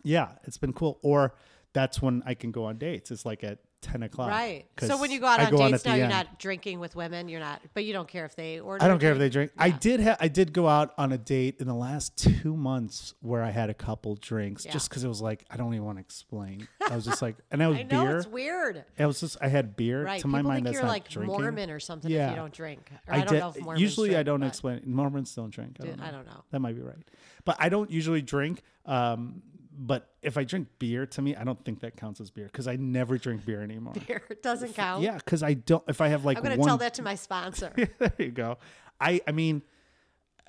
yeah, 0.03 0.29
it's 0.45 0.59
been 0.59 0.73
cool. 0.73 0.99
Or 1.03 1.35
that's 1.73 2.01
when 2.03 2.23
I 2.27 2.35
can 2.35 2.51
go 2.53 2.65
on 2.65 2.79
dates. 2.79 3.11
It's 3.11 3.25
like 3.25 3.43
at 3.45 3.59
10 3.81 4.05
o'clock. 4.05 4.29
Right. 4.31 4.67
So 4.79 4.97
when 5.01 5.11
you 5.11 5.19
go 5.19 5.27
out 5.27 5.41
I 5.41 5.47
on 5.47 5.51
go 5.51 5.57
dates 5.59 5.75
at 5.75 5.83
the 5.83 5.89
now, 5.89 5.95
you're 5.97 6.05
end. 6.05 6.13
not 6.13 6.39
drinking 6.39 6.79
with 6.79 6.95
women. 6.95 7.29
You're 7.29 7.41
not, 7.41 7.61
but 7.75 7.85
you 7.85 7.93
don't 7.93 8.07
care 8.07 8.25
if 8.25 8.37
they 8.37 8.61
order. 8.61 8.85
I 8.85 8.87
don't 8.87 9.01
care 9.01 9.11
if 9.11 9.19
they 9.19 9.29
drink. 9.29 9.51
drink. 9.57 9.75
I 9.75 9.77
did 9.77 10.01
ha- 10.01 10.17
I 10.21 10.29
did 10.29 10.53
go 10.53 10.69
out 10.69 10.93
on 10.99 11.11
a 11.11 11.19
date 11.19 11.57
in 11.59 11.67
the 11.67 11.75
last 11.75 12.17
two 12.17 12.55
months 12.57 13.15
where 13.23 13.43
I 13.43 13.51
had 13.51 13.71
a 13.71 13.75
couple 13.75 14.15
drinks 14.15 14.65
Yeah. 14.65 14.71
just 14.73 14.89
because 14.89 15.03
it 15.03 15.09
was 15.09 15.21
like 15.21 15.45
I 15.51 15.57
don't 15.57 15.75
even 15.75 15.85
want 15.85 15.97
to 15.99 16.01
explain. 16.01 16.69
I 16.89 16.95
was 16.95 17.05
just 17.05 17.23
like, 17.23 17.35
and 17.51 17.61
I 17.61 17.67
was 17.67 17.79
I 17.79 17.83
know 17.83 18.05
beer. 18.05 18.17
it's 18.19 18.27
weird. 18.29 18.85
I 19.01 19.07
was 19.07 19.19
just 19.19 19.37
I 19.41 19.49
had 19.49 19.75
beer. 19.75 20.05
Right. 20.05 20.21
To 20.21 20.29
my 20.29 20.39
People 20.39 20.51
mind, 20.51 20.57
think 20.59 20.65
that's 20.67 20.75
you're 20.75 20.83
not 20.85 20.89
like 20.89 21.09
drinking. 21.09 21.41
Mormon 21.41 21.71
or 21.71 21.81
something 21.81 22.09
if 22.09 22.15
Yeah. 22.15 22.31
you 22.31 22.37
don't 22.37 22.53
drink. 22.53 22.89
Or 23.09 23.15
I, 23.15 23.19
don't 23.19 23.33
did- 23.33 23.41
know 23.41 23.49
if 23.57 23.61
Mormons 23.63 23.83
usually 23.83 24.15
I 24.17 24.23
don't 24.23 24.45
explain. 24.45 24.83
Mormons 24.87 25.35
don't 25.35 25.51
drink. 25.51 25.79
I 25.83 25.87
don't, 25.87 25.99
know. 25.99 26.05
I 26.05 26.11
don't 26.13 26.27
know. 26.27 26.45
That 26.53 26.61
might 26.61 26.77
be 26.77 26.83
right, 26.83 26.97
but 27.45 27.57
I 27.59 27.69
don't 27.69 27.91
usually 27.91 28.23
drink. 28.23 28.63
Um, 28.87 29.43
but 29.77 30.11
if 30.23 30.37
I 30.37 30.45
drink 30.45 30.69
beer, 30.79 31.07
to 31.07 31.23
me, 31.23 31.35
I 31.35 31.45
don't 31.45 31.63
think 31.65 31.81
that 31.81 31.97
counts 31.97 32.21
as 32.21 32.31
beer 32.31 32.47
because 32.47 32.67
I 32.67 32.77
never 32.77 33.19
drink 33.19 33.45
beer 33.45 33.63
anymore. 33.63 33.95
Beer 34.07 34.23
doesn't 34.43 34.75
count. 34.75 35.03
Yeah, 35.03 35.17
because 35.17 35.43
I 35.43 35.55
don't. 35.55 35.83
If 35.89 36.01
I 36.01 36.09
have 36.09 36.25
like 36.25 36.37
I'm 36.37 36.43
going 36.43 36.55
to 36.55 36.61
one, 36.61 36.69
tell 36.69 36.79
that 36.79 36.95
to 36.95 37.03
my 37.03 37.15
sponsor. 37.15 37.73
yeah, 37.77 37.87
there 37.99 38.13
you 38.19 38.31
go. 38.31 38.59
I 39.01 39.21
I 39.27 39.33
mean, 39.33 39.63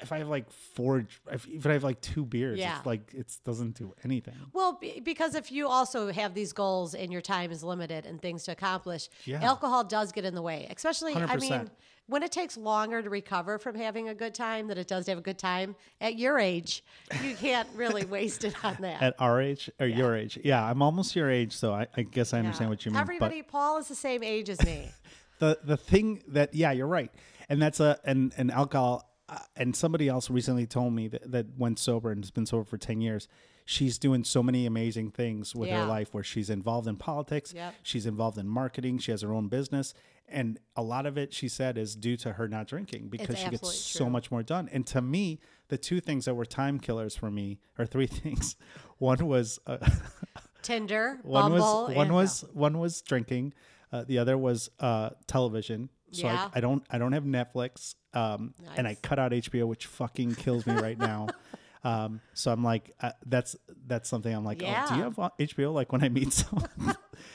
if 0.01 0.11
I 0.11 0.17
have 0.17 0.27
like 0.27 0.49
four, 0.51 1.05
if, 1.31 1.47
if 1.47 1.65
I 1.65 1.73
have 1.73 1.83
like 1.83 2.01
two 2.01 2.25
beers, 2.25 2.59
Yeah. 2.59 2.77
it's 2.77 2.85
like 2.85 3.13
it 3.13 3.35
doesn't 3.45 3.75
do 3.77 3.93
anything. 4.03 4.35
Well, 4.51 4.77
be- 4.81 4.99
because 4.99 5.35
if 5.35 5.51
you 5.51 5.67
also 5.67 6.11
have 6.11 6.33
these 6.33 6.51
goals 6.53 6.93
and 6.95 7.11
your 7.11 7.21
time 7.21 7.51
is 7.51 7.63
limited 7.63 8.05
and 8.05 8.21
things 8.21 8.43
to 8.45 8.51
accomplish, 8.51 9.09
Yeah. 9.25 9.41
alcohol 9.43 9.83
does 9.83 10.11
get 10.11 10.25
in 10.25 10.35
the 10.35 10.41
way. 10.41 10.67
Especially, 10.75 11.13
I 11.13 11.19
100%. 11.25 11.39
mean, 11.41 11.69
when 12.07 12.21
it 12.23 12.31
takes 12.33 12.57
longer 12.57 13.01
to 13.01 13.09
recover 13.09 13.57
from 13.57 13.75
having 13.75 14.09
a 14.09 14.13
good 14.15 14.33
time 14.35 14.67
than 14.67 14.77
it 14.77 14.87
does 14.87 15.05
to 15.05 15.11
have 15.11 15.19
a 15.19 15.21
good 15.21 15.37
time 15.39 15.75
at 16.01 16.17
your 16.17 16.37
age, 16.37 16.83
you 17.23 17.35
can't 17.35 17.69
really 17.75 18.03
waste 18.17 18.43
it 18.43 18.55
on 18.65 18.75
that. 18.81 19.01
At 19.01 19.15
our 19.19 19.39
age 19.41 19.69
or 19.79 19.87
your 19.87 20.15
age, 20.17 20.37
yeah, 20.43 20.65
I'm 20.69 20.81
almost 20.81 21.15
your 21.15 21.29
age, 21.29 21.53
so 21.53 21.73
I, 21.73 21.87
I 21.95 22.01
guess 22.01 22.33
I 22.33 22.39
understand 22.39 22.65
Yeah. 22.65 22.69
what 22.69 22.85
you 22.85 22.91
mean. 22.91 22.95
but- 22.95 23.01
Everybody, 23.03 23.41
Paul 23.41 23.77
is 23.77 23.87
the 23.87 23.95
same 23.95 24.21
age 24.23 24.49
as 24.49 24.61
me. 24.65 24.89
the 25.39 25.59
the 25.63 25.77
thing 25.77 26.21
that 26.27 26.53
yeah 26.53 26.71
you're 26.71 26.87
right 26.87 27.11
and 27.49 27.59
that's 27.61 27.79
a 27.79 27.99
and 28.05 28.33
and 28.37 28.51
alcohol 28.51 29.09
and 29.55 29.75
somebody 29.75 30.07
else 30.07 30.29
recently 30.29 30.65
told 30.65 30.93
me 30.93 31.07
that, 31.07 31.31
that 31.31 31.45
went 31.57 31.79
sober 31.79 32.11
and 32.11 32.23
has 32.23 32.31
been 32.31 32.45
sober 32.45 32.63
for 32.63 32.77
10 32.77 33.01
years 33.01 33.27
she's 33.65 33.97
doing 33.97 34.23
so 34.23 34.43
many 34.43 34.65
amazing 34.65 35.09
things 35.11 35.55
with 35.55 35.69
Yeah. 35.69 35.81
her 35.81 35.85
life 35.87 36.13
where 36.13 36.23
she's 36.23 36.49
involved 36.49 36.87
in 36.87 36.97
politics 36.97 37.53
Yep. 37.53 37.73
she's 37.83 38.05
involved 38.05 38.37
in 38.37 38.47
marketing 38.47 38.97
she 38.97 39.11
has 39.11 39.21
her 39.21 39.33
own 39.33 39.47
business 39.47 39.93
and 40.27 40.59
a 40.75 40.81
lot 40.81 41.05
of 41.05 41.17
it 41.17 41.33
she 41.33 41.47
said 41.47 41.77
is 41.77 41.95
due 41.95 42.17
to 42.17 42.33
her 42.33 42.47
not 42.47 42.67
drinking 42.67 43.07
because 43.09 43.37
she 43.37 43.49
gets 43.49 43.73
so 43.77 44.05
true. 44.05 44.09
much 44.09 44.31
more 44.31 44.43
done 44.43 44.69
and 44.73 44.85
to 44.87 45.01
me 45.01 45.39
the 45.69 45.77
two 45.77 45.99
things 45.99 46.25
that 46.25 46.35
were 46.35 46.45
time 46.45 46.79
killers 46.79 47.15
for 47.15 47.29
me 47.31 47.59
are 47.77 47.85
three 47.85 48.07
things 48.21 48.55
one 48.97 49.25
was 49.27 49.59
uh, 49.67 49.77
Tinder, 50.61 51.19
one 51.23 51.51
Bumble, 51.51 51.87
was 51.87 51.95
one 51.95 52.13
was 52.13 52.45
one 52.53 52.79
was 52.79 53.01
drinking 53.01 53.53
uh, 53.91 54.03
the 54.05 54.17
other 54.17 54.37
was 54.37 54.69
uh, 54.79 55.09
television 55.27 55.89
so 56.13 56.27
Yeah. 56.27 56.49
I, 56.53 56.57
I 56.57 56.61
don't 56.61 56.83
i 56.89 56.97
don't 56.97 57.11
have 57.11 57.23
netflix 57.25 57.95
um, 58.13 58.53
and 58.77 58.87
i 58.87 58.95
cut 58.95 59.19
out 59.19 59.31
hbo 59.31 59.65
which 59.67 59.85
fucking 59.87 60.35
kills 60.35 60.65
me 60.65 60.73
right 60.75 60.97
now 60.97 61.27
um, 61.83 62.21
so 62.33 62.51
i'm 62.51 62.63
like 62.63 62.91
uh, 63.01 63.11
that's 63.25 63.55
that's 63.87 64.07
something 64.07 64.33
i'm 64.33 64.45
like 64.45 64.61
oh, 64.63 64.85
do 64.89 64.95
you 64.95 65.03
have 65.03 65.19
uh, 65.19 65.29
hbo 65.39 65.73
like 65.73 65.91
when 65.91 66.03
i 66.03 66.09
meet 66.09 66.31
someone 66.41 66.69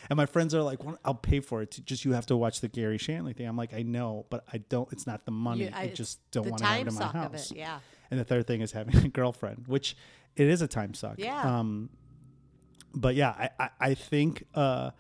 and 0.08 0.16
my 0.16 0.24
friends 0.26 0.54
are 0.54 0.62
like 0.62 0.82
well, 0.84 0.98
i'll 1.04 1.14
pay 1.14 1.40
for 1.40 1.60
it 1.62 1.78
just 1.84 2.04
you 2.04 2.12
have 2.12 2.24
to 2.26 2.36
watch 2.36 2.60
the 2.60 2.68
garry 2.68 2.96
shandling 2.98 3.36
thing 3.36 3.46
i'm 3.46 3.56
like 3.56 3.74
i 3.74 3.82
know 3.82 4.24
but 4.30 4.44
i 4.52 4.58
don't 4.58 4.90
it's 4.92 5.06
not 5.06 5.24
the 5.26 5.32
money 5.32 5.64
You- 5.64 5.70
i, 5.74 5.82
it's 5.84 5.96
just 5.98 6.30
don't 6.30 6.48
want 6.48 6.58
to 6.62 6.66
have 6.66 6.80
it 6.86 6.88
in 6.88 6.94
my 6.94 7.06
house 7.06 7.50
it. 7.50 7.58
Yeah. 7.58 7.80
and 8.10 8.18
the 8.18 8.24
third 8.24 8.46
thing 8.46 8.60
is 8.62 8.72
having 8.72 8.96
a 8.96 9.08
girlfriend, 9.08 9.64
which 9.66 9.96
it 10.36 10.46
is 10.46 10.62
a 10.62 10.68
time 10.68 10.94
suck. 10.94 11.16
Yeah. 11.18 11.58
Um, 11.58 11.90
but 12.94 13.16
yeah, 13.16 13.30
I, 13.30 13.50
I, 13.58 13.68
I 13.80 13.94
think, 13.94 14.44
uh, 14.54 14.90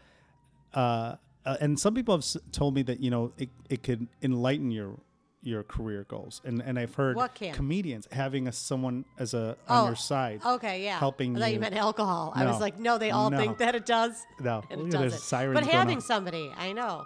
uh, 0.74 1.14
uh, 1.48 1.56
and 1.60 1.78
some 1.78 1.94
people 1.94 2.14
have 2.14 2.22
s- 2.22 2.36
told 2.52 2.74
me 2.74 2.82
that, 2.82 3.00
you 3.00 3.10
know, 3.10 3.32
it, 3.38 3.48
it 3.70 3.82
could 3.82 4.06
enlighten 4.22 4.70
your, 4.70 4.98
your 5.42 5.62
career 5.62 6.04
goals. 6.08 6.40
And, 6.44 6.60
and 6.62 6.78
I've 6.78 6.94
heard 6.94 7.16
What 7.16 7.34
can? 7.34 7.54
comedians 7.54 8.06
having 8.12 8.48
a, 8.48 8.52
someone 8.52 9.04
as 9.18 9.34
a, 9.34 9.56
on 9.68 9.84
Oh, 9.84 9.86
your 9.86 9.96
side. 9.96 10.40
Okay, 10.44 10.84
yeah. 10.84 10.98
helping 10.98 11.36
I 11.36 11.40
thought 11.40 11.52
you, 11.54 11.60
meant 11.60 11.76
alcohol. 11.76 12.32
I 12.34 12.44
was 12.44 12.56
No. 12.56 12.60
like, 12.60 12.78
no, 12.78 12.98
they 12.98 13.10
all 13.10 13.30
No. 13.30 13.38
think 13.38 13.58
that 13.58 13.74
it 13.74 13.86
does. 13.86 14.24
No, 14.40 14.62
And 14.70 14.92
look 14.92 15.02
it 15.02 15.12
at 15.12 15.20
sirens 15.20 15.54
But 15.54 15.64
going 15.64 15.76
having 15.76 16.00
somebody, 16.00 16.52
I 16.56 16.72
know. 16.72 17.04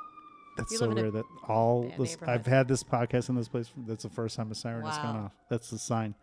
That's 0.57 0.71
you 0.73 0.79
so 0.79 0.87
live 0.87 0.99
in 0.99 0.99
a 0.99 1.11
weird 1.11 1.15
that 1.15 1.25
all 1.51 1.85
bad 1.85 1.99
this, 1.99 2.19
I've 2.27 2.47
had 2.47 2.69
this 2.69 2.83
podcast 2.83 3.29
in 3.31 3.37
this 3.37 3.49
place. 3.49 3.71
That's 3.87 4.03
the 4.03 4.11
first 4.11 4.37
time 4.37 4.51
a 4.51 4.55
siren 4.55 4.85
has 4.85 4.99
gone 4.99 5.15
Wow. 5.17 5.25
off. 5.27 5.33
That's 5.49 5.71
the 5.71 5.79
sign. 5.79 6.15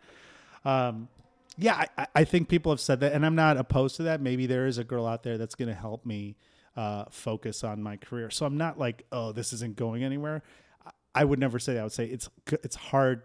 Um, 0.64 1.08
yeah, 1.58 1.74
I- 1.76 1.88
I, 2.02 2.06
I 2.20 2.24
think 2.24 2.48
people 2.48 2.70
have 2.70 2.80
said 2.80 3.00
that, 3.00 3.12
and 3.12 3.26
I'm 3.26 3.34
not 3.34 3.56
opposed 3.56 3.96
to 3.96 4.02
that. 4.04 4.20
Maybe 4.20 4.46
there 4.46 4.66
is 4.66 4.78
a 4.78 4.84
girl 4.84 5.06
out 5.06 5.22
there 5.24 5.36
that's 5.36 5.54
going 5.56 5.68
to 5.68 5.74
help 5.74 6.06
me 6.06 6.36
uh, 6.76 7.04
focus 7.10 7.64
on 7.64 7.82
my 7.82 7.96
career. 7.96 8.30
So 8.30 8.46
I'm 8.46 8.56
not 8.56 8.78
like, 8.78 9.04
oh, 9.12 9.32
this 9.32 9.52
isn't 9.52 9.76
going 9.76 10.02
anywhere. 10.04 10.42
I- 11.14 11.24
would 11.24 11.38
never 11.38 11.58
say 11.58 11.74
that. 11.74 11.80
I 11.80 11.82
would 11.82 11.92
say 11.92 12.06
it's 12.06 12.28
it's 12.64 12.76
hard 12.76 13.22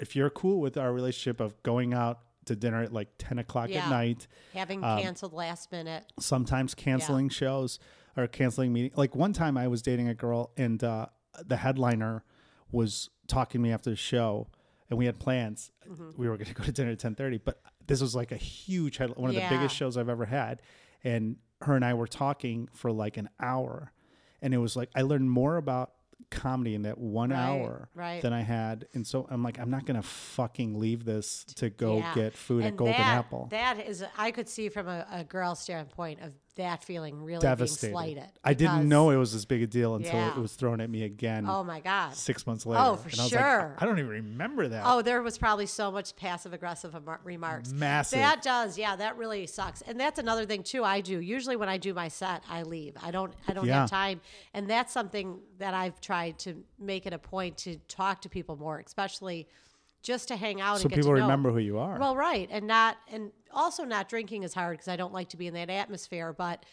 if 0.00 0.16
you're 0.16 0.30
cool 0.30 0.60
with 0.60 0.76
our 0.78 0.92
relationship 0.92 1.40
of 1.40 1.62
going 1.62 1.92
out 1.92 2.20
to 2.46 2.56
dinner 2.56 2.82
at 2.82 2.92
like 2.92 3.08
10 3.18 3.38
o'clock 3.38 3.68
Yeah. 3.70 3.84
at 3.84 3.90
night 3.90 4.26
Having 4.54 4.82
Um, 4.84 5.00
canceled 5.00 5.32
last 5.34 5.70
minute. 5.72 6.04
sometimes 6.20 6.74
canceling 6.74 7.28
shows 7.28 7.78
or 8.16 8.26
canceling 8.26 8.72
meetings. 8.72 8.96
Like 8.96 9.14
one 9.14 9.32
time 9.32 9.56
I 9.58 9.68
was 9.68 9.82
dating 9.82 10.08
a 10.08 10.14
girl 10.14 10.50
and 10.56 10.82
uh, 10.82 11.06
the 11.44 11.56
headliner 11.56 12.22
was 12.72 13.10
talking 13.26 13.60
to 13.60 13.62
me 13.62 13.72
after 13.72 13.90
the 13.90 13.96
show 13.96 14.48
and 14.90 14.98
we 14.98 15.06
had 15.06 15.18
plans. 15.18 15.70
Mm-hmm. 15.88 16.10
We 16.16 16.28
were 16.28 16.36
going 16.36 16.46
to 16.52 16.54
go 16.54 16.64
to 16.64 16.72
dinner 16.72 16.90
at 16.90 17.02
1030, 17.02 17.38
but 17.38 17.60
this 17.86 18.00
was 18.00 18.14
like 18.14 18.32
a 18.32 18.36
huge 18.36 18.98
one 19.00 19.28
of 19.30 19.34
Yeah. 19.36 19.48
the 19.48 19.56
biggest 19.56 19.74
shows 19.76 19.96
I've 19.98 20.08
ever 20.10 20.24
had. 20.26 20.60
And 21.02 21.36
her 21.64 21.74
and 21.76 21.84
I 21.84 21.94
were 21.94 22.06
talking 22.06 22.68
for 22.72 22.90
like 22.92 23.16
an 23.16 23.28
hour 23.40 23.92
and 24.42 24.52
it 24.54 24.58
was 24.58 24.76
like, 24.76 24.90
I 24.94 25.02
learned 25.02 25.30
more 25.30 25.56
about 25.56 25.92
comedy 26.30 26.74
in 26.74 26.82
that 26.82 26.98
one 26.98 27.30
Right, 27.30 27.38
hour 27.38 27.88
right. 27.94 28.22
than 28.22 28.32
I 28.32 28.42
had. 28.42 28.86
And 28.94 29.06
so 29.06 29.26
I'm 29.30 29.42
like, 29.42 29.58
I'm 29.58 29.70
not 29.70 29.84
going 29.86 29.96
to 30.00 30.06
fucking 30.06 30.78
leave 30.78 31.04
this 31.04 31.44
to 31.56 31.70
go 31.70 31.98
Yeah. 31.98 32.14
get 32.14 32.34
food 32.34 32.64
at 32.64 32.76
Golden 32.76 32.96
that, 32.96 33.06
Apple. 33.18 33.48
That 33.50 33.86
is, 33.86 34.04
I 34.16 34.30
could 34.30 34.48
see 34.48 34.68
from 34.68 34.88
a, 34.88 35.06
a 35.10 35.24
girl 35.24 35.54
standpoint 35.54 36.20
of 36.20 36.32
that 36.56 36.84
feeling 36.84 37.22
really 37.24 37.40
Devastated. 37.40 37.92
being 37.92 37.92
slighted. 38.16 38.32
I 38.44 38.54
didn't 38.54 38.88
know 38.88 39.10
it 39.10 39.16
was 39.16 39.34
as 39.34 39.44
big 39.44 39.62
a 39.62 39.66
deal 39.66 39.96
until 39.96 40.12
Yeah. 40.14 40.36
it 40.36 40.40
was 40.40 40.54
thrown 40.54 40.80
at 40.80 40.88
me 40.88 41.02
again 41.02 41.46
Oh 41.48 41.64
my 41.64 41.80
God. 41.80 42.14
six 42.14 42.46
months 42.46 42.64
oh, 42.66 42.70
later. 42.70 42.82
Oh, 42.84 42.96
for 42.96 43.08
and 43.08 43.20
I 43.20 43.22
was 43.24 43.30
sure. 43.30 43.68
Like, 43.74 43.82
I 43.82 43.86
don't 43.86 43.98
even 43.98 44.10
remember 44.10 44.68
that. 44.68 44.84
Oh, 44.86 45.02
there 45.02 45.20
was 45.22 45.36
probably 45.36 45.66
so 45.66 45.90
much 45.90 46.14
passive 46.16 46.52
aggressive 46.52 46.94
remarks. 47.24 47.72
Massive. 47.72 48.20
That 48.20 48.42
does, 48.42 48.78
yeah, 48.78 48.94
that 48.96 49.16
really 49.16 49.46
sucks. 49.46 49.82
And 49.82 49.98
that's 49.98 50.18
another 50.18 50.46
thing 50.46 50.62
too. 50.62 50.84
I 50.84 51.00
do 51.00 51.18
usually 51.20 51.56
when 51.56 51.68
I 51.68 51.76
do 51.76 51.92
my 51.92 52.08
set, 52.08 52.42
I 52.48 52.62
leave. 52.62 52.96
I 53.02 53.10
don't, 53.10 53.34
I 53.48 53.52
don't 53.52 53.66
Yeah. 53.66 53.80
have 53.80 53.90
time, 53.90 54.20
and 54.52 54.70
that's 54.70 54.92
something 54.92 55.40
that 55.58 55.74
I've 55.74 56.00
tried 56.00 56.38
to 56.40 56.62
make 56.78 57.06
it 57.06 57.12
a 57.12 57.18
point 57.18 57.58
to 57.58 57.76
talk 57.88 58.20
to 58.22 58.28
people 58.28 58.56
more, 58.56 58.78
especially 58.84 59.48
just 60.04 60.28
to 60.28 60.36
hang 60.36 60.60
out 60.60 60.76
so 60.78 60.82
and 60.82 60.90
get 60.90 60.96
people 60.98 61.10
to 61.14 61.18
know. 61.18 61.24
remember 61.24 61.50
who 61.50 61.58
you 61.58 61.78
are. 61.78 61.98
Well, 61.98 62.14
right, 62.14 62.48
and 62.52 62.68
not, 62.68 62.96
and 63.10 63.32
also 63.52 63.82
not 63.84 64.08
drinking 64.08 64.44
is 64.44 64.54
hard 64.54 64.74
because 64.74 64.86
I 64.88 64.94
don't 64.94 65.12
like 65.12 65.30
to 65.30 65.36
be 65.36 65.48
in 65.48 65.54
that 65.54 65.70
atmosphere, 65.70 66.32
but. 66.32 66.64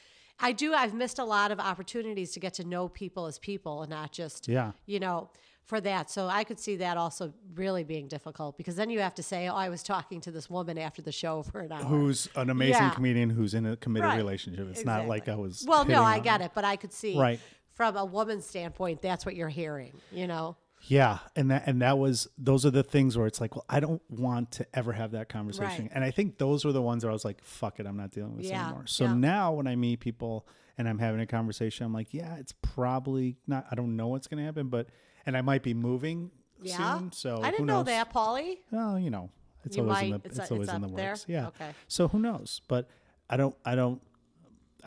I 0.43 0.53
do. 0.53 0.73
I've 0.73 0.95
missed 0.95 1.19
a 1.19 1.23
lot 1.23 1.51
of 1.51 1.59
opportunities 1.59 2.31
to 2.31 2.39
get 2.39 2.55
to 2.55 2.63
know 2.63 2.87
people 2.89 3.27
as 3.27 3.37
people 3.37 3.83
and 3.83 3.91
not 3.91 4.11
just 4.11 4.47
Yeah. 4.47 4.71
you 4.87 4.99
know, 4.99 5.29
for 5.65 5.79
that. 5.81 6.09
So 6.09 6.25
I 6.29 6.43
could 6.45 6.59
see 6.59 6.77
that 6.77 6.97
also 6.97 7.31
really 7.53 7.83
being 7.83 8.07
difficult 8.07 8.57
because 8.57 8.75
then 8.75 8.89
you 8.89 9.01
have 9.01 9.13
to 9.15 9.21
say, 9.23 9.47
"Oh, 9.47 9.53
I 9.55 9.69
was 9.69 9.83
talking 9.83 10.19
to 10.21 10.31
this 10.31 10.49
woman 10.49 10.79
after 10.79 11.03
the 11.03 11.11
show 11.11 11.43
for 11.43 11.59
an 11.59 11.71
hour." 11.71 11.83
who's 11.83 12.27
an 12.35 12.49
amazing 12.49 12.81
Yeah. 12.81 12.89
comedian 12.89 13.29
who's 13.29 13.53
in 13.53 13.67
a 13.67 13.77
committed 13.77 14.07
Right. 14.09 14.17
relationship. 14.17 14.67
It's 14.71 14.83
not 14.83 15.05
like 15.07 15.29
I 15.29 15.35
was. 15.35 15.63
Well, 15.67 15.85
no, 15.85 16.01
I 16.01 16.19
her. 16.27 16.41
it, 16.45 16.53
but 16.55 16.65
I 16.65 16.75
could 16.75 16.91
see 16.91 17.15
Right. 17.19 17.39
from 17.69 17.95
a 17.95 18.03
woman's 18.03 18.47
standpoint, 18.47 19.03
that's 19.03 19.27
what 19.27 19.35
you're 19.35 19.47
hearing. 19.49 19.93
You 20.11 20.25
know, 20.25 20.57
Yeah, 20.83 21.19
and 21.35 21.51
that 21.51 21.63
and 21.67 21.81
that 21.81 21.97
was 21.97 22.27
those 22.37 22.65
are 22.65 22.71
the 22.71 22.83
things 22.83 23.17
where 23.17 23.27
it's 23.27 23.39
like, 23.39 23.55
well, 23.55 23.65
I 23.69 23.79
don't 23.79 24.01
want 24.09 24.51
to 24.53 24.67
ever 24.73 24.93
have 24.93 25.11
that 25.11 25.29
conversation. 25.29 25.85
Right. 25.85 25.91
And 25.93 26.03
I 26.03 26.11
think 26.11 26.37
those 26.37 26.65
were 26.65 26.71
the 26.71 26.81
ones 26.81 27.03
where 27.03 27.11
I 27.11 27.13
was 27.13 27.25
like, 27.25 27.43
fuck 27.43 27.79
it, 27.79 27.85
I'm 27.85 27.97
not 27.97 28.11
dealing 28.11 28.31
with 28.33 28.43
this 28.43 28.51
Yeah, 28.51 28.65
anymore. 28.67 28.87
So 28.87 29.05
yeah. 29.05 29.13
now 29.13 29.53
when 29.53 29.67
I 29.67 29.75
meet 29.75 29.99
people 29.99 30.47
and 30.77 30.89
I'm 30.89 30.97
having 30.97 31.21
a 31.21 31.27
conversation, 31.27 31.85
I'm 31.85 31.93
like, 31.93 32.13
yeah, 32.13 32.35
it's 32.37 32.53
probably 32.61 33.37
not. 33.47 33.67
I 33.71 33.75
don't 33.75 33.95
know 33.95 34.07
what's 34.07 34.27
going 34.27 34.39
to 34.39 34.45
happen, 34.45 34.69
but 34.69 34.87
and 35.25 35.37
I 35.37 35.41
might 35.41 35.63
be 35.63 35.73
moving 35.73 36.31
yeah. 36.61 36.97
soon. 36.97 37.11
So 37.11 37.41
I 37.41 37.51
didn't 37.51 37.67
know 37.67 37.83
that, 37.83 38.11
Paulie. 38.11 38.57
Well, 38.71 38.97
you 38.97 39.11
know, 39.11 39.29
it's 39.63 39.77
You 39.77 39.83
always 39.83 40.01
in 40.03 40.09
the 40.11 40.21
it's 40.25 40.39
it's, 40.39 40.51
always 40.51 40.67
it's 40.67 40.75
in 40.75 40.81
the 40.81 40.87
up 40.87 40.95
there? 40.95 41.09
works. 41.11 41.25
Yeah. 41.27 41.47
Okay. 41.47 41.71
So 41.87 42.07
who 42.07 42.19
knows? 42.19 42.61
But 42.67 42.89
I 43.29 43.37
don't 43.37 43.55
I 43.63 43.75
don't 43.75 44.01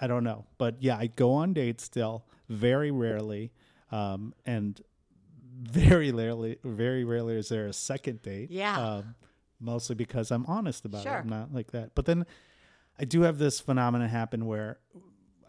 I 0.00 0.06
don't 0.06 0.24
know. 0.24 0.46
But 0.58 0.82
yeah, 0.82 0.96
I 0.96 1.06
go 1.06 1.32
on 1.32 1.52
dates 1.52 1.84
still, 1.84 2.24
very 2.48 2.90
rarely. 2.90 3.52
Um, 3.92 4.34
and 4.44 4.80
very 5.68 6.10
rarely 6.12 6.58
very 6.64 7.04
rarely 7.04 7.36
is 7.36 7.48
there 7.48 7.66
a 7.66 7.72
second 7.72 8.22
date. 8.22 8.50
Yeah. 8.50 8.78
Um, 8.78 9.14
mostly 9.60 9.94
because 9.94 10.30
I'm 10.30 10.44
honest 10.46 10.84
about 10.84 11.06
it. 11.06 11.08
I'm 11.08 11.28
not 11.28 11.52
like 11.54 11.70
that. 11.72 11.94
But 11.94 12.06
then 12.06 12.26
I 12.98 13.04
do 13.04 13.22
have 13.22 13.38
this 13.38 13.60
phenomenon 13.60 14.08
happen 14.08 14.46
where 14.46 14.78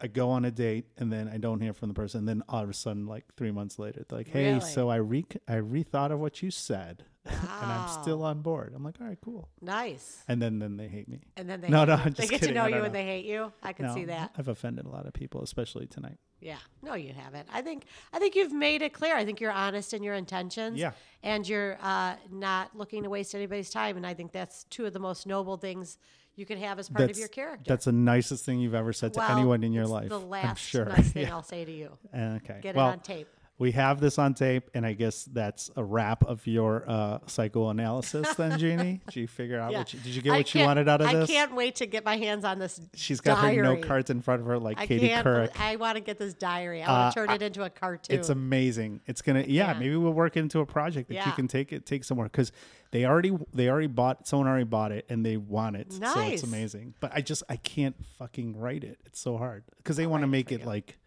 I 0.00 0.08
go 0.08 0.30
on 0.30 0.44
a 0.44 0.50
date 0.50 0.86
and 0.98 1.12
then 1.12 1.28
I 1.28 1.38
don't 1.38 1.60
hear 1.60 1.72
from 1.72 1.88
the 1.88 1.94
person. 1.94 2.20
And 2.20 2.28
then 2.28 2.42
all 2.48 2.62
of 2.62 2.68
a 2.68 2.74
sudden, 2.74 3.06
like 3.06 3.24
three 3.36 3.50
months 3.50 3.78
later, 3.78 4.04
they're 4.08 4.18
like, 4.18 4.28
"Hey, 4.28 4.48
Really? 4.54 4.60
so 4.60 4.88
I 4.90 4.96
re 4.96 5.24
I 5.48 5.54
rethought 5.54 6.10
of 6.12 6.20
what 6.20 6.42
you 6.42 6.50
said, 6.50 7.04
and 7.24 7.38
I'm 7.72 7.88
still 8.02 8.22
on 8.22 8.42
board." 8.42 8.74
I'm 8.76 8.84
like, 8.84 8.96
"All 9.00 9.06
right, 9.06 9.18
cool." 9.24 9.48
Nice. 9.62 10.22
And 10.28 10.40
then 10.42 10.58
then 10.58 10.76
they 10.76 10.88
hate 10.88 11.08
me. 11.08 11.20
And 11.36 11.48
then 11.48 11.62
they 11.62 11.68
No, 11.68 11.84
no. 11.86 11.96
They 11.96 12.10
get 12.26 12.40
kidding. 12.40 12.48
to 12.48 12.54
know 12.54 12.66
you 12.66 12.74
don't 12.74 12.84
and 12.86 12.94
they 12.94 13.04
hate 13.04 13.24
you. 13.24 13.52
I 13.62 13.72
can 13.72 13.86
No, 13.86 13.94
see 13.94 14.04
that. 14.04 14.32
I've 14.36 14.48
offended 14.48 14.84
a 14.84 14.90
lot 14.90 15.06
of 15.06 15.14
people, 15.14 15.42
especially 15.42 15.86
tonight. 15.86 16.18
Yeah. 16.40 16.58
No, 16.82 16.94
you 16.94 17.12
haven't. 17.12 17.48
I 17.52 17.62
think 17.62 17.84
I 18.12 18.18
think 18.18 18.34
you've 18.34 18.52
made 18.52 18.82
it 18.82 18.92
clear. 18.92 19.16
I 19.16 19.24
think 19.24 19.40
you're 19.40 19.52
honest 19.52 19.94
in 19.94 20.02
your 20.02 20.14
intentions. 20.14 20.78
Yeah. 20.78 20.92
And 21.22 21.48
you're 21.48 21.78
uh, 21.82 22.14
not 22.30 22.76
looking 22.76 23.02
to 23.02 23.10
waste 23.10 23.34
anybody's 23.34 23.70
time. 23.70 23.96
And 23.96 24.06
I 24.06 24.14
think 24.14 24.32
that's 24.32 24.64
two 24.64 24.86
of 24.86 24.92
the 24.92 24.98
most 24.98 25.26
noble 25.26 25.56
things 25.56 25.98
you 26.36 26.44
could 26.44 26.58
have 26.58 26.78
as 26.78 26.88
part 26.88 27.10
of 27.10 27.16
your 27.16 27.28
character. 27.28 27.64
That's 27.66 27.86
the 27.86 27.92
nicest 27.92 28.44
thing 28.44 28.60
you've 28.60 28.74
ever 28.74 28.92
said 28.92 29.14
to 29.14 29.20
Well, 29.20 29.36
anyone 29.36 29.64
in 29.64 29.72
your 29.72 29.86
life. 29.86 30.10
The 30.10 30.20
last 30.20 30.48
I'm 30.48 30.56
sure. 30.56 30.84
nice 30.84 31.10
thing 31.12 31.22
Yeah. 31.26 31.34
I'll 31.34 31.42
say 31.42 31.64
to 31.64 31.72
you. 31.72 31.96
Okay. 32.14 32.60
Get 32.62 32.76
well, 32.76 32.88
it 32.88 32.92
on 32.92 33.00
tape. 33.00 33.28
We 33.58 33.72
have 33.72 34.00
this 34.00 34.18
on 34.18 34.34
tape, 34.34 34.68
and 34.74 34.84
I 34.84 34.92
guess 34.92 35.24
that's 35.24 35.70
a 35.76 35.82
wrap 35.82 36.22
of 36.24 36.46
your 36.46 36.84
uh, 36.86 37.20
psychoanalysis. 37.26 38.34
Then, 38.34 38.58
Jeanie, 38.58 39.00
did 39.06 39.16
you 39.16 39.26
figure 39.26 39.58
out 39.58 39.72
Yeah. 39.72 39.78
what 39.78 39.94
you, 39.94 40.00
did 40.00 40.14
you 40.14 40.20
get 40.20 40.32
I 40.34 40.36
what 40.38 40.54
you 40.54 40.62
wanted 40.62 40.88
out 40.90 41.00
of 41.00 41.06
I 41.08 41.14
this? 41.14 41.30
I 41.30 41.32
can't 41.32 41.54
wait 41.54 41.76
to 41.76 41.86
get 41.86 42.04
my 42.04 42.18
hands 42.18 42.44
on 42.44 42.58
this. 42.58 42.78
She's 42.94 43.22
got 43.22 43.40
diary. 43.40 43.56
her 43.56 43.62
note 43.62 43.80
cards 43.82 44.10
in 44.10 44.20
front 44.20 44.42
of 44.42 44.46
her, 44.46 44.58
like 44.58 44.78
I 44.78 44.86
Katie. 44.86 45.08
Couric. 45.08 45.58
I 45.58 45.76
want 45.76 45.96
to 45.96 46.02
get 46.02 46.18
this 46.18 46.34
diary. 46.34 46.82
I 46.82 46.88
want 46.90 47.00
Uh, 47.02 47.10
to 47.22 47.26
turn 47.26 47.34
it 47.34 47.40
into 47.42 47.62
a 47.64 47.70
cartoon. 47.70 48.18
It's 48.18 48.28
amazing. 48.28 49.00
It's 49.06 49.22
gonna 49.22 49.40
yeah, 49.48 49.72
Yeah. 49.72 49.78
Maybe 49.78 49.96
we'll 49.96 50.12
work 50.12 50.36
into 50.36 50.60
a 50.60 50.66
project 50.66 51.08
that 51.08 51.24
you 51.24 51.32
can 51.32 51.48
take 51.48 51.72
it 51.72 51.86
take 51.86 52.04
somewhere 52.04 52.26
because 52.28 52.52
they 52.90 53.06
already 53.06 53.32
they 53.54 53.70
already 53.70 53.86
bought 53.86 54.28
someone 54.28 54.48
already 54.48 54.64
bought 54.64 54.92
it 54.92 55.06
and 55.08 55.24
they 55.24 55.38
want 55.38 55.76
it. 55.76 55.98
Nice. 55.98 56.12
So 56.12 56.20
it's 56.20 56.42
amazing. 56.42 56.92
But 57.00 57.12
I 57.14 57.22
just 57.22 57.42
I 57.48 57.56
can't 57.56 57.96
fucking 58.18 58.58
write 58.58 58.84
it. 58.84 58.98
It's 59.06 59.18
so 59.18 59.38
hard 59.38 59.64
because 59.78 59.96
they 59.96 60.06
want 60.06 60.24
to 60.24 60.26
make 60.26 60.52
it 60.52 60.60
you. 60.60 60.66
like 60.66 60.98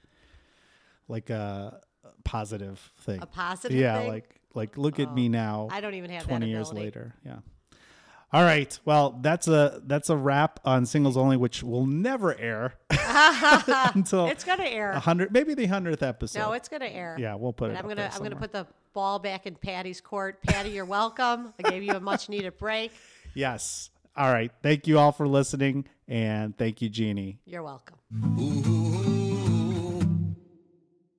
like 1.08 1.30
a 1.30 1.80
positive 2.24 2.92
thing. 3.00 3.22
a 3.22 3.26
positive 3.26 3.72
thing. 3.72 3.82
yeah, 3.82 4.00
thing. 4.00 4.10
like 4.10 4.36
like 4.54 4.78
look 4.78 5.00
at 5.00 5.14
me 5.14 5.28
oh, 5.28 5.32
now. 5.32 5.68
I 5.72 5.82
don't 5.82 5.94
even 5.96 6.12
have 6.12 6.24
that 6.24 6.30
twenty 6.30 6.50
years 6.50 6.74
later. 6.74 7.14
Yeah. 7.26 7.38
All 8.32 8.44
right. 8.44 8.78
Well, 8.86 9.18
that's 9.22 9.48
a 9.48 9.82
that's 9.88 10.10
a 10.12 10.16
wrap 10.16 10.60
on 10.64 10.86
singles 10.86 11.18
only, 11.18 11.36
which 11.36 11.64
will 11.64 11.88
never 11.88 12.38
air 12.38 12.76
until 12.92 14.28
It's 14.28 14.44
gonna 14.44 14.66
air. 14.66 14.92
a 14.92 15.00
hundred, 15.00 15.34
maybe 15.34 15.56
the 15.56 15.66
hundredth 15.66 16.04
episode. 16.04 16.38
No, 16.38 16.52
it's 16.52 16.70
gonna 16.70 16.86
air. 16.86 17.16
yeah, 17.20 17.34
we'll 17.34 17.54
put 17.54 17.70
And 17.70 17.78
it. 17.78 17.80
I'm 17.80 17.86
up 17.86 17.90
gonna 17.90 18.02
there 18.02 18.12
I'm 18.14 18.22
gonna 18.22 18.36
put 18.36 18.52
the 18.52 18.68
ball 18.94 19.18
back 19.18 19.48
in 19.48 19.56
Patty's 19.56 20.00
court. 20.00 20.44
Patty, 20.44 20.70
you're 20.70 20.86
welcome. 20.86 21.54
I 21.64 21.70
gave 21.72 21.82
you 21.82 21.94
a 21.94 22.00
much 22.00 22.30
needed 22.30 22.58
break. 22.58 22.92
Yes. 23.36 23.92
All 24.18 24.32
right. 24.34 24.52
Thank 24.64 24.88
you 24.88 24.98
all 24.98 25.12
for 25.12 25.28
listening, 25.28 25.86
and 26.08 26.58
thank 26.58 26.82
you, 26.82 26.90
Jeanie. 26.90 27.38
You're 27.46 27.62
welcome. 27.62 27.96
Ooh, 28.40 28.89